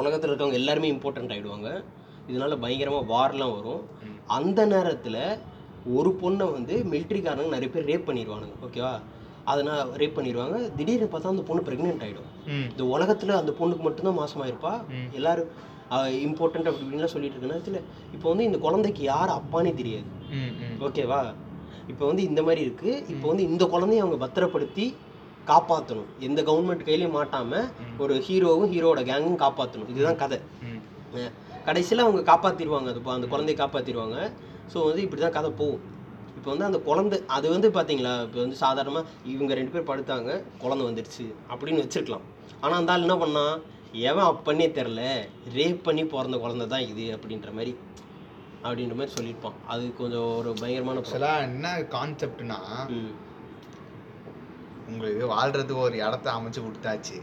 உலகத்தில் 0.01 0.31
இருக்கவங்க 0.31 0.61
எல்லாருமே 0.62 0.92
இம்பார்ட்டண்ட் 0.92 1.33
ஆகிடுவாங்க 1.35 1.68
இதனால 2.29 2.57
பயங்கரமாக 2.59 3.07
வார்லாம் 3.12 3.55
வரும். 3.55 3.83
அந்த 4.37 4.61
நேரத்தில் 4.67 5.21
ஒரு 5.95 6.11
பொண்ணை 6.23 6.47
வந்து 6.53 6.75
மிலிட்ரிக்காரங்க 6.91 7.55
நிறைய 7.55 7.71
பேர் 7.71 7.88
ரேப் 7.88 8.09
பண்ணிடுவானுங்க 8.09 8.57
ஓகேவா 8.67 8.93
அதனால் 9.45 9.93
ரேப் 9.97 10.17
பண்ணிடுவாங்க 10.17 10.57
திடீர்னு 10.77 11.07
பார்த்தா 11.07 11.29
அந்த 11.29 11.43
பொண்ணு 11.43 11.67
ப்ரெக்னென்ட் 11.69 12.05
ஆகிடும் 12.05 12.29
இந்த 12.69 12.85
உலகத்தில் 12.88 13.38
அந்த 13.38 13.53
பொண்ணுக்கு 13.59 13.83
மட்டும்தான் 13.83 14.19
மாசமா 14.19 14.45
இருப்பா. 14.47 14.73
ம். 14.93 15.09
எல்லாரும் 15.12 15.51
இம்பார்ட்டன்ட் 16.23 16.69
அப்படி 16.69 16.85
இப்படின்லாம் 16.85 17.14
சொல்லிட்டு 17.14 17.37
இருக்க 17.37 17.53
நேரத்தில் 17.53 17.79
இப்போ 18.14 18.27
வந்து 18.29 18.45
இந்த 18.45 18.59
குழந்தைக்கு 18.59 19.03
யார் 19.05 19.31
அப்பானே 19.37 19.73
தெரியாது. 19.75 20.09
ஓகேவா 20.87 21.21
இப்போ 21.88 22.05
வந்து 22.07 22.23
இந்த 22.23 22.41
மாதிரி 22.43 22.61
இருக்கு. 22.61 22.91
இப்போ 23.09 23.27
வந்து 23.29 23.45
இந்த 23.51 23.64
குழந்தைய 23.67 24.03
அவங்க 24.05 24.17
பத்திரப்படுத்தி 24.17 24.87
காப்பாற்றணும் 25.47 26.11
எந்த 26.21 26.41
கவர்மெண்ட் 26.43 26.87
கையிலையும் 26.87 27.17
மாட்டாம 27.17 27.61
ஒரு 27.99 28.14
ஹீரோவும் 28.27 28.73
ஹீரோட 28.73 29.03
கேங்கும் 29.11 29.43
காப்பாற்றணும் 29.43 29.91
இதுதான் 29.95 30.21
கதை. 30.23 30.38
கடைசியில் 31.69 32.05
அவங்க 32.07 32.23
காப்பாற்றிடுவாங்க 32.33 32.91
அது 32.95 33.03
அந்த 33.19 33.29
குழந்தைய 33.35 33.57
காப்பாற்றிடுவாங்க 33.63 34.19
ஸோ 34.73 34.79
வந்து 34.89 35.03
இப்படி 35.07 35.23
தான் 35.23 35.37
கதை 35.39 35.51
போகும். 35.61 35.85
இப்போ 36.39 36.49
வந்து 36.53 36.67
அந்த 36.69 36.79
குழந்தை 36.89 37.17
அது 37.37 37.47
வந்து 37.55 37.69
பார்த்தீங்களா 37.77 38.13
இப்போ 38.27 38.39
வந்து 38.45 38.59
சாதாரணமாக 38.65 39.09
இவங்க 39.33 39.53
ரெண்டு 39.59 39.73
பேர் 39.75 39.89
படுத்தாங்க 39.91 40.31
குழந்தை 40.65 40.85
வந்துடுச்சு 40.89 41.25
அப்படின்னு 41.53 41.83
வச்சிருக்கலாம். 41.85 42.27
ஆனால் 42.63 42.79
அந்த 42.81 42.93
ஆள் 42.95 43.07
என்ன 43.07 43.17
பண்ணான் 43.23 43.57
எவன் 44.09 44.29
அப்பன்னே 44.31 44.67
தெரில 44.79 45.03
ரேப் 45.57 45.81
பண்ணி 45.87 46.03
பிறந்த 46.15 46.39
குழந்தை 46.45 46.67
தான் 46.75 46.87
இது 46.93 47.05
அப்படின்ற 47.17 47.51
மாதிரி 47.59 47.73
அப்படின்ற 48.67 48.95
மாதிரி 48.99 49.15
சொல்லியிருப்பான். 49.17 49.59
அது 49.73 49.85
கொஞ்சம் 50.01 50.29
ஒரு 50.41 50.53
பயங்கரமான 50.61 51.03
என்ன 51.49 51.75
கான்செப்ட்னா 51.97 52.59
உங்களுக்கு 54.88 55.27
வாழ்றதுக்கு 55.33 55.85
ஒரு 55.87 55.96
இடத்த 56.07 56.29
அமைச்சு 56.37 56.61
கொடுத்தாச்சு. 56.66 57.16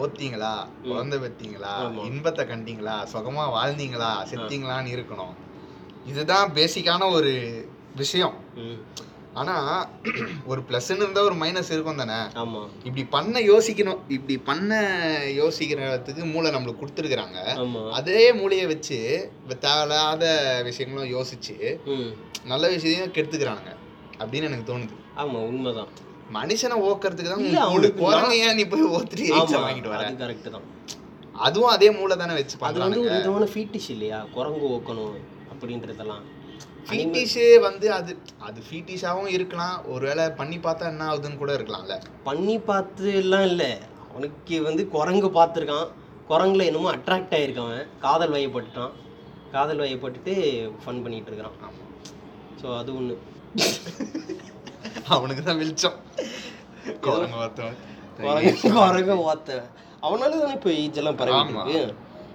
ஓத்தீங்களா 0.00 0.52
குழந்தை 0.88 1.18
பெத்தீங்களா? 1.18 1.72
ஆமா. 1.84 2.04
இன்பத்தை 2.10 2.44
கண்டீங்களா? 2.46 2.96
சுகமா 3.12 3.44
வாழ்ந்தீங்களா? 3.56 4.10
செத்தீங்களான்னு 4.32 4.94
இருக்கணும். 4.96 5.34
இதுதான் 6.06 6.52
பேசிக்கான 6.58 7.10
ஒரு 7.18 7.32
விஷயம். 7.96 8.36
ஆனா 9.40 9.54
ஒரு 10.46 10.60
ப்ளஸ்ன்னு 10.68 10.96
இருந்தா 10.96 11.22
ஒரு 11.28 11.34
மைனஸ் 11.34 11.70
இருக்கும் 11.74 12.00
தானே? 12.00 12.18
இப்படி 12.88 13.04
பண்ண 13.14 13.40
யோசிக்கணும். 13.40 14.02
இப்படி 14.16 14.36
பண்ண 14.48 14.74
யோசிக்கிறதுக்கு 15.40 16.30
மூளை 16.32 16.50
நம்மளுக்கு 16.54 16.82
கொடுத்துருக்குறாங்க. 16.82 17.38
அதே 18.00 18.32
மூளையை 18.32 18.66
வச்சு 18.72 18.98
தேவையில்லாத 19.64 20.24
விஷயங்களும் 20.64 21.12
யோசிச்சு 21.16 21.56
நல்ல 22.44 22.64
விஷயத்தையும் 22.74 23.14
கெடுத்துக்கிறாங்க 23.16 23.68
அப்படின்னு 24.18 24.48
எனக்கு 24.50 24.68
தோணுது. 24.72 24.96
ஆமாம் 25.14 25.46
உண்மைதான். 25.52 25.92
மனுஷனை 26.32 26.76
ஓக்கிறதுக்கு 26.88 27.32
தான் 27.32 27.66
அவனுக்கு 27.66 28.00
குரங்கு 28.04 28.36
ஏன் 28.44 28.56
நீ 28.58 28.64
போய் 28.66 28.92
ஓத்துட்டு 28.96 29.24
எய்ட்ஸை 29.30 29.60
வாங்கிட்டு 29.64 29.92
வர. 29.92 30.04
கரெக்டு 30.22 30.50
தான். 30.50 30.66
அதுவும் 31.46 31.72
அதே 31.74 31.88
மூளை 31.90 32.16
தானே 32.16 32.34
வச்சு 32.38 32.56
அது 32.68 32.78
வந்து 32.84 33.00
ஒரு 33.04 33.14
விதமான 33.16 33.46
ஃபீட்டிஷ் 33.52 33.90
இல்லையா? 33.94 34.18
குரங்கு 34.36 34.66
ஓக்கணும் 34.76 35.16
அப்படின்றதெல்லாம். 35.52 36.24
ஃபீட்டிஷே 36.88 37.48
வந்து 37.66 37.86
அது 37.98 38.12
அது 38.48 38.58
ஃபீட்டிஷாவும் 38.66 39.30
இருக்கலாம். 39.36 39.76
ஒருவேளை 39.92 40.24
பண்ணி 40.40 40.58
பார்த்தா 40.66 40.90
என்ன 40.92 41.08
ஆகுதுன்னு 41.10 41.40
கூட 41.42 41.52
இருக்கலாம்ல. 41.58 41.96
பண்ணி 42.24 42.56
பார்த்து 42.70 43.12
எல்லாம் 43.22 43.46
இல்லை. 43.50 43.70
அவனுக்கு 44.10 44.56
வந்து 44.62 44.82
குரங்கு 44.96 45.30
பார்த்துருக்கான். 45.38 45.88
குரங்குல 46.30 46.68
என்னமோ 46.70 46.92
அட்ராக்ட் 46.96 47.34
ஆகிருக்கான் 47.38 47.72
காதல் 48.00 48.34
வயப்பட்டுட்டான். 48.36 48.92
காதல் 49.52 49.82
வயப்பட்டுட்டு 49.84 50.34
ஃபன் 50.82 51.02
பண்ணிட்டு 51.04 51.30
இருக்கிறான். 51.30 51.58
ஸோ 52.62 52.66
அது 52.80 52.90
ஒன்று 53.00 53.16
அவனுக்கு 55.14 55.42
தான் 55.48 55.60
வெளிச்சம். 55.62 55.96
குரங்கு 57.04 57.36
பார்த்தவன். 57.42 57.76
குரங்கு 58.18 58.52
குரங்கு 58.78 59.14
ஓத்த 59.30 59.58
அவனால 60.06 60.32
தானே 60.40 60.54
இப்போ 60.58 60.70
எல்லாம் 61.02 61.18
பரவிட்டு 61.20 61.76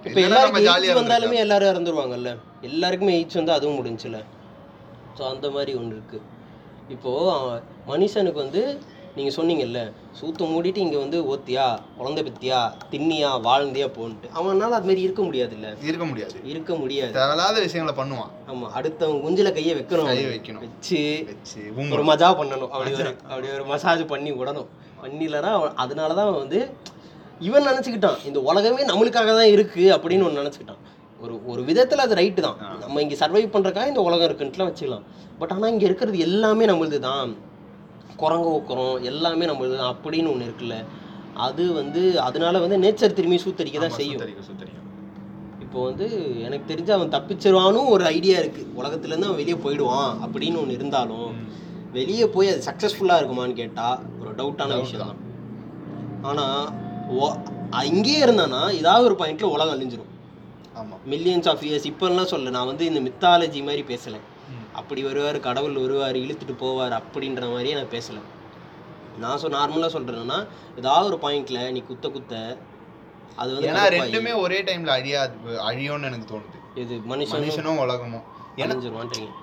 இப்போ 0.08 0.20
எல்லாருக்கும் 0.26 0.66
எய்ட்ஸ் 0.66 0.98
வந்தாலுமே 0.98 1.38
எல்லாரும் 1.44 1.70
இறந்துருவாங்கல்ல? 1.72 2.30
எல்லாருக்குமே 2.68 3.14
எய்ட்ஸ் 3.18 3.38
வந்து 3.40 3.52
அதுவும் 3.56 3.78
முடிஞ்சுல. 3.80 4.18
ஸோ 5.16 5.22
அந்த 5.32 5.46
மாதிரி 5.56 5.72
ஒன்று 5.80 5.96
இருக்குது 5.98 6.26
இப்போது 6.94 7.58
மனுஷனுக்கு 7.90 8.40
வந்து 8.44 8.62
நீங்கள் 9.20 9.36
சொன்னீங்கல்ல 9.38 9.80
சூத்த 10.18 10.46
மூடிட்டு 10.50 10.80
இங்கே 10.84 10.98
வந்து 11.02 11.18
ஓத்தியா 11.32 11.64
குழந்தை 11.98 12.22
பத்தியா 12.26 12.58
தின்னியா 12.92 13.30
வாழ்ந்தியா 13.46 13.86
போன்ட்டு. 13.96 14.28
அவனால 14.38 14.76
அது 14.78 14.88
மாதிரி 14.88 15.02
இருக்க 15.06 15.22
முடியாதுல்ல. 15.26 15.68
இருக்க 15.88 16.04
முடியாது. 16.10 16.36
இருக்க 16.52 16.74
முடியாது. 16.82 17.12
தேவையில்லாத 17.18 17.56
விஷயங்களை 17.66 17.94
பண்ணுவான். 18.00 18.30
ஆமாம் 18.50 18.72
அடுத்தவன் 18.78 19.22
குஞ்சில 19.24 19.50
கையை 19.58 19.74
வைக்கணும். 19.78 20.10
கையை. 20.12 20.28
வைக்கணும். 20.34 20.62
வச்சு 20.66 21.00
வச்சு 21.30 21.60
ஒரு. 21.96 22.04
மஜா 22.10 22.30
பண்ணணும். 22.40 22.70
அப்படி 22.74 22.92
ஒரு 23.00 23.10
அப்படி 23.30 23.48
ஒரு 23.56 23.66
மசாஜ் 23.72 24.04
பண்ணி 24.12 24.32
விடணும். 24.40 24.70
பண்ணிலனா 25.02 25.52
அதனால 25.84 26.14
தான் 26.20 26.32
வந்து 26.40 26.60
இவன் 27.48 27.68
நினச்சிக்கிட்டான் 27.70 28.18
இந்த 28.30 28.38
உலகமே 28.50 28.88
நம்மளுக்காக 28.92 29.34
தான் 29.40 29.52
இருக்கு 29.56 29.84
அப்படின்னு 29.96 30.26
ஒன்று 30.28 30.42
நினச்சிக்கிட்டான். 30.42 30.82
ஒரு 31.24 31.34
ஒரு 31.52 31.62
விதத்தில் 31.68 32.04
அது 32.04 32.14
ரைட்டு 32.20 32.40
தான். 32.46 32.58
நம்ம 32.82 33.00
இங்கே 33.04 33.16
சர்வைவ் 33.22 33.54
பண்ணுறக்காக 33.54 33.92
இந்த 33.92 34.02
உலகம் 34.08 34.28
இருக்குன்ட்டுலாம் 34.28 34.70
வச்சுக்கலாம். 34.70 35.06
பட் 35.40 35.52
ஆனால் 35.54 35.72
இங்கே 35.74 35.86
இருக்கிறது 35.88 36.18
எல்லாமே 36.28 36.64
நம்மளுது 36.70 36.98
தான் 37.08 37.30
குரங்கு 38.22 38.50
ஊக்குறோம் 38.56 38.96
எல்லாமே 39.10 39.46
தான் 39.50 39.90
அப்படின்னு 39.92 40.32
ஒன்று 40.34 40.48
இருக்குல்ல. 40.48 40.76
அது 41.46 41.64
வந்து 41.80 42.02
அதனால 42.28 42.58
வந்து 42.64 42.78
நேச்சர் 42.84 43.16
திரும்பி 43.18 43.38
சூத்தரிக்க 43.44 43.80
தான் 43.84 43.98
செய்யும். 44.00 44.24
இப்போ 45.64 45.80
வந்து 45.88 46.06
எனக்கு 46.46 46.64
தெரிஞ்சு 46.70 46.92
அவன் 46.96 47.12
தப்பிச்சிருவானும் 47.14 47.90
ஒரு 47.94 48.04
ஐடியா 48.16 48.36
இருக்கு. 48.42 48.62
உலகத்துலேருந்து 48.80 49.28
அவன் 49.28 49.40
வெளியே 49.42 49.56
போயிடுவான் 49.64 50.10
அப்படின்னு 50.26 50.60
ஒன்று 50.62 50.78
இருந்தாலும். 50.78 51.30
வெளியே 51.98 52.26
போய் 52.34 52.50
அது 52.52 52.60
சக்ஸஸ்ஃபுல்லாக 52.68 53.20
இருக்குமான்னு 53.20 53.60
கேட்டால் 53.60 54.00
ஒரு 54.20 54.32
டவுட்டான 54.40 54.78
விஷயம் 54.82 55.04
தான் 55.04 55.20
ஆனால் 56.30 57.86
இங்கேயே 57.92 58.20
இருந்தானா 58.26 58.62
ஏதாவது 58.80 59.04
ஒரு 59.08 59.16
பாயிண்ட்ல 59.20 59.48
உலகம் 59.56 59.74
அழிஞ்சிரும். 59.76 60.10
ஆமா. 60.80 60.96
மில்லியன்ஸ் 61.12 61.48
ஆஃப் 61.52 61.64
இயர்ஸ் 61.68 61.86
இப்போல்லாம் 61.90 62.30
சொல்ல 62.32 62.50
நான் 62.56 62.70
வந்து 62.70 62.84
இந்த 62.90 63.00
மித்தாலஜி 63.06 63.60
மாதிரி 63.68 63.82
பேசலை. 63.92 64.20
அப்படி 64.72 65.02
வருவார் 65.02 65.38
கடவுள் 65.40 65.78
வருவார் 65.82 66.16
இழுத்துட்டு 66.16 66.54
போவார் 66.64 66.94
அப்படின்ற 67.00 67.44
மாதிரியே 67.52 67.74
நான் 67.74 67.94
பேசலை. 67.96 68.22
நான் 69.18 69.40
சொ 69.42 69.48
நார்மலாக 69.56 69.90
சொல்கிறேன்னா 69.96 70.38
ஏதாவது 70.76 71.06
ஒரு 71.10 71.18
பாயிண்ட்ல 71.24 71.70
நீ 71.70 71.80
குத்த 71.80 72.08
குத்த 72.08 72.34
அது 73.36 73.50
வந்து 73.54 73.68
ஏன்னா 73.68 73.84
ரெண்டுமே 73.96 74.32
ஒரே 74.40 74.58
டைம்ல 74.62 74.90
அழியாது 74.98 75.34
அழியும்னு 75.68 76.08
எனக்கு 76.10 76.28
தோணுது. 76.32 76.58
இது 76.82 76.94
மனுஷனும்? 77.12 77.34
மனுஷனும் 77.34 77.80
உலகமும். 77.86 78.26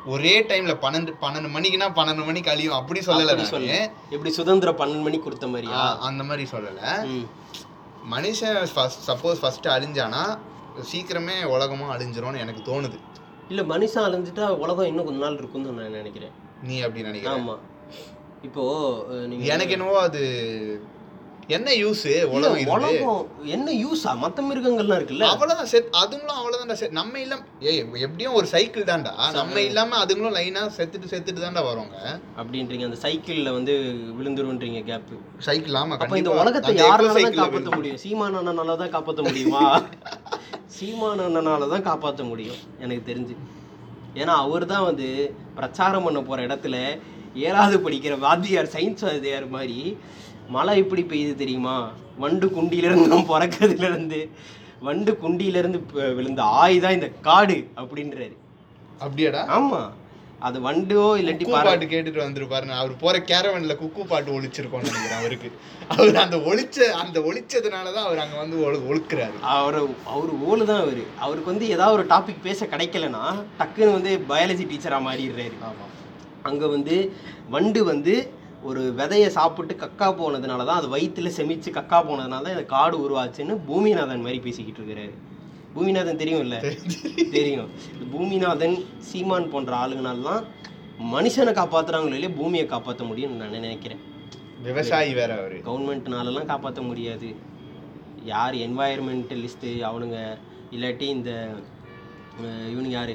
ஒரே 0.06 0.34
டைம்ல 0.50 0.74
பன்னெண்டு 0.84 1.12
பன்னெண்டு 1.22 1.50
மணிக்குன்னா 1.56 1.88
பன்னெண்டு 2.00 2.24
மணிக்கு 2.26 2.52
அழியும். 2.52 2.78
அப்படி 2.80 3.00
சொல்லல 3.00 3.46
சொல்ல. 3.54 3.76
எப்படி 4.10 4.32
சுதந்திரம் 4.32 4.80
பன்னெண்டு 4.82 5.06
மணி 5.08 5.20
கொடுத்த 5.20 5.48
மாதிரியா? 5.48 5.82
அந்த 6.10 6.24
மாதிரி 6.24 6.46
சொல்லல. 6.52 6.82
மனுஷன் 8.14 8.60
சப்போஸ் 9.08 9.40
ஃபர்ஸ்ட் 9.42 9.68
அழிஞ்சானா 9.76 10.24
சீக்கிரமே 10.92 11.38
உலகமும் 11.56 11.94
அழிஞ்சிரும்னு 11.96 12.44
எனக்கு 12.46 12.64
தோணுது. 12.72 13.00
இல்ல 13.50 13.62
மனுஷன் 13.68 14.06
அழிஞ்சிட்டா 14.06 14.46
உலகம் 14.62 14.90
இன்னும் 14.90 15.08
கொஞ்ச 15.08 15.22
நாள் 15.22 15.40
இருக்கும்னு 15.40 15.78
நான் 15.78 15.98
நினைக்கிறேன். 15.98 16.36
நீ 16.64 16.76
அப்படி 16.86 17.08
நினைக்கிற? 17.08 17.34
ஆமா. 17.36 17.56
இப்போ 18.44 18.64
அஹ், 19.12 19.26
நீங்க 19.30 19.46
எனக்கு 19.54 19.76
என்னவோ 19.76 19.98
அது 20.04 20.22
என்ன 21.50 21.70
யூஸ் 21.76 22.02
உலகம் 22.32 22.72
உலகம் 22.72 23.20
என்ன 23.54 23.68
யூஸா 23.78 24.12
மத்த 24.22 24.40
மிருகங்கள்லாம் 24.48 24.98
இருக்குல்ல. 25.00 25.28
அவ்வளவுதான் 25.34 25.70
செத் 25.72 25.94
அதுங்களும் 26.00 26.40
அவ்வளவுதான்டா 26.40 26.76
செத் 26.82 26.98
நம்ம 26.98 27.22
இல்லாம 27.22 27.46
ஏய் 27.70 27.78
எப்படியும் 28.02 28.36
ஒரு 28.40 28.48
சைக்கிள் 28.54 28.88
தான்டா. 28.90 29.14
நம்ம 29.38 29.62
இல்லாம 29.68 30.00
அதுங்களும் 30.04 30.36
லைனா 30.38 30.64
செத்துட்டு 30.78 31.12
செத்துட்டு 31.14 31.46
தான்டா 31.46 31.64
வருவாங்க 31.66 31.96
அப்படின்றீங்க 32.38 32.88
அந்த 32.90 33.00
சைக்கிள்ல 33.06 33.54
வந்து 33.58 33.76
விழுந்துருன்றீங்க 34.18 34.82
கேப் 34.90 35.14
சைக்கிள் 35.48 35.80
ஆமா 35.82 35.98
அப்ப 36.00 36.20
இந்த. 36.22 36.34
உலகத்தை 36.42 36.74
யாரால 36.82 37.14
ல 37.20 37.32
காப்பாற்ற 37.40 37.72
முடியும்? 37.78 38.02
சீமான 38.04 38.42
அண்ணனால 38.42 38.78
தான் 38.78 38.94
காப்பாற்ற 38.96 39.24
முடியுமா? 39.24 39.64
சீமான 40.78 41.26
அண்ணனால 41.28 41.70
தான் 41.70 41.82
காப்பாற்ற 41.82 42.24
முடியும் 42.24 42.58
எனக்கு 42.80 43.14
தெரிஞ்சு. 43.14 43.36
ஏன்னா 44.16 44.28
அவர் 44.28 44.66
தான் 44.66 44.84
வந்து 44.84 45.36
பிரச்சாரம் 45.56 46.04
பண்ண 46.04 46.22
போற 46.22 46.46
இடத்துல 46.48 46.76
ஏழாவது 47.36 47.78
படிக்கிற 47.78 48.20
வாத்தியார் 48.20 48.74
சயின்ஸ் 48.76 49.04
வாத்தியார் 49.04 49.48
மாதிரி 49.50 49.98
மழை 50.50 50.78
எப்படி 50.78 51.04
பெய்யுது 51.04 51.36
தெரியுமா? 51.36 51.92
வண்டு 52.20 52.50
குண்டியிலிருந்து 52.50 53.18
பிறக்கிறதுல 53.32 53.90
இருந்து 53.92 54.30
வண்டு 54.82 55.18
குண்டியிலிருந்து 55.18 55.80
விழுந்த 56.18 56.44
ஆய் 56.44 56.80
தான் 56.80 56.94
இந்த 56.94 57.10
காடு 57.22 57.58
அப்படின்றாரு. 57.76 58.36
அப்படியாடா? 59.02 59.42
ஆமா. 59.48 59.82
அது 60.40 60.58
வண்டோ 60.62 61.04
இல்லாட்டி 61.20 61.46
பாட்டு 61.52 61.86
கேட்டுட்டு 61.92 62.22
வந்திருப்பாரு 62.24 62.74
அவர் 62.80 62.92
போற 62.98 63.18
கேரவன்ல 63.30 63.76
குக்கு 63.78 64.02
பாட்டு 64.08 64.36
ஒழிச்சிருக்கோம்னு 64.38 64.90
நினைக்கிறேன் 64.90 65.22
அவருக்கு. 65.22 65.50
அவர் 65.94 66.20
அந்த 66.24 66.38
ஒளிச்ச 66.50 66.78
அந்த 66.96 67.20
ஒளிச்சதுனாலதான் 67.22 68.08
அவர் 68.08 68.22
அங்க 68.24 68.36
வந்து 68.38 68.58
ஒழு 68.66 68.78
ஒழுக்குறாரு. 68.90 69.38
அவர் 69.54 69.78
அவர் 70.14 70.32
ஓலு 70.50 70.66
தான் 70.66 70.82
அவர். 70.82 71.04
அவருக்கு 71.20 71.52
வந்து 71.54 71.68
ஏதாவது 71.68 71.98
ஒரு 71.98 72.06
டாபிக் 72.08 72.44
பேச 72.44 72.66
கிடைக்கலனா 72.66 73.24
டக்குன்னு 73.60 73.98
வந்து 73.98 74.14
பயாலஜி 74.30 74.66
டீச்சராக 74.72 75.08
மாறிடுறாரு. 75.08 75.56
ஆமா. 75.64 75.88
அங்கே 76.44 76.68
வந்து 76.68 76.98
வண்டு 77.50 77.84
வந்து 77.84 78.16
ஒரு 78.64 78.82
விதையை 79.00 79.30
சாப்பிட்டு 79.30 79.74
கக்கா 79.76 80.08
போனதுனால 80.20 80.66
தான் 80.66 80.80
அது 80.82 80.88
வயிற்றுல 80.94 81.32
செமிச்சு 81.38 81.72
கக்கா 81.72 82.00
போனதுனால 82.02 82.44
தான் 82.44 82.56
இந்த 82.56 82.68
காடு 82.68 82.98
உருவாச்சுன்னு 83.06 83.56
பூமிநாதன் 83.68 84.26
மாதிரி 84.26 84.40
பேசிக்கிட்டு 84.40 84.82
இருக்கிறாரு. 84.82 85.14
பூமிநாதன் 85.78 86.22
தெரியும்ல? 86.22 86.58
தெரியும். 87.38 87.70
இந்த 87.94 88.06
பூமிநாதன் 88.14 88.76
சீமான் 89.10 89.52
போன்ற 89.54 89.74
ஆளுங்கனால 89.82 90.24
தான் 90.30 90.46
மனுஷனை 91.16 91.52
காப்பாத்துறாங்களோ 91.58 92.18
இல்லையா 92.18 92.36
பூமியை 92.38 92.66
காப்பாற்ற 92.74 93.04
முடியும்னு 93.10 93.42
நான் 93.42 93.58
நினைக்கிறேன். 93.58 94.02
விவசாயி 94.68 95.12
வேற 95.20 95.32
அவரு. 95.40 95.58
கவர்மெண்ட்னாலலாம் 95.68 96.52
காப்பாற்ற 96.52 96.82
முடியாது. 96.92 97.30
யார் 98.34 98.56
என்வாயர்மெண்டலிஸ்ட்டு 98.68 99.72
அவனுங்க 99.90 100.20
இல்லாட்டி 100.76 101.06
இந்த 101.18 101.32
இவனுங்க 102.72 102.96
யார்? 103.00 103.14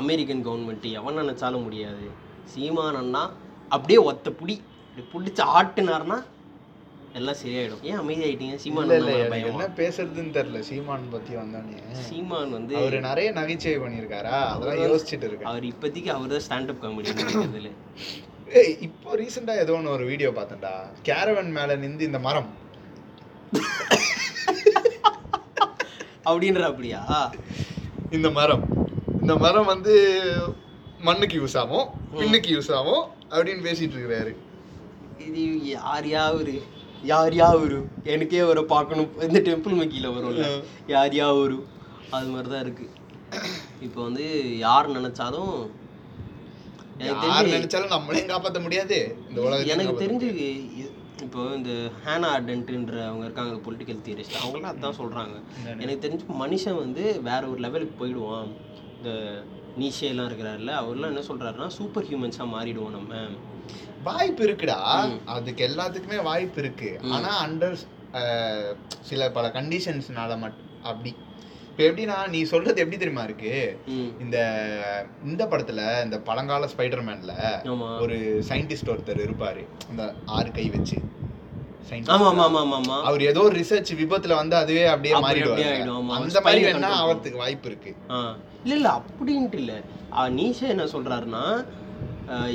அமெரிக்கன் 0.00 0.46
கவர்மெண்ட்டு 0.46 0.88
எவன் 1.00 1.18
நினச்சாலும் 1.20 1.66
முடியாது. 1.66 2.06
சீமானன்னா 2.54 3.22
அப்படியே 3.74 3.98
ஒத்த 4.10 4.30
புடி. 4.40 4.56
பிடிச்சி 5.12 5.42
ஆட்டுனாருன்னா 5.58 6.18
எல்லாம் 7.18 7.38
சரியாயிடும். 7.40 7.82
ஏன் 7.88 7.98
அமைதியாயிட்டீங்க? 8.00 8.56
சீமான் 8.62 8.90
இல்ல 8.96 9.12
என்ன 9.50 9.66
பேசுறதுன்னு 9.80 10.32
தெரியல. 10.36 10.60
சீமான் 10.68 11.06
பத்தி 11.14 11.32
வந்தோடனே 11.40 12.04
சீமான் 12.08 12.54
வந்து 12.56 12.74
அவரு 12.80 12.98
நிறைய 13.08 13.28
நகைச்சுவை 13.38 13.78
பண்ணியிருக்காரா? 13.84 14.32
அதெல்லாம் 14.52 14.82
யோசிச்சுட்டு 14.86 15.28
இருக்கேன். 15.28 15.50
அவர் 15.52 15.66
இப்போதைக்கு 15.72 16.10
அவர் 16.16 16.32
தான் 16.34 16.44
ஸ்டாண்டப் 16.46 16.82
காமெடி 16.84 17.12
இருக்கிறதுல 17.14 17.70
ஏய் 18.60 18.74
இப்போ 18.86 19.16
ரீசெண்டா 19.20 19.54
ஏதோ 19.64 19.74
ஒன்று 19.78 19.94
ஒரு 19.96 20.04
வீடியோ 20.10 20.30
பார்த்தேன்டா. 20.36 20.74
கேரவன் 21.08 21.50
மேல 21.58 21.76
நின்று 21.84 22.08
இந்த 22.10 22.20
மரம். 22.28 22.48
அப்படின்ற 26.28 26.62
அப்படியா 26.70 27.02
இந்த 28.16 28.28
மரம். 28.38 28.64
இந்த 29.22 29.34
மரம் 29.44 29.70
வந்து 29.74 29.94
மண்ணுக்கு 31.06 31.36
யூஸ் 31.40 31.56
ஆகும் 31.62 31.86
பின்னுக்கு 32.20 32.50
யூஸ் 32.56 32.72
ஆகும் 32.78 33.04
அப்படின்னு 33.32 33.62
பேசிட்டு 33.68 33.96
இருக்கிறாரு. 33.96 34.32
இது 35.26 35.42
யார் 35.76 36.06
யாவரு 36.16 36.56
யார் 37.12 37.34
யாவரு 37.40 37.78
எனக்கே 38.12 38.38
அவரை 38.44 38.62
பார்க்கணும். 38.74 39.10
இந்த 39.26 39.40
டெம்பிள் 39.48 39.78
மக்கியில் 39.80 40.14
வரும்ல. 40.14 40.46
யார் 40.94 41.14
யாவரு 41.22 41.58
அது 42.16 42.28
மாதிரி 42.34 42.48
தான் 42.52 42.64
இருக்கு. 42.64 42.86
இப்போ 43.86 43.98
வந்து 44.06 44.24
யார் 44.66 44.94
நினைச்சாலும் 44.98 45.52
யார் 47.08 47.52
நினைச்சாலும் 47.56 47.94
நம்மளையும் 47.96 48.32
காப்பாத்த 48.32 48.60
முடியாது. 48.66 48.98
இந்த 49.28 49.58
எனக்கு 49.74 50.02
தெரிஞ்சு 50.04 50.30
இப்போ 51.26 51.40
இந்த 51.58 51.70
ஹேனா 52.04 52.28
அடன்ட்ன்ற 52.38 52.96
அவங்க 53.08 53.24
இருக்காங்க 53.28 53.54
பொலிட்டிக்கல் 53.66 54.02
தியரிஸ்ட் 54.06 54.40
அவங்களாம் 54.40 54.72
அதான் 54.72 54.98
சொல்றாங்க. 55.00 55.36
என்னன்னு? 55.58 55.82
எனக்கு 55.84 56.04
தெரிஞ்சு 56.04 56.36
மனுஷன் 56.42 56.80
வந்து 56.84 57.04
வேற 57.28 57.42
ஒரு 57.52 57.60
லெவலுக்கு 57.66 57.94
போயிடுவான். 58.00 58.50
இந்த 58.98 59.10
நீஷேலாம் 59.80 60.28
இருக்கிறாருல 60.30 60.72
அவர்லாம் 60.82 61.12
என்ன 61.12 61.24
சொல்றாருன்னா 61.30 61.68
சூப்பர் 61.78 62.06
ஹியூமன்ஸாக 62.10 62.52
மாறிடுவோம் 62.54 62.96
நம்ம. 62.98 63.14
வாய்ப்பு 64.08 64.42
இருக்குடா. 64.48 64.78
அதுக்கு 65.34 65.62
எல்லாத்துக்குமே 65.68 66.18
வாய்ப்பு 66.30 66.60
இருக்கு. 66.64 66.90
ஆனா 67.14 67.30
அண்டர் 67.46 67.78
சில 69.08 69.30
பல 69.38 69.46
கண்டிஷன்ஸ்னால 69.56 70.38
மட்டும் 70.44 70.68
அப்படி. 70.90 71.12
இப்போ 71.70 71.82
எப்படின்னா 71.88 72.16
நீ 72.28 72.38
சொல்றது 72.52 72.82
எப்படி 72.82 72.98
தெரியுமா 73.00 73.24
இருக்கு? 73.28 73.52
இந்த 74.24 74.38
இந்த 75.24 75.42
படத்துல 75.52 75.82
இந்த 76.06 76.16
பழங்கால 76.28 76.68
ஸ்பைடர்மேன்ல 76.72 77.34
ஒரு 78.04 78.16
சயின்டிஸ்ட் 78.48 78.90
ஒருத்தர் 78.94 79.26
இருப்பாரு. 79.26 79.62
இந்த 79.90 80.04
ஆறு 80.38 80.50
கை 80.58 80.66
வச்சு. 80.76 80.98
அவர் 83.08 83.22
ஏதோ 83.28 83.40
ஒரு 83.48 83.54
ரிசர்ச் 83.60 83.92
விபத்துல 84.00 84.34
வந்து 84.40 84.56
அதுவே 84.62 84.82
அப்படியே 84.94 85.14
ஆமா. 85.14 86.16
அந்த 86.18 86.40
மாதிரி 86.46 86.64
வேணா 86.66 86.90
ஆகிறதுக்கு 87.00 87.42
வாய்ப்பு 87.44 87.68
இருக்கு. 87.70 87.92
இல்லை 88.62 88.76
இல்லை 88.78 88.92
அப்படின்ட்டு 88.98 89.60
இல்லை. 89.62 89.78
நீஷா 90.38 90.66
என்ன 90.74 90.86
சொல்றாருன்னா 90.94 91.44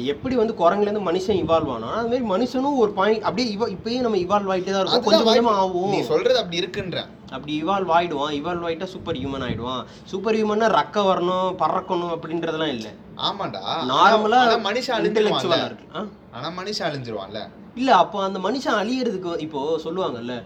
எப்படி 0.05 0.35
வந்து 0.35 0.53
குரங்குலேருந்து 0.53 1.03
மனுஷன் 1.09 1.39
இவால்வ் 1.43 1.71
ஆனா 1.71 1.87
அது 1.91 2.07
மாதிரி 2.07 2.25
மனுஷனும் 2.33 2.75
ஒரு 2.75 2.91
பாயிண்ட் 2.91 3.21
அப்படியே 3.21 3.51
இவ 3.51 3.67
இப்பயே 3.67 3.99
நம்ம 3.99 4.17
இவால்வ் 4.17 4.51
ஆகிட்டே 4.53 4.71
தான் 4.71 4.81
இருக்கும். 4.81 5.03
கொஞ்சம் 5.03 5.27
கொஞ்சமா 5.27 5.43
வாய்ப்பு. 5.43 5.53
ஆகும். 5.55 5.89
நீ 5.89 6.01
சொல்றது 6.01 6.37
அப்படி 6.37 6.59
இருக்குன்றேன் 6.59 7.09
அப்படி 7.29 7.63
இவால்வ் 7.63 7.91
ஆயிடுவான். 7.97 8.33
இவால்வ் 8.39 8.65
ஆயிட்டா 8.67 8.83
சூப்பர் 8.83 9.15
ஹியூமன் 9.15 9.45
ஆயிடுவான். 9.47 9.81
சூப்பர் 10.03 10.35
ஹியூமன்னா 10.35 10.69
ரக்க 10.79 11.05
வரணும் 11.09 11.55
பறக்கணும் 11.59 12.13
அப்படின்றதெல்லாம் 12.15 12.73
இல்லை. 12.73 12.91
ஆமாண்டா. 13.17 13.61
நார்மலா 13.93 14.37
ஆனா 14.37 14.69
மனுஷன் 14.69 15.07
இன்டெலெக்சுவலாக 15.09 15.65
இருக்கு. 15.65 15.87
ஆ? 15.95 16.05
ஆனா 16.31 16.61
மனுஷன் 16.61 16.87
அழிஞ்சிருவான்ல. 16.89 17.41
இல்ல 17.75 17.95
அப்போ 17.95 18.23
அந்த 18.23 18.39
மனுஷன் 18.39 18.79
அழியறதுக்கு 18.81 19.39
இப்போ 19.39 19.79
சொல்லுவாங்கல்ல 19.83 20.43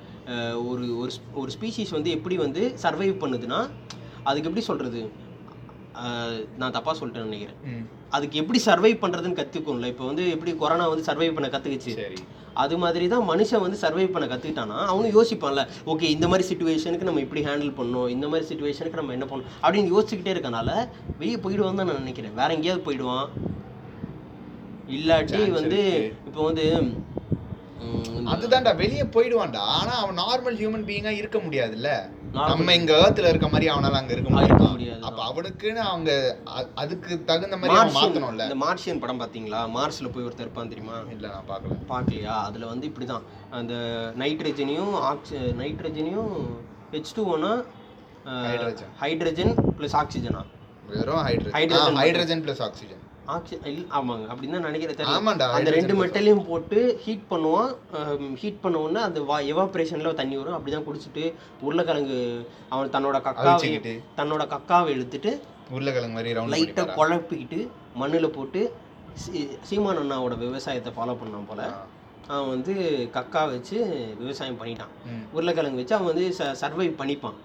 ஒரு 0.68 1.12
ஒரு 1.34 1.52
ஸ்பீஷீஸ் 1.60 1.90
வந்து 1.90 2.10
எப்படி 2.10 2.38
வந்து 2.38 2.76
சர்வைவ் 2.82 3.22
பண்ணுதுன்னா 3.22 3.70
அதுக்கு 4.24 4.48
எப்படி 4.50 4.66
சொல்றது? 4.66 5.12
நான் 6.62 6.76
தப்பா 6.78 6.92
சொல்லிட்டேன்னு 7.00 7.30
நினைக்கிறேன். 7.30 7.86
அதுக்கு 8.16 8.40
எப்படி 8.42 8.60
சர்வைவ் 8.66 9.04
பண்றதுன்னு 9.04 9.40
கத்துக்கும்ல. 9.40 9.88
இப்போ 9.94 10.06
வந்து 10.06 10.24
எப்படி 10.36 10.52
கொரோனா 10.64 10.88
வந்து 10.92 11.08
சர்வைவ் 11.10 11.38
பண்ண 11.38 11.48
கத்துக்குச்சு? 11.56 11.94
சரி. 12.02 12.20
அது 12.64 12.76
மாதிரி 12.84 13.06
தான் 13.14 13.26
மனுஷன் 13.30 13.64
வந்து 13.64 13.80
சர்வைவ் 13.82 14.14
பண்ண 14.14 14.26
கத்துக்கிட்டானா? 14.30 14.78
அவனும் 14.92 15.16
யோசிப்பான்ல 15.18 15.64
ஓகே 15.94 16.08
இந்த 16.16 16.28
மாதிரி 16.32 16.48
சுச்சுவேஷனுக்கு 16.50 17.10
நம்ம 17.10 17.24
இப்படி 17.26 17.44
ஹேண்டில் 17.48 17.74
பண்ணணும். 17.80 18.10
இந்த 18.16 18.28
மாதிரி 18.32 18.48
சுச்சுவேஷனுக்கு 18.52 19.00
நம்ம 19.02 19.16
என்ன 19.18 19.28
பண்ணணும்? 19.32 19.52
அப்படின்னு 19.64 19.94
யோசிச்சுக்கிட்டே 19.96 20.34
இருக்கனால 20.36 20.70
வெளியே 21.22 21.40
போயிடுவான் 21.46 21.82
தான் 21.82 21.90
நான் 21.92 22.04
நினைக்கிறேன். 22.04 22.38
வேற 22.42 22.50
எங்கேயாவது 22.58 22.88
போயிடுவான். 22.88 23.28
இல்லாட்டி 24.98 25.42
வந்து. 25.60 25.82
இப்போ 26.28 26.42
வந்து 26.50 26.66
அதுதான்டா 28.34 28.72
வெளியே 28.84 29.04
போயிடுவான்டா. 29.16 29.64
ஆனா 29.80 29.94
அவன் 30.04 30.20
நார்மல் 30.24 30.58
ஹியூமன் 30.62 30.88
பீயிங்கா 30.88 31.14
இருக்க 31.22 31.38
முடியாதுல்ல. 31.46 31.90
நம்ம 32.34 32.74
இங்க 32.76 32.94
ஏர்த்ல 33.04 33.30
இருக்க 33.30 33.48
மாதிரி 33.48 33.68
அவனால 33.74 34.00
அங்க 34.00 34.14
இருக்க 34.16 34.30
முடியாது. 34.30 35.04
அப்ப 35.08 35.20
அவனுக்குன்னு 35.30 35.82
அவங்க 35.92 36.12
அதுக்கு 36.76 37.24
தகுந்த 37.26 37.58
மாதிரி 37.58 37.78
அவன் 37.80 37.96
மாத்தணும்ல. 37.98 38.46
இந்த 38.50 38.58
மார்ஷியன் 38.66 39.02
படம் 39.04 39.22
பாத்தீங்களா? 39.22 39.62
மார்ஸ்ல 39.76 40.12
போய் 40.14 40.26
ஒருத்தர் 40.26 40.46
இருப்பான் 40.46 40.72
தெரியுமா? 40.74 40.98
இல்ல 41.16 41.28
நான் 41.28 41.48
பாக்கல 41.52 41.78
பார்க்கலையா? 41.94 42.36
அதுல 42.50 42.66
வந்து 42.66 42.88
இப்படிதான். 42.92 43.26
அந்த 43.52 43.74
நைட்ரஜனையும் 44.24 44.94
ஆக்சி 45.12 45.40
நைட்ரஜனையும் 45.64 46.34
ஹெச் 46.96 47.16
டூ 47.18 47.26
ஒன்னா 47.36 47.54
Hydrogen. 48.46 48.88
ஹைட்ரஜன் 49.02 49.54
ப்ளஸ் 49.78 49.98
ஆக்சிஜனா 50.00 50.42
வெறும் 50.90 51.22
hydrogen 51.28 51.56
Hydrogen 51.58 51.98
hydrogen 52.02 52.42
plus 52.46 52.64
oxygen 52.66 53.04
ஆக்சி 53.28 53.56
ஆமாங்க. 53.92 54.26
அப்படின்னு 54.26 54.52
தான் 54.52 54.62
நினைக்கிறேன். 54.62 55.08
ஆமாண்டா 55.08 55.48
அந்த 55.52 55.72
ரெண்டு 55.72 55.94
மெட்டலையும் 56.06 56.48
போட்டு 56.48 57.00
ஹீட் 57.04 57.26
பண்ணுவான். 57.30 57.72
ஹீட் 58.36 58.62
பண்ண 58.62 58.78
உடனே 58.78 59.00
அந்த 59.00 59.22
வா 59.22 59.40
எவாப்ரேஷன்ல 59.42 60.14
தண்ணி 60.14 60.38
வரும். 60.38 60.58
அப்படிதான் 60.58 60.86
குடிச்சிட்டு 60.88 61.34
உருளைக்கிழங்கு 61.62 62.20
அவன் 62.70 62.90
தன்னோட 62.90 63.18
கக்காவை 63.22 63.60
தன்னோட 64.18 64.48
கக்காவை 64.48 64.88
எடுத்துட்டு 64.88 65.32
உருளைக்கிழங்கு 65.70 66.14
மாதிரி 66.14 66.34
குழப்பிக்கிட்டு 66.96 67.60
மண்ணுல 68.00 68.28
போட்டு 68.28 68.62
சீ- 69.26 69.58
சீமான் 69.62 69.98
அண்ணாவோட 69.98 70.38
விவசாயத்தை 70.38 70.94
ஃபாலோ 70.94 71.16
பண்ணான் 71.16 71.48
போல. 71.48 71.62
அவன் 72.28 72.50
வந்து 72.50 72.74
கக்கா 73.14 73.50
வச்சு 73.50 73.78
விவசாயம் 74.20 74.60
பண்ணிட்டான். 74.62 74.94
உருளைக்கிழங்கு 75.34 75.78
வச்சு 75.78 75.96
அவன் 75.96 76.08
வந்து 76.08 76.36
சர்வைவ் 76.38 77.00
பண்ணிப்பான். 77.02 77.38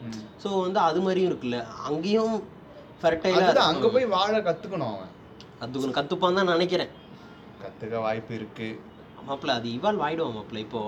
ஸோ 0.45 0.61
வந்து 0.61 0.79
அது 0.81 1.01
மாதிரியும் 1.01 1.33
இருக்குல்ல. 1.33 1.67
அங்கேயும் 1.85 2.43
ஃபெர்டைலாக 3.03 3.55
அங்க 3.57 3.89
போய் 3.89 4.07
வாழ 4.07 4.39
கத்துக்கணும் 4.39 4.95
அவன். 4.95 5.12
கற்றுக்கணும் 5.63 5.99
கற்றுப்பான் 5.99 6.39
தான் 6.41 6.53
நினைக்கிறேன். 6.55 6.93
கத்துக்க 7.65 7.97
வாய்ப்பு 8.07 8.33
இருக்கு. 8.41 8.69
மாப்பிள்ள 9.27 9.55
அது 9.59 9.69
இவால்வ் 9.79 10.05
ஆகிடுவான் 10.05 10.37
மாப்பிள்ள 10.37 10.61
இப்போ 10.67 10.81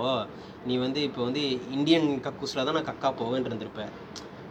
நீ 0.69 0.77
வந்து 0.85 1.01
இப்போ 1.09 1.21
வந்து 1.27 1.43
இந்தியன் 1.77 2.09
கக்கூஸில் 2.25 2.67
தான் 2.67 2.77
நான் 2.79 2.89
கக்கா 2.89 3.11
போவேன் 3.21 3.47
இருந்திருப்பேன். 3.49 3.93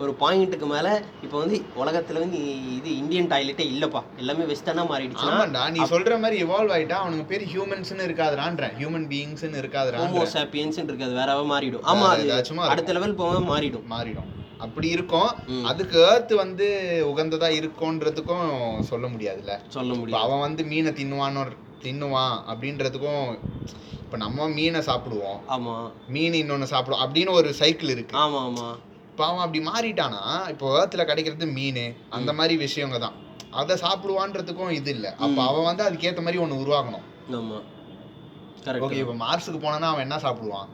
ஒரு 0.04 0.12
பாயிண்ட்டுக்கு 0.22 0.68
மேலே 0.74 0.92
இப்போ 1.26 1.38
வந்து 1.42 1.58
உலகத்தில் 1.82 2.22
வந்து 2.22 2.40
இது 2.78 2.90
இந்தியன் 3.02 3.30
டாய்லெட்டே 3.34 3.66
இல்லைப்பா. 3.74 4.02
எல்லாமே 4.22 4.46
வெஸ்டர்னாக 4.52 4.92
மாறிடுச்சுன்னா 4.92 5.34
ஆமாண்டா 5.36 5.64
நீ 5.76 5.82
சொல்ற 5.94 6.16
மாதிரி 6.24 6.38
இவால்வ் 6.46 6.74
ஆயிட்டா 6.76 6.98
அவனுக்கு 7.04 7.26
பேர் 7.32 7.46
ஹியூமன்ஸ்னு 7.54 8.08
இருக்காதுறான்றேன். 8.08 8.74
ஹியூமன் 8.80 9.08
பீயிங்ஸ்னு 9.12 9.62
இருக்காதுறான் 9.64 10.04
ஹோமோ 10.06 10.24
சாப்பியன்ஸ் 10.38 10.80
இருக்காது 10.92 11.20
வேறவே 11.20 11.44
மாறிடும். 11.54 11.86
ஆமா 11.94 12.08
அது 12.16 12.26
அடுத்த 12.74 12.96
லெவல் 13.00 13.20
போக 13.24 13.44
மாறிடும். 13.52 13.86
மாறிடும். 13.96 14.32
அப்படி 14.66 14.88
இருக்கும். 14.90 15.30
அதுக்கு 15.64 15.98
ஏர்த் 16.12 16.34
வந்து 16.36 16.68
உகந்ததா 17.12 17.50
இருக்கும்ன்றதுக்கும் 17.60 18.48
சொல்ல 18.82 19.08
முடியாதுல்ல. 19.08 19.56
சொல்ல 19.68 19.94
முடியும் 19.94 20.22
அவன் 20.22 20.40
வந்து 20.40 20.64
மீனை 20.64 20.92
தின்னுவான்னு 20.92 21.44
தின்னுவான் 21.86 22.36
அப்படின்றதுக்கும் 22.52 23.26
இப்ப 24.04 24.18
நம்ம 24.24 24.48
மீனை 24.48 24.82
சாப்பிடுவோம். 24.90 25.40
ஆமா. 25.50 25.76
மீன் 26.08 26.40
இன்னொன்னு 26.42 26.68
சாப்பிடுவோம் 26.74 27.04
அப்படின்னு 27.06 27.32
ஒரு 27.32 27.50
சைக்கிள் 27.54 27.90
இருக்கு. 27.90 28.16
ஆமா 28.18 28.40
ஆமா. 28.48 28.68
இப்போ 29.12 29.24
அவன் 29.26 29.44
அப்படி 29.46 29.60
மாறிட்டானா 29.68 30.22
இப்போ 30.50 30.68
ஏர்த்தில் 30.80 31.10
கிடைக்கிறது 31.10 31.48
மீன். 31.58 31.84
அந்த 32.10 32.34
மாதிரி 32.34 32.56
விஷயங்க 32.66 33.00
தான். 33.00 33.18
அதை 33.52 33.76
சாப்பிடுவான்றதுக்கும் 33.76 34.72
இது 34.72 34.92
இல்லை. 34.92 35.12
அப்போ 35.20 35.42
அவன் 35.50 35.68
வந்து 35.70 35.84
அதுக்கேற்ற 35.84 36.22
மாதிரி 36.22 36.42
ஒன்று 36.44 36.62
உருவாக்கணும். 36.64 37.08
ஆமா. 37.40 37.60
ஓகே 38.86 39.00
இப்போ 39.04 39.16
மார்ஸுக்கு 39.24 39.60
போனானா 39.64 39.88
அவன் 39.92 40.06
என்ன 40.08 40.18
சாப்பிடுவான்? 40.18 40.70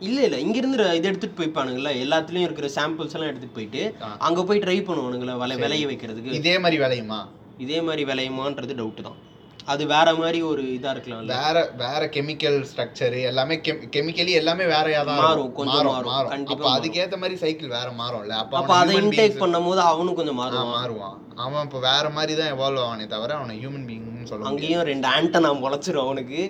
இல்ல 0.00 0.18
இல்ல. 0.26 0.36
இங்க 0.38 0.56
இருந்து 0.58 0.78
இது 0.98 1.08
எடுத்துட்டு 1.10 1.38
போய்ப்பானுங்கல்ல 1.38 1.92
எல்லாத்துலயும் 2.02 2.46
இருக்கிற 2.48 2.68
சாம்பிள்ஸ் 2.76 3.14
எல்லாம் 3.16 3.30
எடுத்துட்டு 3.30 3.56
போயிட்டு. 3.56 3.82
அங்க 4.26 4.42
போய் 4.44 4.64
ட்ரை 4.64 4.78
பண்ணுவானுங்கள? 4.88 5.34
விலை 5.38 5.56
விளைய 5.56 5.86
வைக்கிறதுக்கு? 5.86 6.36
இதே 6.40 6.56
மாதிரி 6.58 6.78
விளையுமா 6.82 7.20
இதே 7.58 7.78
மாதிரி 7.82 8.02
விளையுமான்றது 8.04 8.74
டவுட் 8.74 9.06
தான். 9.06 9.18
அது 9.66 9.82
வேற 9.86 10.08
மாதிரி 10.14 10.38
ஒரு 10.48 10.62
இதா 10.74 10.90
இருக்கலாம்ல. 10.94 11.30
வேற 11.36 11.54
வேற 11.80 12.02
கெமிக்கல் 12.16 12.58
ஸ்ட்ரக்சர் 12.68 13.16
எல்லாமே 13.30 13.54
கெமிக்கலி 13.94 14.32
எல்லாமே 14.40 14.64
தான் 14.70 15.08
மாறும். 15.20 15.48
கொஞ்சம் 15.56 15.74
மாறும் 15.78 15.90
மாறும். 15.92 16.10
மாறும். 16.10 16.30
கண்டிப்பா 16.30 16.54
அப்ப 16.54 16.64
மாறும். 16.64 16.76
அதுக்கேத்த 16.78 17.16
மாதிரி 17.16 17.36
சைக்கிள் 17.40 17.74
வேற 17.74 17.88
மாறும்ல. 17.98 18.36
அப்ப 18.42 18.58
அப்ப 18.60 18.74
அதை 18.76 18.94
இன்டேக் 19.00 19.40
பண்ணும்போது 19.42 19.82
அவனும் 19.88 20.18
கொஞ்சம் 20.20 20.40
ஆ, 20.42 20.62
மாறுவான். 20.74 21.16
அவன் 21.44 21.64
இப்ப 21.66 21.80
வேற 21.88 22.04
மாதிரி 22.10 22.34
தான் 22.34 22.52
எவால்வ் 22.54 22.82
ஆவானே 22.84 23.06
தவிர 23.08 23.34
அவனை 23.38 23.56
ஹியூமன் 23.62 23.86
பீயிங்னு 23.88 24.30
சொல்ல 24.30 24.40
முடியாது. 24.40 24.50
அங்கேயும் 24.52 24.86
ரெண்டு 24.90 25.08
ஆண்டனா 25.14 25.52
முளைச்சிரும் 25.62 26.06
அவனுக்கு. 26.06 26.40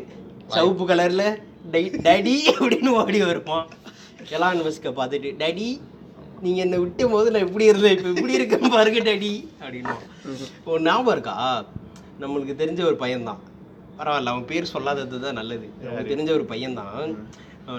சிவப்பு 0.54 0.84
கலர்ல 0.86 1.22
டேடி 1.74 2.34
அப்படின்னு 2.58 2.90
ஓடி 3.00 3.18
வருவான். 3.22 3.66
எலான் 4.36 4.64
மஸ்கை 4.66 4.90
பார்த்துட்டு 4.98 5.30
டேடி 5.42 5.68
நீங்க 6.44 6.60
என்னை 6.60 6.78
விட்டும் 6.78 7.10
போது 7.10 7.30
நான் 7.30 7.46
இப்படி 7.46 7.64
இருந்தேன்? 7.64 7.96
இப்போ 7.96 8.08
இப்படி 8.08 8.32
இருக்கேன் 8.32 8.74
பாருங்க 8.76 9.00
டேடி. 9.00 9.32
அப்படின்னு. 9.64 9.94
ஒரு 10.64 10.80
ஞாபகம் 10.82 11.12
இருக்கா? 11.12 11.34
நம்மளுக்கு 12.20 12.54
தெரிஞ்ச 12.62 12.80
ஒரு 12.84 12.96
பையன்தான். 13.04 13.40
பரவாயில்ல 13.98 14.32
அவன் 14.34 14.48
பேர் 14.50 14.72
சொல்லாதது 14.72 15.20
தான் 15.20 15.38
நல்லது. 15.40 15.68
அவனுக்கு 15.88 16.12
தெரிஞ்ச 16.14 16.30
ஒரு 16.32 16.46
பையன்தான். 16.52 17.16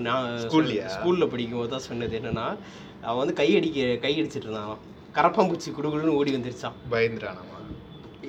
நான் 0.07 0.25
ஸ்கூல்லையா? 0.43 0.87
ஸ்கூலில் 0.95 1.31
படிக்கும்போது 1.33 1.69
தான் 1.69 1.87
சொன்னது 1.89 2.19
என்னன்னா 2.19 2.47
அவன் 3.01 3.17
வந்து 3.17 3.33
கை 3.33 3.49
அடிக்க 3.55 3.95
கை 4.05 4.13
அடிச்சிட்டு 4.21 4.47
இருந்தான். 4.47 4.77
கரப்பாம்பூச்சி 5.17 5.69
குடுகுடுன்னு 5.77 6.17
ஓடி 6.21 6.31
வந்துருச்சான். 6.35 6.77
பயந்துறானாமா 6.91 7.57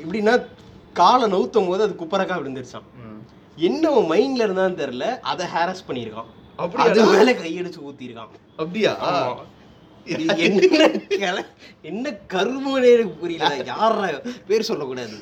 எப்படின்னா 0.02 0.34
காலை 0.92 1.26
நவுத்தும் 1.32 1.68
போது 1.70 1.82
அது 1.82 1.96
குப்பரக்கா 2.02 2.36
விழுந்துருச்சான். 2.40 2.86
என்ன 3.66 3.90
மைண்ட்ல 4.10 4.46
இருந்தான்னு 4.46 4.80
தெரியல 4.80 5.06
அதை 5.30 5.44
ஹேரஸ் 5.54 5.86
பண்ணியிருக்கான். 5.88 6.32
அப்படியா? 6.62 6.88
அது 6.90 7.04
மேல 7.14 7.32
கையடிச்சு 7.44 7.80
ஊத்திருக்கான் 7.88 8.42
அப்படியா? 8.62 8.92
என்ன 10.06 11.42
என்ன 11.88 12.10
கருமனே 12.32 12.92
புரியல. 13.22 13.50
யார 13.70 14.20
பேர் 14.48 14.66
சொல்லக்கூடாது. 14.68 15.16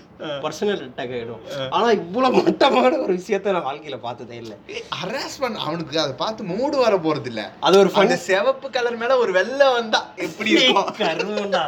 பர்சனல் 0.44 0.84
அட்டாக் 0.86 1.14
ஆகிடும் 1.16 1.42
ஆனா 1.76 1.88
இவ்வளவு 2.00 2.42
மட்டமான 2.42 2.92
ஒரு 3.06 3.14
விஷயத்த 3.20 3.54
நான் 3.56 3.66
வாழ்க்கையில 3.68 3.98
பார்த்ததே 4.04 4.36
இல்லை. 4.42 4.56
ஹராஸ் 5.00 5.40
பண்ண 5.44 5.64
அவனுக்கு 5.66 6.00
அதை 6.04 6.14
பார்த்து 6.22 6.44
மூடு 6.52 6.78
வர 6.84 6.96
போறது 7.06 7.30
இல்ல 7.32 7.44
அது 7.68 7.80
ஒரு 7.82 8.18
சிவப்பு 8.28 8.70
கலர் 8.76 9.00
மேல 9.02 9.18
ஒரு 9.24 9.34
வெள்ளை 9.38 9.68
வந்தா 9.78 10.02
எப்படி 10.28 10.50
இருக்கும்? 10.56 10.90
கருமண்டா. 11.02 11.64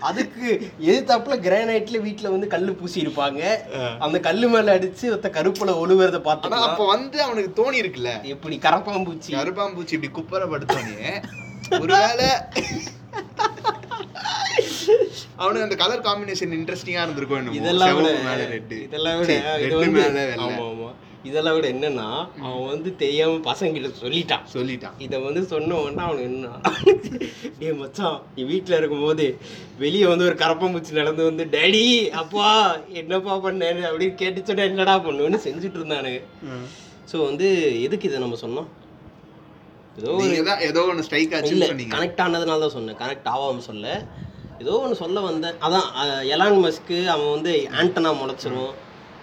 அதுக்கு 0.00 0.48
எதிர்த்தாப்புல 0.86 1.36
கிரானைட்ல 1.38 2.00
வீட்ல 2.02 2.30
வந்து 2.30 2.48
கல்லு 2.48 2.72
பூசி 2.72 2.98
இருப்பாங்க 3.04 3.40
அந்த 3.98 4.18
கல்லு 4.20 4.48
மேல 4.48 4.74
அடிச்சு 4.78 5.04
ஒருத்த 5.10 5.30
கருப்புல 5.30 5.74
ஒழுகுறத 5.82 6.16
ஆனா 6.16 6.26
பார்த்தா 6.28 6.62
அப்ப 6.68 6.86
வந்து 6.86 7.18
அவனுக்கு 7.22 7.52
தோணி 7.60 7.82
இருக்குல்ல? 7.82 8.12
எப்படி 8.26 8.58
கரப்பாம்பூச்சி 8.58 9.32
கருப்பாம்பூச்சி 9.38 9.96
இப்படி 9.98 10.12
குப்பரப்படுத்தோனே 10.18 11.10
ஒருவேளை 11.80 12.28
அவனுக்கு 15.38 15.66
அந்த 15.66 15.76
கலர் 15.76 16.04
காம்பினேஷன் 16.06 16.52
இன்ட்ரெஸ்டிங்கா 16.58 17.04
இருந்திருக்கும். 17.04 17.48
இதெல்லாம் 17.52 18.00
இதெல்லாம் 18.80 19.22
இதெல்லாம் 21.28 21.56
விட 21.56 21.66
என்னன்னா 21.74 22.06
அவன் 22.46 22.68
வந்து 22.72 22.90
தெரியாம 23.02 23.38
பசங்கிட்ட 23.48 23.90
சொல்லிட்டான். 24.02 24.44
சொல்லிட்டான். 24.54 24.96
இதை 25.04 25.16
வந்து 25.26 25.42
சொன்ன 25.52 25.78
உடனே 25.82 26.02
அவனுக்கு 26.06 26.30
என்ன 26.30 26.50
டேய் 27.60 27.76
மச்சான் 27.80 28.18
நீ 28.36 28.44
வீட்டில் 28.52 28.78
இருக்கும்போது 28.80 29.26
வெளியே 29.82 30.06
வந்து 30.12 30.28
ஒரு 30.30 30.36
கரப்பாம்பூச்சி 30.44 30.98
நடந்து 31.00 31.28
வந்து 31.30 31.46
டேடி 31.56 31.84
அப்பா 32.22 32.48
என்னப்பா 33.02 33.36
பண்ணேன்னு 33.46 33.84
அப்படின்னு 33.90 34.20
கேட்டு 34.22 34.46
சொன்னா 34.50 34.68
என்னடா 34.70 34.96
பண்ணுன்னு 35.06 35.44
செஞ்சுட்டு 35.46 35.80
இருந்தானுங்க 35.80 36.22
ஸோ 37.12 37.16
வந்து 37.28 37.48
எதுக்கு 37.86 38.08
இதை 38.10 38.20
நம்ம 38.24 38.38
சொன்னோம்? 38.44 38.68
ஏதோ 39.98 40.12
ஒரு 40.20 40.36
ஏதோ 40.68 40.80
ஒன்னு 40.90 41.06
ஸ்ட்ரைக் 41.06 41.26
இல்லை 41.26 41.40
ஆச்சுன்னு 41.40 41.70
சொன்னீங்க. 41.72 41.94
கனெக்ட் 41.96 42.22
ஆனதுனால 42.24 42.62
தான் 42.64 42.76
சொன்னேன். 42.78 43.00
கனெக்ட் 43.02 43.28
ஆகாமல் 43.34 43.68
சொல்ல 43.70 43.88
ஏதோ 44.62 44.72
ஒன்று 44.84 45.02
சொல்ல 45.02 45.20
வந்தேன். 45.28 45.56
அதான் 45.66 45.86
எலான் 46.34 46.62
மஸ்க்கு 46.64 46.98
அவன் 47.12 47.32
வந்து 47.34 47.52
ஆண்டனா 47.78 48.10
முளைச்சிரும். 48.20 48.72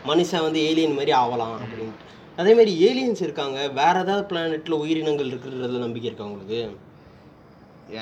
மனுஷன் 0.06 0.41
வந்து 0.41 0.60
ஏலியன் 0.60 0.95
மாதிரி 0.95 1.12
ஆகலாம் 1.12 1.56
அப்படின்ட்டு 1.58 2.10
அதே 2.38 2.54
மாதிரி 2.54 2.72
ஏலியன்ஸ் 2.88 3.24
இருக்காங்க. 3.24 3.58
வேற 3.72 3.99
ஏதாவது 3.99 4.28
பிளானெட்ல 4.30 4.78
உயிரினங்கள் 4.78 5.32
இருக்கிறதுல 5.32 5.78
நம்பிக்கை 5.78 6.10
இருக்கா 6.10 6.26
உங்களுக்கு? 6.26 6.60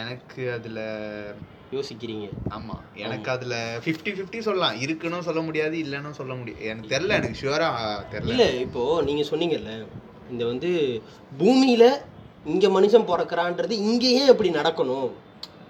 எனக்கு 0.01 0.49
அதுல 0.49 0.79
யோசிக்கிறீங்க. 1.71 2.27
ஆமா. 2.51 2.75
எனக்கு 2.95 3.31
அதுல 3.31 3.55
50 3.85 4.11
50 4.13 4.41
சொல்லலாம். 4.41 4.81
இருக்குன்னு 4.81 5.21
சொல்ல 5.21 5.41
முடியாது 5.41 5.75
இல்லைன்னு 5.77 6.11
சொல்ல 6.11 6.33
முடியாது 6.33 6.65
எனக்கு 6.65 6.93
தெரியல 6.95 7.13
எனக்கு 7.13 7.41
ஷுவரா 7.41 7.69
தெரியல. 8.11 8.31
இல்ல 8.31 8.45
இப்போ 8.59 9.01
நீங்க 9.01 9.23
சொன்னீங்கல்ல 9.31 9.73
இந்த 10.29 10.45
வந்து 10.45 10.71
பூமியில 11.39 11.83
இங்க 12.45 12.67
மனுஷன் 12.69 13.09
பிறக்கிறான்றது 13.09 13.71
இங்க 13.89 14.05
ஏன் 14.19 14.29
இப்படி 14.29 14.49
நடக்கணும்? 14.49 15.09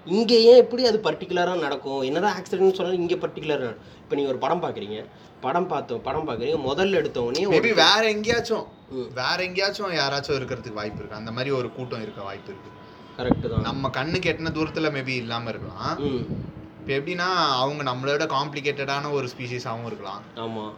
இங்க 0.04 0.34
ஏன் 0.34 0.56
எப்படி 0.56 0.86
அது 0.86 1.00
பர்டிகுலரா 1.04 1.58
நடக்கும்? 1.58 2.00
என்னதான் 2.00 2.40
ஆக்சிடென்ட் 2.40 2.72
சொன்னாலும் 2.72 3.08
இங்க 3.08 3.14
பர்டிகுலரா 3.14 3.76
இப்போ 3.96 4.14
நீங்க 4.14 4.30
ஒரு 4.30 4.38
படம் 4.38 4.62
பாக்குறீங்க 4.62 5.06
படம் 5.40 5.66
பார்த்தோம் 5.66 6.02
படம் 6.02 6.28
பாக்குறீங்க 6.28 6.60
முதல்ல 6.66 6.90
எடுத்த 6.90 7.22
உடனே 7.22 7.46
ஒரு- 7.46 7.48
மேபி 7.48 7.74
வேற 7.74 8.00
எங்கேயாச்சும். 8.02 8.66
வேற 9.14 9.36
எங்கேயாச்சும் 9.38 9.92
யாராச்சும் 9.92 10.40
இருக்கிறதுக்கு 10.40 10.72
வாய்ப்பு 10.72 10.98
இருக்கு. 10.98 11.16
அந்த 11.16 11.30
மாதிரி 11.30 11.50
ஒரு 11.50 11.72
கூட்டம் 11.72 12.02
இருக்க 12.02 12.22
வாய்ப்பு 12.22 12.52
இருக்கு. 12.52 12.68
கரெக்ட் 13.16 13.50
தான். 13.50 13.60
நம்ம 13.60 13.90
கண்ணுக்கு 13.90 14.30
எட்டின 14.30 14.50
தூரத்துல 14.50 14.90
மேபி 14.90 15.16
இல்லாம 15.16 15.48
இருக்கலாம். 15.48 15.98
இப்போ 15.98 16.92
எப்படின்னா 16.92 17.28
அவங்க 17.34 17.82
நம்மளோட 17.82 18.30
காம்ப்ளிகேட்டடான 18.30 19.12
ஒரு 19.12 19.28
ஸ்பீஷிஸாகவும் 19.38 19.86
இருக்கலாம். 19.86 20.22
ஆமா. 20.36 20.70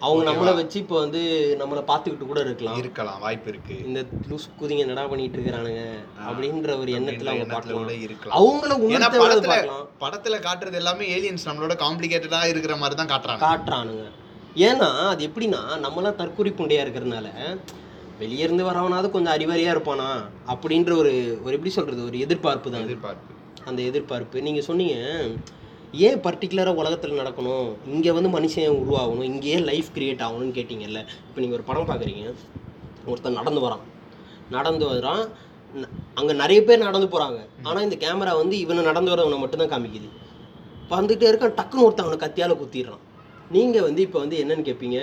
அவங்க? 0.00 0.24
நம்மளை 0.28 0.52
வச்சு 0.58 0.76
இப்போ 0.82 0.96
வந்து 0.98 1.20
நம்மளை 1.60 1.82
பார்த்துக்கிட்டு 1.90 2.26
கூட 2.30 2.40
இருக்கலாம். 2.46 2.78
இருக்கலாம் 2.82 3.20
வாய்ப்பு 3.20 3.48
இருக்கு. 3.52 3.74
இந்த 3.86 4.00
லூஸ் 4.30 4.46
குதிங்க 4.60 4.84
என்னடா 4.86 5.04
பண்ணிட்டு 5.06 5.36
இருக்கிறானுங்க 5.38 5.82
அப்படின்ற 6.28 6.70
ஒரு 6.82 6.92
எண்ணத்துல 6.98 7.32
அவங்க 7.32 7.54
பார்க்கலாம். 7.54 7.90
இருக்கலாம். 8.06 8.36
அவங்கள 8.40 8.72
ஏன்னா 8.96 9.08
உணர்த்த 9.24 9.58
படத்துல 10.04 10.38
காட்டுறது 10.46 10.80
எல்லாமே 10.82 11.06
ஏலியன்ஸ் 11.16 11.48
நம்மளோட 11.50 11.76
காம்ப்ளிகேட்டடா 11.84 12.42
இருக்கிற 12.52 12.76
மாதிரி 12.76 12.98
தான் 13.02 13.12
காட்டுறாங்க 13.14 13.44
காட்டுறானுங்க. 13.48 14.06
ஏன்னா 14.68 14.90
அது 15.12 15.22
எப்படின்னா 15.28 15.62
நம்மளாம் 15.86 16.20
தற்கொலை 16.20 16.52
புண்டையா 16.52 16.84
இருக்கிறதுனால 16.84 17.26
வெளியே 18.18 18.44
இருந்து 18.44 18.64
வரவனாவது 18.68 19.08
கொஞ்சம் 19.10 19.34
அறிவாளியா 19.34 19.72
இருப்பானா 19.74 20.08
அப்படின்ற 20.52 20.92
ஒரு 21.02 21.12
ஒரு 21.44 21.52
எப்படி 21.56 21.72
சொல்றது 21.76 22.00
ஒரு 22.04 22.18
எதிர்பார்ப்பு 22.26 22.72
தான். 22.72 22.86
எதிர்பார்ப்பு. 22.86 23.32
அந்த 23.64 23.80
எதிர்பார்ப்பு. 23.82 24.42
நீங்க 24.42 24.60
சொன்னீங்க 24.60 24.96
ஏன் 26.06 26.20
பர்டிகுலராக 26.24 26.80
உலகத்தில் 26.82 27.18
நடக்கணும்? 27.20 27.68
இங்கே 27.94 28.10
வந்து 28.16 28.30
மனுஷன் 28.36 28.78
உருவாகணும். 28.82 29.28
இங்கே 29.32 29.48
ஏன் 29.54 29.66
லைஃப் 29.70 29.90
கிரியேட் 29.96 30.24
ஆகணும்னு 30.26 30.56
கேட்டிங்கல்ல? 30.58 31.00
இப்போ 31.28 31.40
நீங்கள் 31.42 31.58
ஒரு 31.58 31.66
படம் 31.68 31.88
பார்க்குறீங்க. 31.90 32.24
ஒருத்தன் 33.10 33.38
நடந்து 33.40 33.60
வரான். 33.66 33.84
நடந்து 34.56 34.84
வரான். 34.90 35.22
அங்கே 36.18 36.34
நிறைய 36.42 36.60
பேர் 36.66 36.86
நடந்து 36.88 37.08
போகிறாங்க 37.14 37.38
ஆனால் 37.68 37.84
இந்த 37.86 37.96
கேமரா 38.04 38.32
வந்து 38.42 38.54
இவனை 38.64 38.82
நடந்து 38.90 39.12
வரவனை 39.12 39.38
மட்டும்தான் 39.42 39.72
காமிக்குது. 39.72 40.08
வந்துகிட்டே 40.92 41.26
இருக்கான். 41.30 41.56
டக்குன்னு 41.58 41.86
ஒருத்தன் 41.86 42.06
அவனை 42.06 42.18
கத்தியால் 42.24 42.60
குத்திடுறான். 42.62 43.02
நீங்கள் 43.56 43.86
வந்து 43.88 44.00
இப்போ 44.06 44.18
வந்து 44.24 44.36
என்னன்னு 44.44 44.68
கேட்பீங்க 44.68 45.00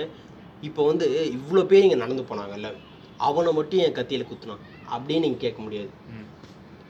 இப்போ 0.68 0.82
வந்து 0.90 1.06
இவ்வளோ 1.36 1.62
பேர் 1.70 1.84
இங்கே 1.86 2.00
நடந்து 2.04 2.22
போனாங்கல்ல? 2.30 2.68
அவனை 3.28 3.50
மட்டும் 3.58 3.82
என் 3.84 3.98
கத்தியில் 3.98 4.30
குத்துனான். 4.30 4.62
அப்படின்னு 4.94 5.24
நீங்கள் 5.26 5.44
கேட்க 5.44 5.60
முடியாது. 5.66 5.90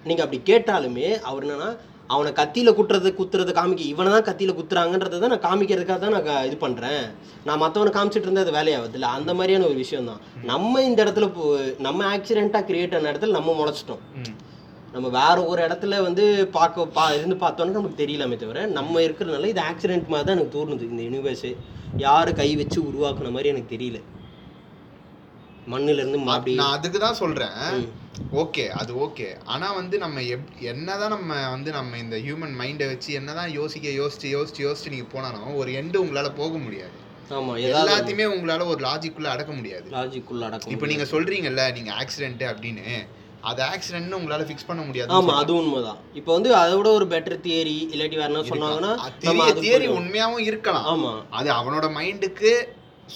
நீங்கள் 0.09 0.25
அப்படி 0.25 0.41
கேட்டாலுமே 0.51 1.09
அவர் 1.29 1.45
என்னன்னா 1.47 1.71
அவனை 2.15 2.31
கத்தியில் 2.39 2.75
குத்துறது 2.79 3.11
குத்துறது 3.19 3.53
காமிக்க 3.59 3.83
இவனை 3.93 4.11
தான் 4.15 4.27
கத்தியில் 4.29 4.57
குத்துறாங்கன்றதை 4.59 5.19
தான் 5.23 5.33
நான் 5.35 5.45
காமிக்கிறதுக்காக 5.47 6.01
தான் 6.05 6.15
நான் 6.17 6.47
இது 6.49 6.57
பண்ணுறேன் 6.65 7.05
நான் 7.47 7.61
மற்றவனை 7.63 7.93
காமிச்சிட்டு 7.97 8.27
இருந்தால் 8.29 8.47
அது 8.47 8.57
வேலையாகுது 8.59 8.99
இல்லை 8.99 9.11
அந்த 9.19 9.31
மாதிரியான 9.39 9.67
ஒரு 9.71 9.79
விஷயம் 9.85 10.11
தான் 10.11 10.21
நம்ம 10.53 10.83
இந்த 10.89 10.99
இடத்துல 11.05 11.29
நம்ம 11.87 12.05
ஆக்சிடெண்ட்டாக 12.15 12.69
கிரியேட் 12.69 12.97
ஆன 12.99 13.11
இடத்துல 13.13 13.37
நம்ம 13.39 13.55
முளைச்சிட்டோம். 13.61 14.03
நம்ம 14.95 15.09
வேற 15.21 15.37
ஒரு 15.53 15.61
இடத்துல 15.67 15.95
வந்து 16.09 16.25
பார்க்க 16.59 16.85
பா 16.99 17.07
இருந்து 17.17 17.37
பார்த்தோன்னா 17.43 17.79
நமக்கு 17.79 18.03
தெரியலாமே 18.03 18.37
தவிர 18.43 18.61
நம்ம 18.79 19.01
இருக்கிறதுனால 19.07 19.49
இது 19.53 19.63
ஆக்சிடென்ட் 19.71 20.13
மாதிரி 20.13 20.27
தான் 20.29 20.37
எனக்கு 20.37 20.57
தோணுது. 20.59 20.85
இந்த 20.93 21.03
யூனிவர்ஸு 21.09 21.51
யார் 22.05 22.31
கை 22.41 22.49
வச்சு 22.61 22.79
உருவாக்குன 22.91 23.33
மாதிரி 23.37 23.51
எனக்கு 23.55 23.73
தெரியல. 23.75 23.99
மண்ணுல 25.67 25.97
இருந்து 25.97 26.19
அப்படி 26.31 26.53
நான் 26.59 26.75
அதுக்கு 26.77 26.99
தான் 27.01 27.19
சொல்றேன். 27.21 27.57
ம். 27.77 27.87
ஓகே 28.41 28.65
அது 28.77 28.93
ஓகே. 29.05 29.27
ஆனா 29.47 29.67
வந்து 29.75 29.97
நம்ம 29.99 30.23
எப் 30.31 30.47
என்னதான் 30.71 31.13
நம்ம 31.15 31.41
வந்து 31.51 31.71
நம்ம 31.75 31.99
இந்த 31.99 32.17
ஹியூமன் 32.25 32.55
மைண்டை 32.61 32.87
வச்சு 32.91 33.11
என்னதான் 33.19 33.51
யோசிக்க 33.57 33.89
யோசிச்சு 33.99 34.29
யோசிச்சு 34.33 34.63
யோசிச்சு 34.65 34.93
நீங்க 34.95 35.09
போனாலும் 35.13 35.59
ஒரு 35.61 35.73
எண்டு 35.81 36.01
உங்களால 36.03 36.31
போக 36.39 36.55
முடியாது. 36.59 36.95
எல்லாத்தையுமே 37.71 38.27
உங்களால 38.33 38.67
ஒரு 38.73 38.81
லாஜிக்குள்ள 38.85 39.29
அடக்க 39.31 39.53
முடியாது. 39.55 39.87
லாஜிக்குள்ள 39.95 40.43
அடக்கம் 40.49 40.73
இப்போ 40.75 40.87
நீங்க 40.87 41.07
சொல்றீங்கல்ல 41.13 41.63
நீங்க 41.77 41.93
ஆக்சிடென்ட் 42.01 42.45
அப்படின்னு 42.51 42.87
அது 43.45 43.61
ஆக்சிடென்ட்னு 43.67 44.19
உங்களால 44.19 44.45
ஃபிக்ஸ் 44.47 44.69
பண்ண 44.69 44.83
முடியாது 44.85 45.11
ஆமா 45.17 45.35
அது 45.41 45.53
உண்மைதான். 45.57 45.99
இப்போ 46.15 46.31
வந்து 46.35 46.51
அதை 46.55 46.73
விட 46.77 46.89
ஒரு 46.93 47.07
பெட்டர் 47.13 47.43
தியரி 47.45 47.77
இல்லாட்டி 47.89 48.17
வேற 48.17 48.29
என்ன 48.31 48.43
சொன்னாங்கன்னா 48.49 48.93
தியரி. 49.61 49.87
உண்மையாவும் 49.97 50.47
இருக்கலாம். 50.49 50.87
ஆமா. 50.93 51.13
அது 51.33 51.51
அவனோட 51.53 51.89
மைண்டுக்கு 51.97 52.53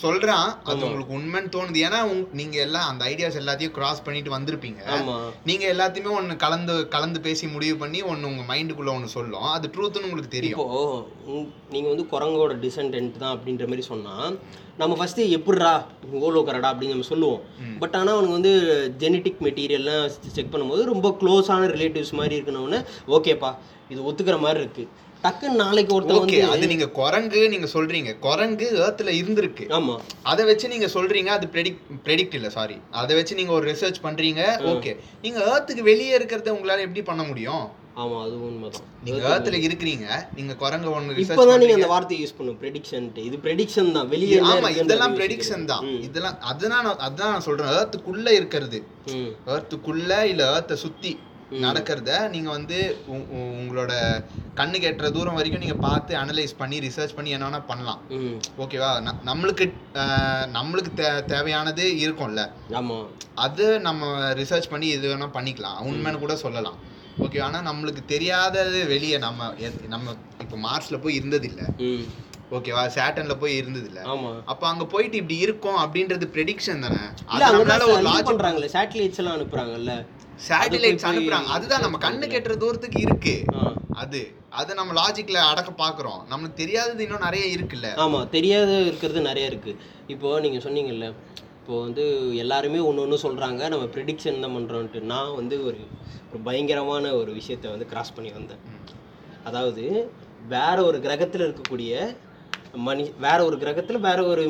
சொல்றான் 0.00 0.48
அது. 0.70 0.84
உங்களுக்கு 0.86 1.14
உண்மைன்னு 1.18 1.50
தோணுது. 1.54 1.78
ஏன்னா 1.86 2.00
நீங்க 2.38 2.56
எல்லாம் 2.64 2.88
அந்த 2.90 3.02
ஐடியாஸ் 3.10 3.38
எல்லாத்தையும் 3.40 3.74
கிராஸ் 3.78 4.02
பண்ணிட்டு 4.06 4.30
வந்திருப்பீங்க. 4.36 4.80
நீங்க 5.48 5.64
எல்லாத்தையுமே 5.74 6.10
ஒண்ணு 6.18 6.36
கலந்து 6.44 6.74
கலந்து 6.94 7.20
பேசி 7.26 7.46
முடிவு 7.54 7.76
பண்ணி 7.82 8.00
ஒண்ணு 8.12 8.30
உங்க 8.30 8.44
மைண்டுக்குள்ள 8.52 8.92
ஒண்ணு 8.96 9.14
சொல்லும். 9.16 9.48
அது 9.56 9.68
ட்ரூத்னு 9.74 10.08
உங்களுக்கு 10.08 10.36
தெரியும். 10.38 10.60
இப்போ 10.60 11.42
நீங்க 11.74 11.88
வந்து 11.92 12.06
குரங்கோட 12.14 12.54
டிசென்டென்ட் 12.66 13.20
தான் 13.24 13.34
அப்படின்ற 13.36 13.66
மாதிரி 13.72 13.86
சொன்னா 13.92 14.14
நம்ம 14.80 14.94
ஃபர்ஸ்ட் 14.98 15.20
எப்படிடா 15.38 15.72
ஓலோக்கரடா 16.26 16.68
அப்படின்னு 16.72 16.94
நம்ம 16.94 17.10
சொல்லுவோம். 17.12 17.42
பட் 17.82 17.96
ஆனா 17.98 18.10
அவனுக்கு 18.14 18.38
வந்து 18.38 18.54
ஜெனட்டிக் 19.02 19.44
மெட்டீரியல்லாம் 19.46 20.06
செக் 20.36 20.52
பண்ணும்போது 20.54 20.84
ரொம்ப 20.92 21.08
க்ளோஸான 21.22 21.68
ரிலேட்டிவ்ஸ் 21.74 22.18
மாதிரி 22.20 22.38
இருக்கணும்னு 22.40 22.80
ஓகேப்பா 23.16 23.52
இது 23.92 24.00
ஒத்துக்கிற 24.10 24.36
மாதிரி 24.46 24.60
இருக்கு. 24.64 24.84
டக்குன்னு 25.24 25.60
நாளைக்கு 25.62 25.92
ஒருத்தன் 25.96 26.18
ஓகே 26.18 26.38
அது 26.52 26.66
நீங்க 26.66 26.86
குரங்கு 26.98 27.40
நீங்க 27.48 27.68
சொல்றீங்க. 27.74 28.10
குரங்கு 28.20 28.66
ஏர்த்ல 28.84 29.10
இருந்திருக்கு. 29.18 29.64
ஆமா. 29.78 29.94
அதை 30.24 30.44
வச்சு 30.44 30.72
நீங்க 30.74 30.88
சொல்றீங்க 30.94 31.30
அது 31.30 31.46
ப்ரெடிக்ட் 31.46 31.82
ப்ரெடிக்ட் 32.06 32.36
இல்ல 32.38 32.50
சாரி 32.50 32.76
அதை 33.00 33.12
வச்சு 33.18 33.38
நீங்க 33.40 33.52
ஒரு 33.52 33.66
ரிசர்ச் 33.72 34.04
பண்றீங்க 34.06 34.42
ஓகே. 34.72 34.92
நீங்க 35.24 35.38
ஏர்த்துக்கு 35.50 35.84
வெளியே 35.90 36.14
இருக்கிறத 36.18 36.56
உங்களால 36.56 36.86
எப்படி 36.86 37.04
பண்ண 37.10 37.22
முடியும்? 37.22 37.66
ஆமா 37.96 38.18
அது 38.24 38.34
உண்மைதான். 38.40 38.84
நீங்க 39.04 39.20
ஏர்த்ல 39.30 39.56
இருக்கிறீங்க 39.60 40.06
நீங்க 40.36 40.52
குரங்க 40.54 40.88
ஒண்ணு 40.96 41.16
இப்பதான் 41.22 41.60
நீங்க 41.62 41.76
அந்த 41.78 41.88
வார்த்தையை 41.92 42.20
யூஸ் 42.22 42.36
பண்ணும் 42.38 42.58
ப்ரெடிக்ஷன் 42.60 43.08
இது 43.20 43.38
ப்ரெடிக்ஷன் 43.46 43.90
தான் 43.96 44.08
வெளியே 44.12 44.36
ஆமா 44.50 44.68
இதெல்லாம். 44.76 45.16
ப்ரெடிக்ஷன் 45.18 45.66
தான். 45.72 45.84
இதெல்லாம் 46.06 46.38
அதான் 46.50 46.74
நான் 46.76 47.02
அதான் 47.08 47.32
நான் 47.34 47.46
சொல்றேன் 47.48 47.72
ஏர்த்துக்குள்ள 47.78 48.28
இருக்கிறது. 48.38 48.80
ஏர்த்துக்குள்ள 49.48 50.12
இல்ல 50.32 50.44
ஏர்த்தை 50.54 50.78
சுத்தி. 50.84 51.12
நடக்கிறத 51.58 52.10
நீங்க 52.28 52.50
வந்து 52.50 52.78
உங்களோட 53.58 53.92
கண்ணுக்கு 54.54 54.88
எட்டுற 54.88 55.10
தூரம் 55.10 55.34
வரைக்கும் 55.34 55.60
நீங்க 55.60 55.76
பார்த்து 55.80 56.14
அனலைஸ் 56.16 56.58
பண்ணி 56.58 56.76
ரிசர்ச் 56.80 57.14
பண்ணி 57.14 57.30
என்ன 57.30 57.60
பண்ணலாம். 57.66 58.00
ஓகேவா 58.58 58.90
நம்மளுக்கு 59.24 59.66
நம்மளுக்கு 60.52 60.90
தே 60.94 61.08
தேவையானது 61.26 61.84
இருக்கும்ல. 62.00 62.44
அது 63.36 63.80
நம்ம 63.80 64.04
ரிசர்ச் 64.34 64.70
பண்ணி 64.70 64.86
இது 64.88 65.08
வேணா 65.08 65.28
பண்ணிக்கலாம். 65.34 65.78
உண்மைன்னு 65.82 66.18
கூட 66.18 66.36
சொல்லலாம். 66.36 66.78
ஓகே 67.18 67.40
ஆனா 67.40 67.58
நம்மளுக்கு 67.62 68.04
தெரியாதது 68.06 68.86
வெளியே 68.86 69.18
நம்ம 69.18 69.48
நம்ம 69.88 70.14
இப்போ 70.40 70.56
மார்ஸ்ல 70.58 70.98
போய் 71.00 71.14
இருந்தது 71.14 71.46
இல்ல 71.48 71.62
ம், 71.78 72.04
ஓகேவா 72.52 72.84
சேட்டன்ல 72.94 73.34
போய் 73.38 73.56
இருந்தது 73.56 73.86
இல்ல 73.86 74.00
அப்ப 74.46 74.62
அங்க 74.66 74.84
போயிட்டு 74.84 75.16
இப்படி 75.16 75.36
இருக்கும் 75.38 75.76
அப்படின்றது 75.76 76.26
ப்ரெடிக்ஷன் 76.34 76.84
தானே? 76.86 77.02
இல்ல 77.26 77.34
அது 77.34 77.44
அவங்க 77.44 77.58
நம்மளால 77.58 77.88
ஒரு 77.90 78.06
லாஜிக் 78.08 78.30
பண்றாங்கல்ல 78.30 78.70
சேட்டலைட்ஸ் 78.72 79.20
எல்லாம் 79.22 79.36
அனுப்புறாங்கல்ல. 79.38 79.94
சேட்டலைட்ஸ் 80.48 81.06
அனுப்புறாங்க. 81.10 81.48
அதுதான் 81.56 81.80
நம்ம 81.80 81.98
கண்ணு 81.98 82.26
கெட்டுற 82.32 82.56
தூரத்துக்கு 82.56 83.00
இருக்கு. 83.00 83.34
அது. 84.02 84.20
அது 84.50 84.74
நம்ம 84.74 84.92
லாஜிக்ல 85.00 85.38
அடக்க 85.50 85.70
பாக்குறோம். 85.82 86.20
நம்மளுக்கு 86.30 86.60
தெரியாதது 86.62 87.02
இன்னும் 87.02 87.26
நிறைய 87.26 87.56
இருக்குல்ல. 87.56 87.88
ஆமா 87.96 88.28
தெரியாத 88.28 88.70
இருக்கிறது 88.80 89.20
நிறைய 89.20 89.46
இருக்கு. 89.46 89.76
இப்போ 90.06 90.40
நீங்க 90.40 90.58
சொன்னீங்கல்ல 90.58 91.08
இப்போ 91.60 91.80
வந்து 91.80 92.36
எல்லாருமே 92.36 92.78
ஒன்று 92.78 93.02
ஒன்று 93.02 93.16
சொல்றாங்க. 93.22 93.62
நம்ம 93.68 93.84
ப்ரிடிக்ஷன் 93.94 94.40
தான் 94.40 94.56
பண்றோம்ட்டு. 94.56 95.00
நான் 95.12 95.34
வந்து 95.34 95.64
ஒரு 95.64 95.80
ஒரு 96.32 96.40
பயங்கரமான 96.42 97.12
ஒரு 97.14 97.30
விஷயத்த 97.32 97.70
வந்து 97.70 97.86
கிராஸ் 97.86 98.14
பண்ணி 98.14 98.32
வந்தேன். 98.32 98.62
அதாவது 99.44 99.84
வேற 100.48 100.76
ஒரு 100.84 100.98
கிரகத்துல 100.98 101.46
இருக்கக்கூடிய 101.46 102.16
மனி 102.86 103.12
வேற 103.18 103.44
ஒரு 103.44 103.56
கிரகத்துல 103.56 104.00
வேற 104.00 104.24
ஒரு 104.24 104.42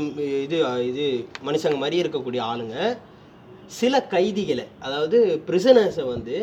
இது 0.42 0.58
இது 0.86 1.04
மனுஷங்க 1.44 1.78
மாதிரி 1.78 2.02
இருக்கக்கூடிய 2.02 2.40
ஆளுங்க 2.40 2.76
சில 3.78 3.94
கைதிகளை 4.12 4.64
அதாவது 4.86 5.18
பிரிசனர்ஸை 5.48 6.04
வந்து 6.12 6.36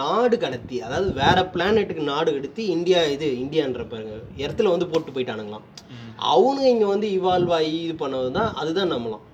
நாடு 0.00 0.36
கடத்தி 0.44 0.76
அதாவது 0.86 1.08
வேற 1.20 1.38
பிளானெட்டுக்கு 1.54 2.04
நாடு 2.12 2.30
கடத்தி 2.36 2.62
இந்தியா 2.74 3.00
இது 3.14 3.26
இந்தியான்ற 3.42 3.84
பாருங்க 3.92 4.16
இடத்துல 4.42 4.72
வந்து 4.74 4.88
போட்டு 4.92 5.14
போயிட்டானுங்களாம். 5.14 5.66
அவனுங்க 6.32 6.68
இங்க 6.74 6.86
வந்து 6.94 7.08
இவால்வ் 7.18 7.52
ஆகி 7.58 7.74
இது 7.86 7.94
பண்ணது 8.02 8.30
தான் 8.38 8.50
அதுதான் 8.60 8.92
நம்பலாம் 8.94 9.24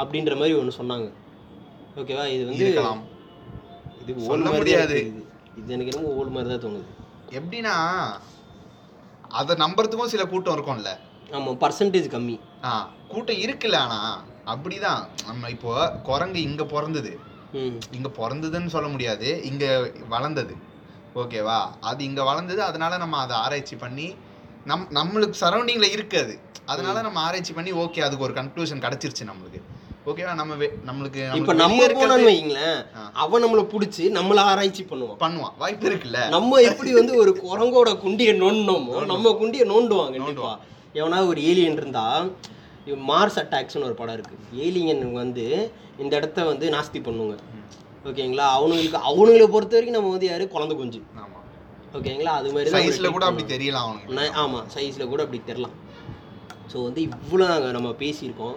அப்படின்ற 0.00 0.34
மாதிரி 0.40 0.56
ஒன்று 0.60 0.78
சொன்னாங்க. 0.80 1.08
ஓகேவா? 2.00 2.24
இது 2.34 2.42
வந்து 2.48 2.66
இது 4.02 4.26
சொல்ல 4.30 4.50
முடியாது. 4.58 4.98
இது 5.60 5.72
எனக்கு 5.76 5.92
என்னமோ 5.92 6.14
ஓல் 6.18 6.34
மாதிரி 6.34 6.50
தான் 6.52 6.64
தோணுது. 6.64 6.88
எப்படின்னா 7.38 7.74
அதை 9.38 9.54
நம்புறதுக்கும் 9.64 10.12
சில 10.14 10.24
கூட்டம் 10.32 10.56
இருக்கும்ல. 10.56 10.92
ஆமா 11.36 11.50
பர்சன்டேஜ் 11.62 12.08
கம்மி. 12.14 12.36
ஆ 12.68 12.70
கூட்டம் 13.12 13.40
இருக்குல்ல 13.46 13.80
ஆனா 13.86 13.98
அப்படிதான். 14.52 15.02
நம்ம 15.26 15.50
இப்போ 15.50 15.72
குரங்கு 16.02 16.40
இங்க 16.42 16.64
பிறந்தது. 16.64 17.12
இங்க 17.96 18.08
பிறந்ததுன்னு 18.18 18.66
சொல்ல 18.66 18.88
முடியாது. 18.88 19.28
இங்க 19.44 19.64
வளர்ந்தது. 20.08 20.54
ஓகேவா? 21.14 21.58
அது 21.80 22.04
இங்க 22.04 22.22
வளர்ந்தது. 22.24 22.62
அதனால 22.62 22.96
நம்ம 22.96 23.16
அதை 23.16 23.36
ஆராய்ச்சி 23.36 23.76
பண்ணி 23.76 24.08
நம் 24.64 24.88
நம்மளுக்கு 24.90 25.36
சரௌண்டிங்ல 25.40 25.86
இருக்காது 25.90 26.34
அதனால 26.66 27.02
நம்ம 27.02 27.20
ஆராய்ச்சி 27.20 27.52
பண்ணி 27.52 27.70
ஓகே 27.72 28.00
அதுக்கு 28.00 28.24
ஒரு 28.24 28.34
கன்க்ளூஷன் 28.34 28.82
கிடைச்சிருச்சு 28.84 29.28
நம்மளுக்கு. 29.30 29.60
ஓகேவா? 30.06 30.34
நம்ம 30.34 30.56
நம்மளுக்கு 30.88 31.20
இப்ப 31.40 31.52
நம்ம 31.52 31.86
போனோம்னு 31.94 32.28
வைங்களேன். 32.30 32.78
அவன் 33.12 33.42
நம்மள 33.44 33.62
புடிச்சு 33.72 34.04
நம்மள 34.18 34.40
ஆராய்ச்சி 34.50 34.82
பண்ணுவான். 34.90 35.18
பண்ணுவான். 35.24 35.54
வாய்ப்பு 35.58 35.88
இருக்குல்ல? 35.90 36.20
நம்ம 36.28 36.60
எப்படி 36.70 36.92
வந்து 36.92 37.14
ஒரு 37.16 37.32
குரங்கோட 37.44 37.90
குண்டியை 38.04 38.34
நோண்டணுமோ 38.44 38.94
நம்ம 39.12 39.32
குண்டியை 39.40 39.66
நோண்டுவாங்க 39.72 40.18
கண்டிப்பா. 40.18 40.52
எவனாவது 40.92 41.28
ஒரு 41.28 41.40
ஏலியன் 41.42 41.76
இருந்தா 41.78 42.06
மார்ஸ் 42.96 43.38
அட்டாக்ஸ்னு 43.38 43.84
ஒரு 43.84 43.94
படம் 43.94 44.14
இருக்கு. 44.14 44.36
ஏலியன் 44.52 45.12
வந்து 45.12 45.70
இந்த 45.98 46.16
இடத்த 46.16 46.44
வந்து 46.44 46.70
நாஸ்தி 46.70 47.02
பண்ணுங்க. 47.02 47.34
ஓகேங்களா? 48.04 48.46
அவனுங்களுக்கு 48.58 48.98
அவனுங்களை 49.08 49.46
பொறுத்த 49.46 49.76
வரைக்கும் 49.76 49.90
நம்ம 49.90 50.10
வந்து 50.10 50.26
யாரு? 50.26 50.48
குழந்தை 50.48 50.76
குஞ்சு. 50.76 51.02
ஆமா. 51.16 51.96
ஓகேங்களா? 51.96 52.22
அது 52.22 52.52
மாதிரி 52.52 52.70
சைஸ்ல 52.70 53.10
கூட 53.10 53.26
அப்படி 53.26 53.56
தெரியலாம் 53.56 53.72
அவனுக்கு 53.72 54.14
ந- 54.14 54.38
ஆமா. 54.38 54.64
சைஸ்ல 54.74 55.06
கூட 55.06 55.22
அப்படி 55.22 55.42
தெரியலாம். 55.46 55.72
ஸோ 56.72 56.82
வந்து 56.82 57.02
இவ்வளோ 57.02 57.46
நாங்கள் 57.46 57.70
நம்ம 57.70 57.90
பேசியிருக்கோம். 57.90 58.56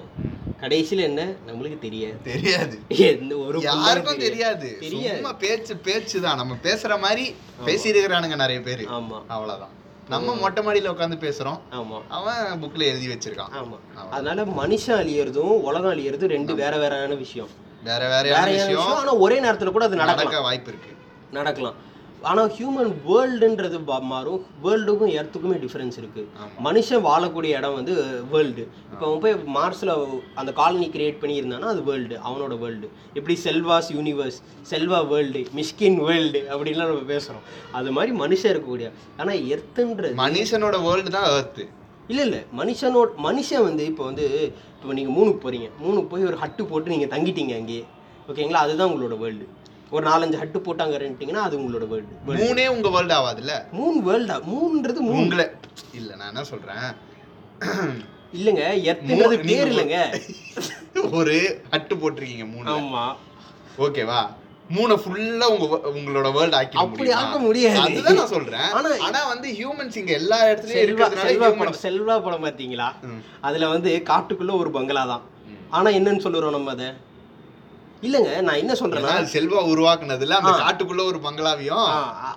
கடைசியில் 0.59 1.03
என்ன? 1.03 1.33
நம்மளுக்கு 1.47 1.79
தெரியாது. 1.79 2.21
தெரியாது. 2.23 2.79
எந்த 2.87 3.37
ஒரு 3.37 3.61
யாருக்கும் 3.61 4.17
தெரியாது. 4.17 4.77
தெரியாது. 4.79 5.35
பேச்சு 5.39 5.77
பேச்சு 5.77 6.21
தான் 6.21 6.35
நம்ம 6.35 6.57
பேசுற 6.63 6.99
மாதிரி 6.99 7.35
பேசியிருக்கிறானுங்க 7.65 8.35
நிறைய 8.35 8.61
பேரு. 8.61 8.83
ஆமா. 8.83 9.21
அவ்வளவுதான். 9.27 9.79
நம்ம 10.11 10.35
மொட்டை 10.35 10.65
மாடியில 10.65 10.91
உட்காந்து 10.91 11.19
பேசுறோம். 11.21 11.59
ஆமா. 11.71 12.01
அவன் 12.09 12.63
புக்ல 12.63 12.79
எழுதி 12.79 13.07
வச்சிருக்கான். 13.07 13.51
ஆமா. 13.61 13.77
அதனால 14.11 14.43
மனுஷன் 14.43 14.99
அழியறதும் 15.03 15.53
உலகம் 15.61 15.91
அழியறதும் 15.91 16.27
ரெண்டு 16.27 16.55
வேற 16.55 16.77
வேறான 16.77 17.13
விஷயம். 17.13 17.47
வேற 17.83 17.97
வேற 17.99 18.21
வேறையான 18.21 18.51
விஷயம்? 18.51 18.95
ஆனா 18.95 19.13
ஒரே 19.15 19.39
நேரத்துல 19.41 19.71
கூட 19.71 19.85
அது 19.85 19.95
நடக்க 19.95 20.41
வாய்ப்பு 20.41 20.71
இருக்கு. 20.71 20.95
நடக்கலாம். 21.31 21.89
ஆனா 22.29 22.41
ஹியூமன் 22.55 22.91
வேர்ல்டுன்றது 23.07 23.77
மாறும். 24.11 24.41
வேர்ல்டுக்கும் 24.63 25.11
எர்த்துக்குமே 25.19 25.55
டிஃபரன்ஸ் 25.63 25.97
இருக்கு. 26.01 26.21
ஆமா. 26.41 26.49
மனுஷன் 26.67 27.03
வாழக்கூடிய 27.07 27.57
இடம் 27.59 27.75
வந்து 27.77 27.93
வேர்ல்டு 28.33 28.63
இப்போ 28.91 29.05
அவன் 29.07 29.21
போய் 29.23 29.35
மார்ஸ்ல 29.57 29.93
அந்த 30.41 30.51
காலனி 30.59 30.87
கிரியேட் 30.95 31.19
பண்ணி 31.21 31.35
இருந்தானா 31.41 31.69
அது 31.73 31.83
வேர்ல்டு 31.89 32.15
அவனோட 32.27 32.55
வேர்ல்டு 32.63 32.87
எப்படி 33.13 33.35
செல்வாஸ் 33.45 33.89
universe 33.97 34.39
Selva 34.71 34.99
world 35.13 35.41
Mysskin 35.59 35.99
world 36.09 36.41
அப்படின்லாம் 36.53 36.91
நம்ம 36.91 37.07
பேசுறோம். 37.13 37.45
அது 37.79 37.91
மாதிரி 37.97 38.13
மனுஷன் 38.23 38.51
இருக்கக்கூடிய. 38.53 38.89
ஆனா 39.17 39.31
எர்த்துன்றது 39.53 40.15
மனுஷனோட 40.25 40.77
வேர்ல்டு 40.87 41.15
தான் 41.17 41.29
எர்த்து 41.37 41.65
இல்ல 42.11 42.21
இல்ல. 42.27 42.37
மனுஷனோட 42.59 43.09
மனுஷன் 43.27 43.65
வந்து 43.69 43.83
இப்போ 43.91 44.03
வந்து 44.09 44.25
இப்போ 44.75 44.93
நீங்க 44.99 45.11
மூணுக்கு 45.17 45.41
போறீங்க. 45.43 45.67
மூணுக்கு 45.83 46.11
போய் 46.13 46.29
ஒரு 46.29 46.37
ஹட்டு 46.43 46.63
போட்டு 46.71 46.93
நீங்க 46.93 47.07
தங்கிட்டீங்க 47.15 47.55
அங்கேயே. 47.61 47.83
ஓகேங்களா? 48.29 48.61
அதுதான் 48.65 48.89
உங்களோட 48.91 49.15
வேர்ல்டு 49.23 49.45
ஒரு 49.91 50.07
நாலஞ்சு 50.07 50.39
ஹட்டு 50.39 50.57
போட்டு 50.57 50.83
அங்க 50.83 51.39
அது 51.41 51.59
உங்களோட 51.59 51.87
வேர்ல்டு 51.87 52.37
மூணே 52.37 52.67
உங்க 52.67 52.89
வேர்ல்டு 52.89 53.13
ஆகாதுல்ல 53.13 53.53
மூணு 53.71 53.97
வேர்ல்டா 54.01 54.37
மூணுன்றது 54.45 54.99
மூணு. 54.99 55.17
உங்களை 55.17 55.49
இல்ல 55.93 56.15
நான் 56.15 56.27
என்ன 56.27 56.43
சொல்றேன்? 56.43 56.85
இல்லைங்க 58.33 58.61
எர்த்துன்றது 58.83 59.37
மூ- 59.37 59.47
பேர் 59.47 59.67
இல்லைங்க. 59.67 59.97
ஒரு 61.11 61.63
அட்டு 61.71 61.95
போட்டிருக்கீங்க 61.95 62.47
மூணு 62.49 62.71
ஆமா. 62.71 63.15
ஓகேவா 63.77 64.21
மூணை 64.69 64.95
ஃபுல்லா 64.95 65.43
உங்க 65.43 65.89
உங்களோட 65.89 66.33
வேர்ல்ட் 66.33 66.53
ஆக்கி 66.53 66.77
அப்படி 66.77 67.11
ஆக்க 67.11 67.39
முடியாது. 67.39 67.79
அதுதான் 67.79 68.15
நான் 68.15 68.27
சொல்றேன். 68.27 68.69
ஆனா- 68.73 68.99
ஆனா 68.99 69.27
வந்து 69.27 69.49
ஹியூமன்ஸ் 69.51 69.95
இங்க 69.95 70.13
எல்லா 70.13 70.45
இடத்துலயும் 70.45 70.77
செல்வா 70.77 70.85
இருக்கிறதுனால 70.85 71.27
செல்வா 71.27 71.57
படம் 71.57 71.79
செல்வா 71.81 72.23
படம் 72.23 72.45
பாத்தீங்களா. 72.45 72.87
அதுல 73.41 73.67
வந்து 73.67 74.03
காட்டுக்குள்ள 74.09 74.51
ஒரு 74.57 74.71
பங்களா 74.71 75.05
தான். 75.05 75.21
ஆனா 75.69 75.89
என்னன்னு 75.89 76.23
சொல்லுறோம் 76.23 76.49
நம்ம 76.49 76.71
அதை? 76.71 76.93
இல்லைங்க 78.03 78.29
நான் 78.41 78.59
என்ன 78.59 78.73
சொல்றேன்னா 78.73 79.15
செல்வா 79.33 79.59
உருவாக்குனதுல 79.71 80.37
அந்த. 80.39 80.51
காட்டுக்குள்ள 80.59 81.01
ஒரு 81.05 81.19
பங்களாவையும் 81.19 81.87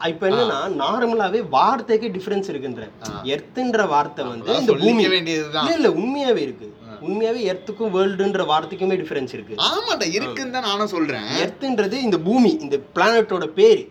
இப்ப 0.08 0.28
என்னன்னா 0.30 0.58
நார்மலாவே 0.80 1.40
வார்த்தைக்கே 1.52 2.08
டிஃபரன்ஸ் 2.16 2.48
இருக்குன்றேன் 2.50 2.92
ஆ. 3.04 3.12
எர்த்துன்ற 3.32 3.86
வார்த்தை 3.88 4.24
வந்து 4.26 4.56
இந்த 4.58 4.74
பூமி. 4.82 5.04
வேண்டியதுதான். 5.08 5.68
இல்ல 5.72 5.90
உண்மையாவே 5.96 6.42
இருக்கு. 6.42 6.68
உண்மையாவே 7.02 7.40
எர்த்துக்கும் 7.44 7.92
வேர்ல்டுன்ற 7.94 8.42
வார்த்தைக்குமே 8.46 8.96
டிஃபரன்ஸ் 9.00 9.32
இருக்கு. 9.32 9.54
ஆமாடா 9.68 10.06
இருக்குன்னு 10.12 10.54
தான் 10.56 10.66
நானும் 10.68 10.90
சொல்றேன். 10.92 11.26
எர்த்துன்றது 11.40 11.96
இந்த 12.00 12.18
பூமி 12.20 12.50
இந்த 12.60 12.76
பிளானட்டோட 12.94 13.46
பேரு. 13.56 13.82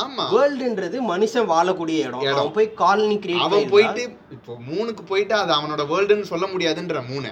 ஆமா. 0.00 0.24
வேர்ல்டுன்றது 0.32 0.98
மனுஷன் 1.08 1.48
வாழக்கூடிய 1.50 1.98
இடம். 2.04 2.22
இடம். 2.22 2.34
அவன் 2.36 2.52
போய் 2.52 2.70
காலனி 2.74 3.18
கிரியேட் 3.18 3.46
அவன் 3.46 3.70
போயிட்டு 3.70 4.04
இப்போ 4.36 4.54
மூணுக்கு 4.68 5.04
போயிட்டு 5.06 5.34
அது 5.34 5.52
அவனோட 5.54 5.84
வேர்ல்டுன்னு 5.92 6.30
சொல்ல 6.30 6.46
முடியாதுன்ற 6.46 7.02
மூணு 7.08 7.30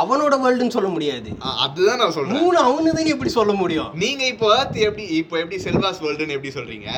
அவனோட 0.00 0.34
வேர்ல்டுன்னு 0.42 0.76
சொல்ல 0.76 0.88
முடியாது. 0.88 1.30
அதுதான் 1.40 1.98
நான் 1.98 2.12
சொல்றேன். 2.12 2.42
மூணு 2.42 2.58
அவனுதான் 2.58 3.06
எப்படி 3.06 3.30
சொல்ல 3.30 3.52
முடியும்? 3.52 3.90
நீங்க 3.94 4.26
இப்போ 4.26 4.68
எப்படி 4.72 5.02
இப்போ 5.02 5.38
எப்படி 5.38 5.62
செல்வாஸ் 5.62 6.02
வேர்ல்டுன்னு 6.04 6.36
எப்படி 6.36 6.52
சொல்றீங்க? 6.54 6.90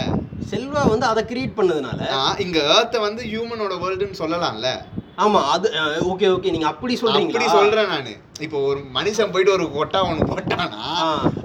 செல்வா 0.50 0.88
வந்து 0.88 1.06
அதை 1.06 1.24
கிரியேட் 1.24 1.56
பண்ணதுனால. 1.56 2.00
இங்க 2.38 2.58
ஏர்த்த 2.74 3.00
வந்து 3.00 3.22
ஹியூமனோட 3.24 3.76
வேர்ல்டுன்னு 3.84 4.20
சொல்லலாம்ல. 4.22 4.70
ஆமா 5.16 5.40
அது 5.54 5.70
ஓகே 6.00 6.28
ஓகே 6.34 6.50
நீங்க 6.50 6.66
அப்படி 6.66 6.94
அப்படி 6.94 6.96
சொல்றீங்களா 7.02 7.50
சொல்றேன் 7.50 7.86
நானு. 7.86 8.16
இப்போ 8.40 8.58
ஒரு 8.58 8.80
மனுஷன் 8.94 9.32
போயிட்டு 9.32 9.52
ஒரு 9.52 9.70
கொட்டா 9.70 10.08
ஒண்ணு 10.10 10.30
போட்டானா. 10.32 10.80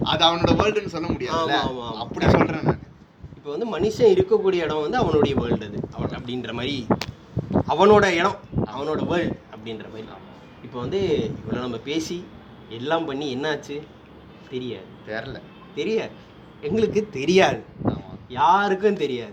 அது 0.03 0.25
அவனோட 0.25 0.53
வேர்ல்டுன்னு 0.61 0.93
சொல்ல 0.95 1.07
ஆமா. 1.41 1.87
அப்படி 2.05 2.25
சொல்றேன் 2.29 2.63
நான். 2.63 2.79
இப்போ 3.35 3.49
வந்து 3.55 3.67
மனுஷன் 3.77 4.13
இருக்கக்கூடிய 4.15 4.65
இடம் 4.67 4.81
வந்து 4.81 4.97
அவனுடைய 4.97 5.35
வேர்ல்டு 5.41 5.65
அது. 5.65 5.79
அவன் 5.95 6.17
அப்படின்ற 6.19 6.51
மாதிரி 6.51 6.87
அவனோட 7.73 8.05
இடம் 8.21 8.39
அவனோட 8.75 9.07
வேர்ல்டு 9.07 9.37
அப்படின்ற 9.55 9.85
மாதிரி. 9.93 10.07
இப்போ 10.69 10.81
வந்து 10.81 11.31
இவ்வளோ 11.41 11.59
நம்ம 11.59 11.77
பேசி 11.77 12.23
எல்லாம் 12.69 13.05
பண்ணி 13.05 13.35
என்னாச்சு? 13.35 13.81
தெரியாது. 14.49 14.85
தெரியல 15.07 15.41
தெரியாது. 15.75 16.11
எங்களுக்கு 16.61 17.09
தெரியாது. 17.09 17.63
யாருக்கும் 18.27 18.95
தெரியாது. 18.95 19.31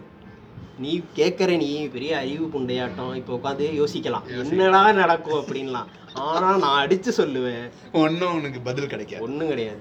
நீ 0.78 1.02
கேட்குற 1.16 1.56
நீ 1.56 1.86
பெரிய 1.86 2.18
அறிவு 2.18 2.46
புண்டையாட்டம் 2.46 3.14
இப்போ 3.14 3.36
உட்காந்து 3.36 3.66
யோசிக்கலாம். 3.82 4.26
என்னடா 4.26 4.92
நடக்கும் 4.92 5.44
அப்படின்லாம். 5.44 5.86
ஆனால் 6.14 6.58
நான் 6.58 6.78
அடித்து 6.78 7.12
சொல்லுவேன். 7.16 7.70
ஒன்னும் 7.92 8.34
உனக்கு 8.34 8.60
பதில் 8.60 8.86
கிடைக்காது. 8.86 9.22
ஒன்றும் 9.22 9.48
கிடையாது. 9.48 9.78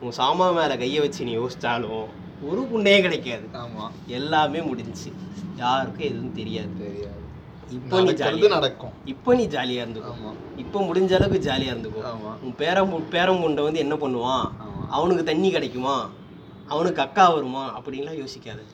உன் 0.00 0.12
சாமா 0.18 0.54
மேலே 0.54 0.76
கையை 0.76 1.00
வச்சு 1.00 1.24
நீ 1.24 1.36
யோசிச்சாலும் 1.36 2.06
ஒரு 2.42 2.68
புண்டையே 2.74 3.00
கிடைக்காது. 3.00 3.48
ஆமா. 3.52 3.90
எல்லாமே 4.06 4.58
முடிஞ்சுச்சு. 4.58 5.12
யாருக்கும் 5.56 6.06
எதுவும் 6.06 6.34
தெரியாது. 6.34 6.78
தெரியாது. 6.78 7.26
இப்போ 7.76 7.96
நீ 8.00 8.04
நடக்கிறது 8.04 8.38
ஜாலியா 8.38 8.48
நடக்கும். 8.48 8.92
இப்போ 9.04 9.34
நீ 9.34 9.46
ஜாலியா 9.46 9.82
இருந்துக்கோ. 9.84 10.12
இப்போ 10.56 10.80
முடிஞ்ச 10.80 11.12
அளவுக்கு 11.14 11.50
ஜாலியா 11.50 11.72
இருந்துக்கோ. 11.74 12.02
உன் 12.42 12.54
பேரம் 12.56 13.08
பேரம் 13.10 13.42
புண்டை 13.42 13.62
வந்து 13.62 13.78
என்ன 13.78 13.94
பண்ணுவான்? 13.94 14.46
அவனுக்கு 14.90 15.24
தண்ணி 15.24 15.50
கிடைக்குமா? 15.50 16.10
அவனுக்கு 16.66 17.00
அக்கா 17.02 17.30
வருமா? 17.30 17.64
அப்படின்லாம் 17.78 18.20
யோசிக்காது. 18.22 18.64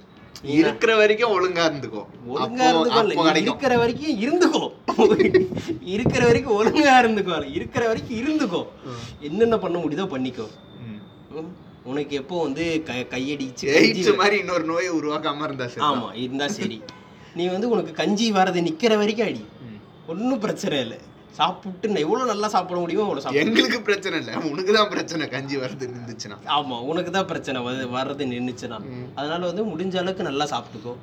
இருக்கிற 0.58 0.96
வரைக்கும் 0.96 1.34
ஒழுங்கா 1.36 1.62
இருந்துக்கோ. 1.70 2.02
ஒழுங்கா 2.28 2.64
இருந்துக்கோ. 2.70 3.26
இருக்கிற 3.44 3.76
வரைக்கும் 3.82 4.18
இருந்துக்கோ. 4.24 4.64
இருக்கிற 5.94 6.22
வரைக்கும் 6.26 6.56
ஒழுங்கா 6.60 6.94
இருந்துக்கோ. 7.02 7.44
இருக்கிற 7.58 7.86
வரைக்கும் 7.86 8.18
இருந்துக்கோ. 8.22 8.62
என்னென்ன 9.20 9.58
பண்ண 9.58 9.78
முடியுதோ 9.78 10.06
பண்ணிக்கோ. 10.14 10.46
உனக்கு 11.84 12.16
எப்போ 12.16 12.42
வந்து 12.42 12.82
க 12.82 12.92
கையடிச்சு 13.14 13.66
மாதிரி 14.16 14.36
இன்னொரு 14.38 14.64
நோயை 14.64 14.90
உருவாக்காம 14.90 15.42
இருந்தா 15.42 15.66
சரி. 15.66 15.86
ஆமா 15.88 16.14
இருந்தா 16.24 16.48
சரி. 16.48 16.78
நீ 17.38 17.44
வந்து 17.54 17.68
உனக்கு 17.74 17.92
கஞ்சி 18.00 18.26
வரது 18.38 18.60
நிக்கிற 18.68 18.92
வரைக்கும் 19.00 19.28
அடி. 19.30 19.42
ஒன்றும் 20.12 20.42
பிரச்சனை 20.44 20.76
இல்லை. 20.84 20.98
சாப்பிட்டு 21.38 21.86
நான் 21.92 22.04
எவ்வளோ 22.06 22.24
நல்லா 22.30 22.48
சாப்பிட 22.54 22.78
முடியுமோ 22.82 23.04
அவ்வளோ 23.06 23.22
சாப்பிடு. 23.22 23.42
எங்களுக்கு 23.44 23.78
பிரச்சனை 23.88 24.16
இல்ல. 24.22 24.32
உனக்கு 24.50 24.72
தான் 24.76 24.90
பிரச்சனை 24.94 25.24
கஞ்சி 25.34 25.56
வருது 25.62 25.84
இருந்துச்சுன்னா 25.88 26.36
ஆமா 26.56 26.76
உனக்கு 26.90 27.10
தான் 27.16 27.28
பிரச்சனை 27.32 27.60
வந்து 27.68 27.86
வர்றது 27.96 28.24
நின்றுச்சுன்னா 28.32 28.78
அதனால 29.18 29.40
வந்து 29.50 29.64
முடிஞ்ச 29.72 29.96
அளவுக்கு 30.02 30.28
நல்லா 30.30 30.46
சாப்பிட்டுக்கோ. 30.52 30.94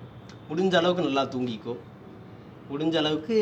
முடிஞ்ச 0.49 0.75
அளவுக்கு 0.81 1.07
நல்லா 1.07 1.23
தூங்கிக்கோ. 1.33 1.73
முடிஞ்ச 2.71 2.95
அளவுக்கு 3.01 3.37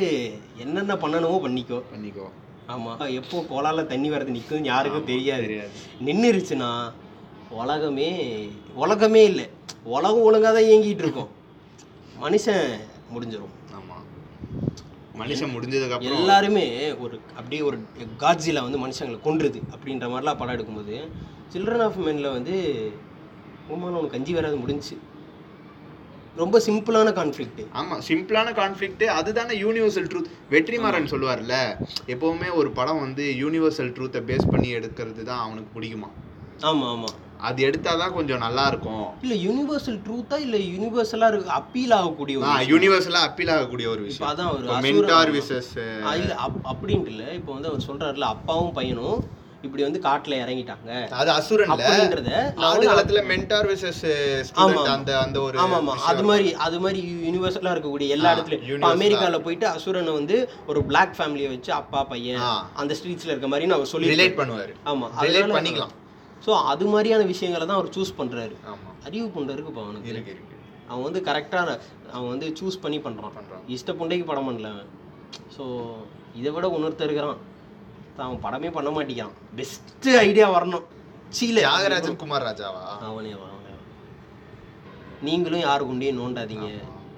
என்னென்ன 0.64 0.94
பண்ணணுமோ 1.04 1.40
பண்ணிக்கோ. 1.46 1.80
பண்ணிக்கோ. 1.94 2.28
ஆமா 2.74 2.92
எப்போ 3.20 3.38
கோலால 3.52 3.86
தண்ணி 3.92 4.10
வரது 4.14 4.36
நிற்கும் 4.38 4.70
யாருக்கும் 4.72 5.10
தெரியாது. 5.12 5.44
தெரியாது. 5.48 5.72
நின்றுருச்சுன்னா 6.08 6.72
உலகமே 7.62 8.10
உலகமே 8.84 9.22
இல்லை. 9.32 9.46
உலகம் 9.96 10.26
ஒழுங்காக 10.30 10.54
தான் 10.58 10.68
இயங்கிட்டு 10.70 11.04
இருக்கும். 11.06 11.30
மனுஷன் 12.20 12.64
முடிஞ்சிடும் 13.14 13.56
ஆமா. 13.78 13.98
மனுஷன் 15.16 15.54
முடிஞ்சதுக்கு 15.54 15.96
அப்புறம் 15.96 16.18
எல்லாருமே 16.18 16.66
ஒரு 17.04 17.16
அப்படியே 17.36 17.62
ஒரு 17.68 17.78
காட்ஜில 18.20 18.64
வந்து 18.66 18.80
மனுஷங்களை 18.84 19.20
கொன்றுது 19.24 19.60
அப்படின்ற 19.74 20.08
மாதிரிலாம் 20.12 20.40
படம் 20.42 20.56
எடுக்கும்போது 20.56 20.98
சில்ட்ரன் 21.52 21.86
ஆஃப் 21.86 22.02
மென்ல 22.06 22.32
வந்து 22.36 22.56
உமான 23.70 23.94
உனக்கு 23.94 24.16
கஞ்சி 24.16 24.34
வராது 24.38 24.58
முடிஞ்சுச்சு 24.62 24.98
ரொம்ப 26.36 26.58
சிம்பிளான 26.66 27.10
கான்ஃப்ளிக்ட் 27.18 27.62
ஆமா 27.80 27.96
சிம்பிளான 28.08 28.50
கான்ஃப்ளிக்ட் 28.56 29.06
அதுதானே 29.16 29.54
யூனிவர்சல் 29.62 30.10
ட்ரூத் 30.12 30.30
வெற்றிமாறன் 30.52 31.12
சொல்லுவார்ல 31.12 31.56
எப்பவுமே 32.14 32.50
ஒரு 32.60 32.70
படம் 32.78 33.02
வந்து 33.02 33.26
யூனிவர்சல் 33.42 33.94
ட்ரூத்தை 33.96 34.22
பேஸ் 34.30 34.52
பண்ணி 34.52 34.70
எடுக்கிறது 34.78 35.24
தான் 35.24 35.42
அவனுக்கு 35.46 35.72
பிடிக்குமா? 35.76 36.10
ஆமா 36.62 36.86
ஆமா. 36.94 37.10
அது 37.40 37.66
எடுத்தாதான் 37.66 38.14
கொஞ்சம் 38.14 38.38
நல்லா 38.38 38.68
இருக்கும். 38.68 39.04
இல்ல 39.22 39.36
யூனிவர்சல் 39.44 40.00
ட்ரூத்தா 40.06 40.38
இல்ல 40.38 40.58
யூனிவர்சலா 40.68 41.28
இருக்கு 41.28 41.50
அப்பீல் 41.52 41.92
ஆகக்கூடிய 41.92 42.38
ஒரு 42.38 42.48
விஷயம். 42.50 42.72
யூனிவர்சலா 42.72 43.22
அப்பீல் 43.24 43.48
ஆகக்கூடிய 43.48 43.90
ஒரு 43.90 44.02
விஷயம். 44.02 44.30
அதான் 44.32 44.50
ஒரு 44.54 44.66
மென்டார் 44.86 45.32
விசஸ் 45.32 45.70
ஆ, 46.04 46.16
இல்ல 46.16 46.34
அப்- 46.46 46.64
அப்படின்ட்டு 46.66 47.08
இல்ல 47.08 47.26
இப்போ 47.32 47.52
வந்து 47.54 47.68
அவர் 47.68 47.86
சொல்றாருல 47.88 48.28
அப்பாவும் 48.30 48.74
பையனும் 48.74 49.20
இப்படி 49.64 49.84
வந்து 49.84 50.00
காட்டுல 50.00 50.34
இறங்கிட்டாங்க. 50.40 50.90
அது 51.12 51.30
அசுரன்ல 51.32 51.74
அப்படின்றத 51.78 52.30
ஆதி 52.66 52.86
காலத்துல 52.88 53.24
மென்டார் 53.28 53.68
விசஸ். 53.68 54.04
அந்த 54.90 55.18
அந்த 55.18 55.42
ஒரு 55.42 55.58
ஆமா 55.60 55.80
ஆமா 55.80 55.96
அது 56.08 56.24
மாதிரி 56.24 56.54
அது 56.60 56.80
மாதிரி 56.80 57.00
யூனிவர்சலா 57.26 57.74
இருக்கக்கூடிய 57.74 58.08
எல்லா 58.10 58.30
ஆ, 58.30 58.36
இடத்துலயும். 58.36 58.86
அமெரிக்கால 58.92 59.40
போயிட்டு 59.42 59.68
அசுரனை 59.68 60.14
வந்து 60.14 60.38
ஒரு 60.68 60.82
பிளாக் 60.84 61.16
ஃபேமிலியை 61.18 61.50
வச்சு 61.50 61.74
அப்பா 61.74 62.04
பையன் 62.06 62.44
ஆ. 62.44 62.54
அந்த 62.76 62.94
ஸ்ட்ரீட்ஸ்ல 62.94 63.34
இருக்க 63.34 63.48
மாதிரி 63.48 63.68
நான் 63.68 63.86
சொல்லி 63.86 64.14
ரிலேட் 64.14 64.40
பண்ணுவாரு. 64.40 64.74
ஆமா 64.86 65.10
ரிலேட் 65.26 65.54
பண்ணிக்கலாம். 65.54 65.96
ஸோ 66.46 66.52
அது 66.72 66.86
மாதிரியான 66.86 67.24
விஷயங்களை 67.24 67.66
தான் 67.68 67.80
அவர் 67.80 67.94
சூஸ் 67.96 68.12
பண்றாரு. 68.20 68.56
ஆமா. 68.72 68.92
அறிவு 69.08 69.28
புண்டை 69.36 69.54
இருக்குப்பா 69.56 69.84
அவனுக்கு. 69.86 70.10
இருக்கு 70.14 70.32
இருக்கு. 70.36 70.56
அவன் 70.88 71.06
வந்து 71.08 71.22
கரெக்டாக 71.30 71.70
அவன் 72.16 72.30
வந்து 72.30 72.48
சூஸ் 72.60 72.82
பண்ணி 72.84 73.00
பண்றான். 73.08 73.34
பண்றான். 73.38 73.64
இஷ்ட 73.76 73.92
புண்டைக்கு 73.92 74.26
படம் 74.26 74.48
பண்ணல 74.50 74.70
அவன். 74.76 74.90
ஸோ 75.58 75.64
இதை 76.36 76.52
விட 76.52 76.70
உணர்த்த 76.70 77.04
இருக்கிறான். 77.04 77.40
அவன் 78.26 78.42
படமே 78.46 78.72
பண்ண 78.78 78.90
மாட்டேங்கிறான். 78.90 79.36
பெஸ்ட் 79.56 80.10
ஐடியா 80.26 80.48
வரணும். 80.58 80.86
சீல 81.38 81.60
தியாகராஜன் 81.60 82.22
குமார் 82.24 82.48
ராஜாவா? 82.50 82.84
அவனே 83.10 83.32
அவன். 83.38 83.56
நீங்களும் 85.28 85.66
யாரு 85.68 85.84
குண்டையும் 85.86 86.20
நோண்டாதீங்க. 86.20 86.68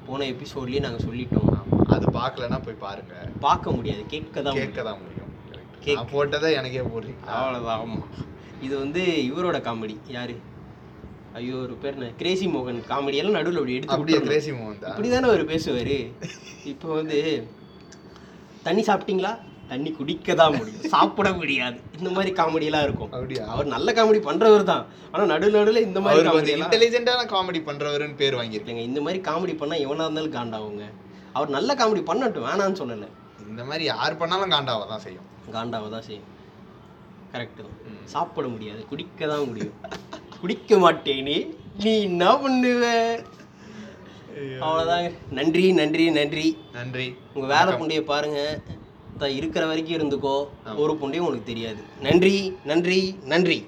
போன 0.06 0.26
எபிசோட்லயே 0.26 0.80
நாங்க 0.86 1.00
சொல்லிட்டோம். 1.08 1.50
ஆமா. 1.58 1.78
அது 1.96 2.06
பார்க்கலன்னா 2.20 2.58
போய் 2.66 2.84
பாருங்க. 2.86 3.14
பார்க்க 3.40 3.72
முடியாது. 3.72 4.04
கேட்க 4.14 4.42
தான் 4.42 4.54
முடியும். 4.54 4.68
கேட்க 4.68 4.84
தான் 4.90 5.00
முடியும். 5.02 6.08
போட்டதை 6.14 6.50
எனக்கே 6.60 6.84
போடுறீங்க. 6.92 7.22
அவ்வளவுதான். 7.36 7.82
ஆமா. 7.84 8.00
இது 8.66 8.74
வந்து 8.84 9.04
இவரோட 9.30 9.58
காமெடி 9.68 9.96
யாரு? 10.18 10.36
ஐயோ 11.38 11.56
ஒரு 11.66 11.76
பேர் 11.84 11.96
என்ன? 11.98 12.08
கிரேசி 12.22 12.46
மோகன் 12.56 12.80
காமெடி 12.92 13.20
எல்லாம் 13.22 13.38
நடுவில் 13.38 13.60
அப்படி 13.62 13.76
எடுத்து 13.78 13.96
அப்படியே. 13.96 14.20
கிரேசி 14.28 14.52
மோகன் 14.58 14.82
தான். 14.82 14.92
இப்படிதானே 14.94 15.30
அவர் 15.32 15.44
பேசுவாரு. 15.54 15.98
இப்போ 16.72 16.88
வந்து 17.00 17.20
தண்ணி 18.66 18.82
சாப்பிட்டீங்களா? 18.90 19.32
தண்ணி 19.72 19.90
குடிக்க 19.98 20.34
தான் 20.42 20.56
முடியும். 20.58 20.90
சாப்பிட 20.94 21.30
முடியாது. 21.38 21.78
இந்த 21.98 22.10
மாதிரி 22.16 22.32
காமெடி 22.40 22.68
எல்லாம் 22.70 22.86
இருக்கும். 22.88 23.12
அப்படியா? 23.18 23.44
அவர் 23.54 23.68
நல்ல 23.76 23.94
காமெடி 23.98 24.20
பண்றவர் 24.28 24.66
தான். 24.72 24.84
ஆனா 25.14 25.24
நடு 25.34 25.50
நடுவில் 25.58 25.86
இந்த 25.88 26.00
மாதிரி 26.06 26.26
காமெடி 26.28 26.54
இன்டெலிஜென்ட்டான 26.64 27.26
காமெடி 27.34 27.62
பண்றவருன்னு 27.70 28.20
பேர் 28.22 28.38
வாங்கியிருக்கேன் 28.40 28.76
இல்லைங்க 28.78 28.92
இந்த 28.92 29.02
மாதிரி 29.06 29.22
காமெடி 29.30 29.56
பண்ணா 29.62 29.78
எவனா 29.86 30.08
இருந்தாலும் 30.08 30.36
காண்டாவுங்க. 30.38 30.86
அவர் 31.38 31.56
நல்ல 31.58 31.74
காமெடி 31.82 32.04
பண்ணட்டும் 32.12 32.48
வேணான்னு 32.50 32.80
சொல்லலை. 32.82 33.10
இந்த 33.52 33.64
மாதிரி 33.70 33.86
யார் 33.94 34.20
பண்ணாலும் 34.22 34.54
காண்டாவ 34.56 34.86
தான் 34.94 35.04
செய்யும். 35.08 35.28
காண்டாவை 35.58 35.90
தான் 35.96 36.06
செய்யும். 36.10 36.28
கரெக்டு 37.34 37.62
தான். 37.66 37.78
சாப்பிட 38.14 38.46
முடியாது 38.54 38.82
குடிக்க 38.92 39.28
தான் 39.32 39.48
முடியும். 39.48 39.76
குடிக்க 40.42 40.78
மாட்டேனே 40.84 41.38
நீ 41.84 41.92
என்ன 42.08 42.24
பண்ணுவ? 42.44 42.84
அவ்வளோதாங்க 44.66 45.10
நன்றி 45.38 45.64
நன்றி 45.80 46.06
நன்றி. 46.20 46.46
நன்றி. 46.78 47.08
உங்க 47.34 47.48
வேலை 47.54 47.72
புண்டைய 47.80 48.02
பாருங்க. 48.12 48.40
தான் 49.22 49.36
இருக்கிற 49.40 49.64
வரைக்கும் 49.72 49.98
இருந்துக்கோ. 49.98 50.36
ஒரு 50.84 50.94
புண்டையும் 51.02 51.28
உனக்கு 51.30 51.50
தெரியாது. 51.52 51.82
நன்றி 52.08 52.36
நன்றி 52.72 53.00
நன்றி. 53.34 53.60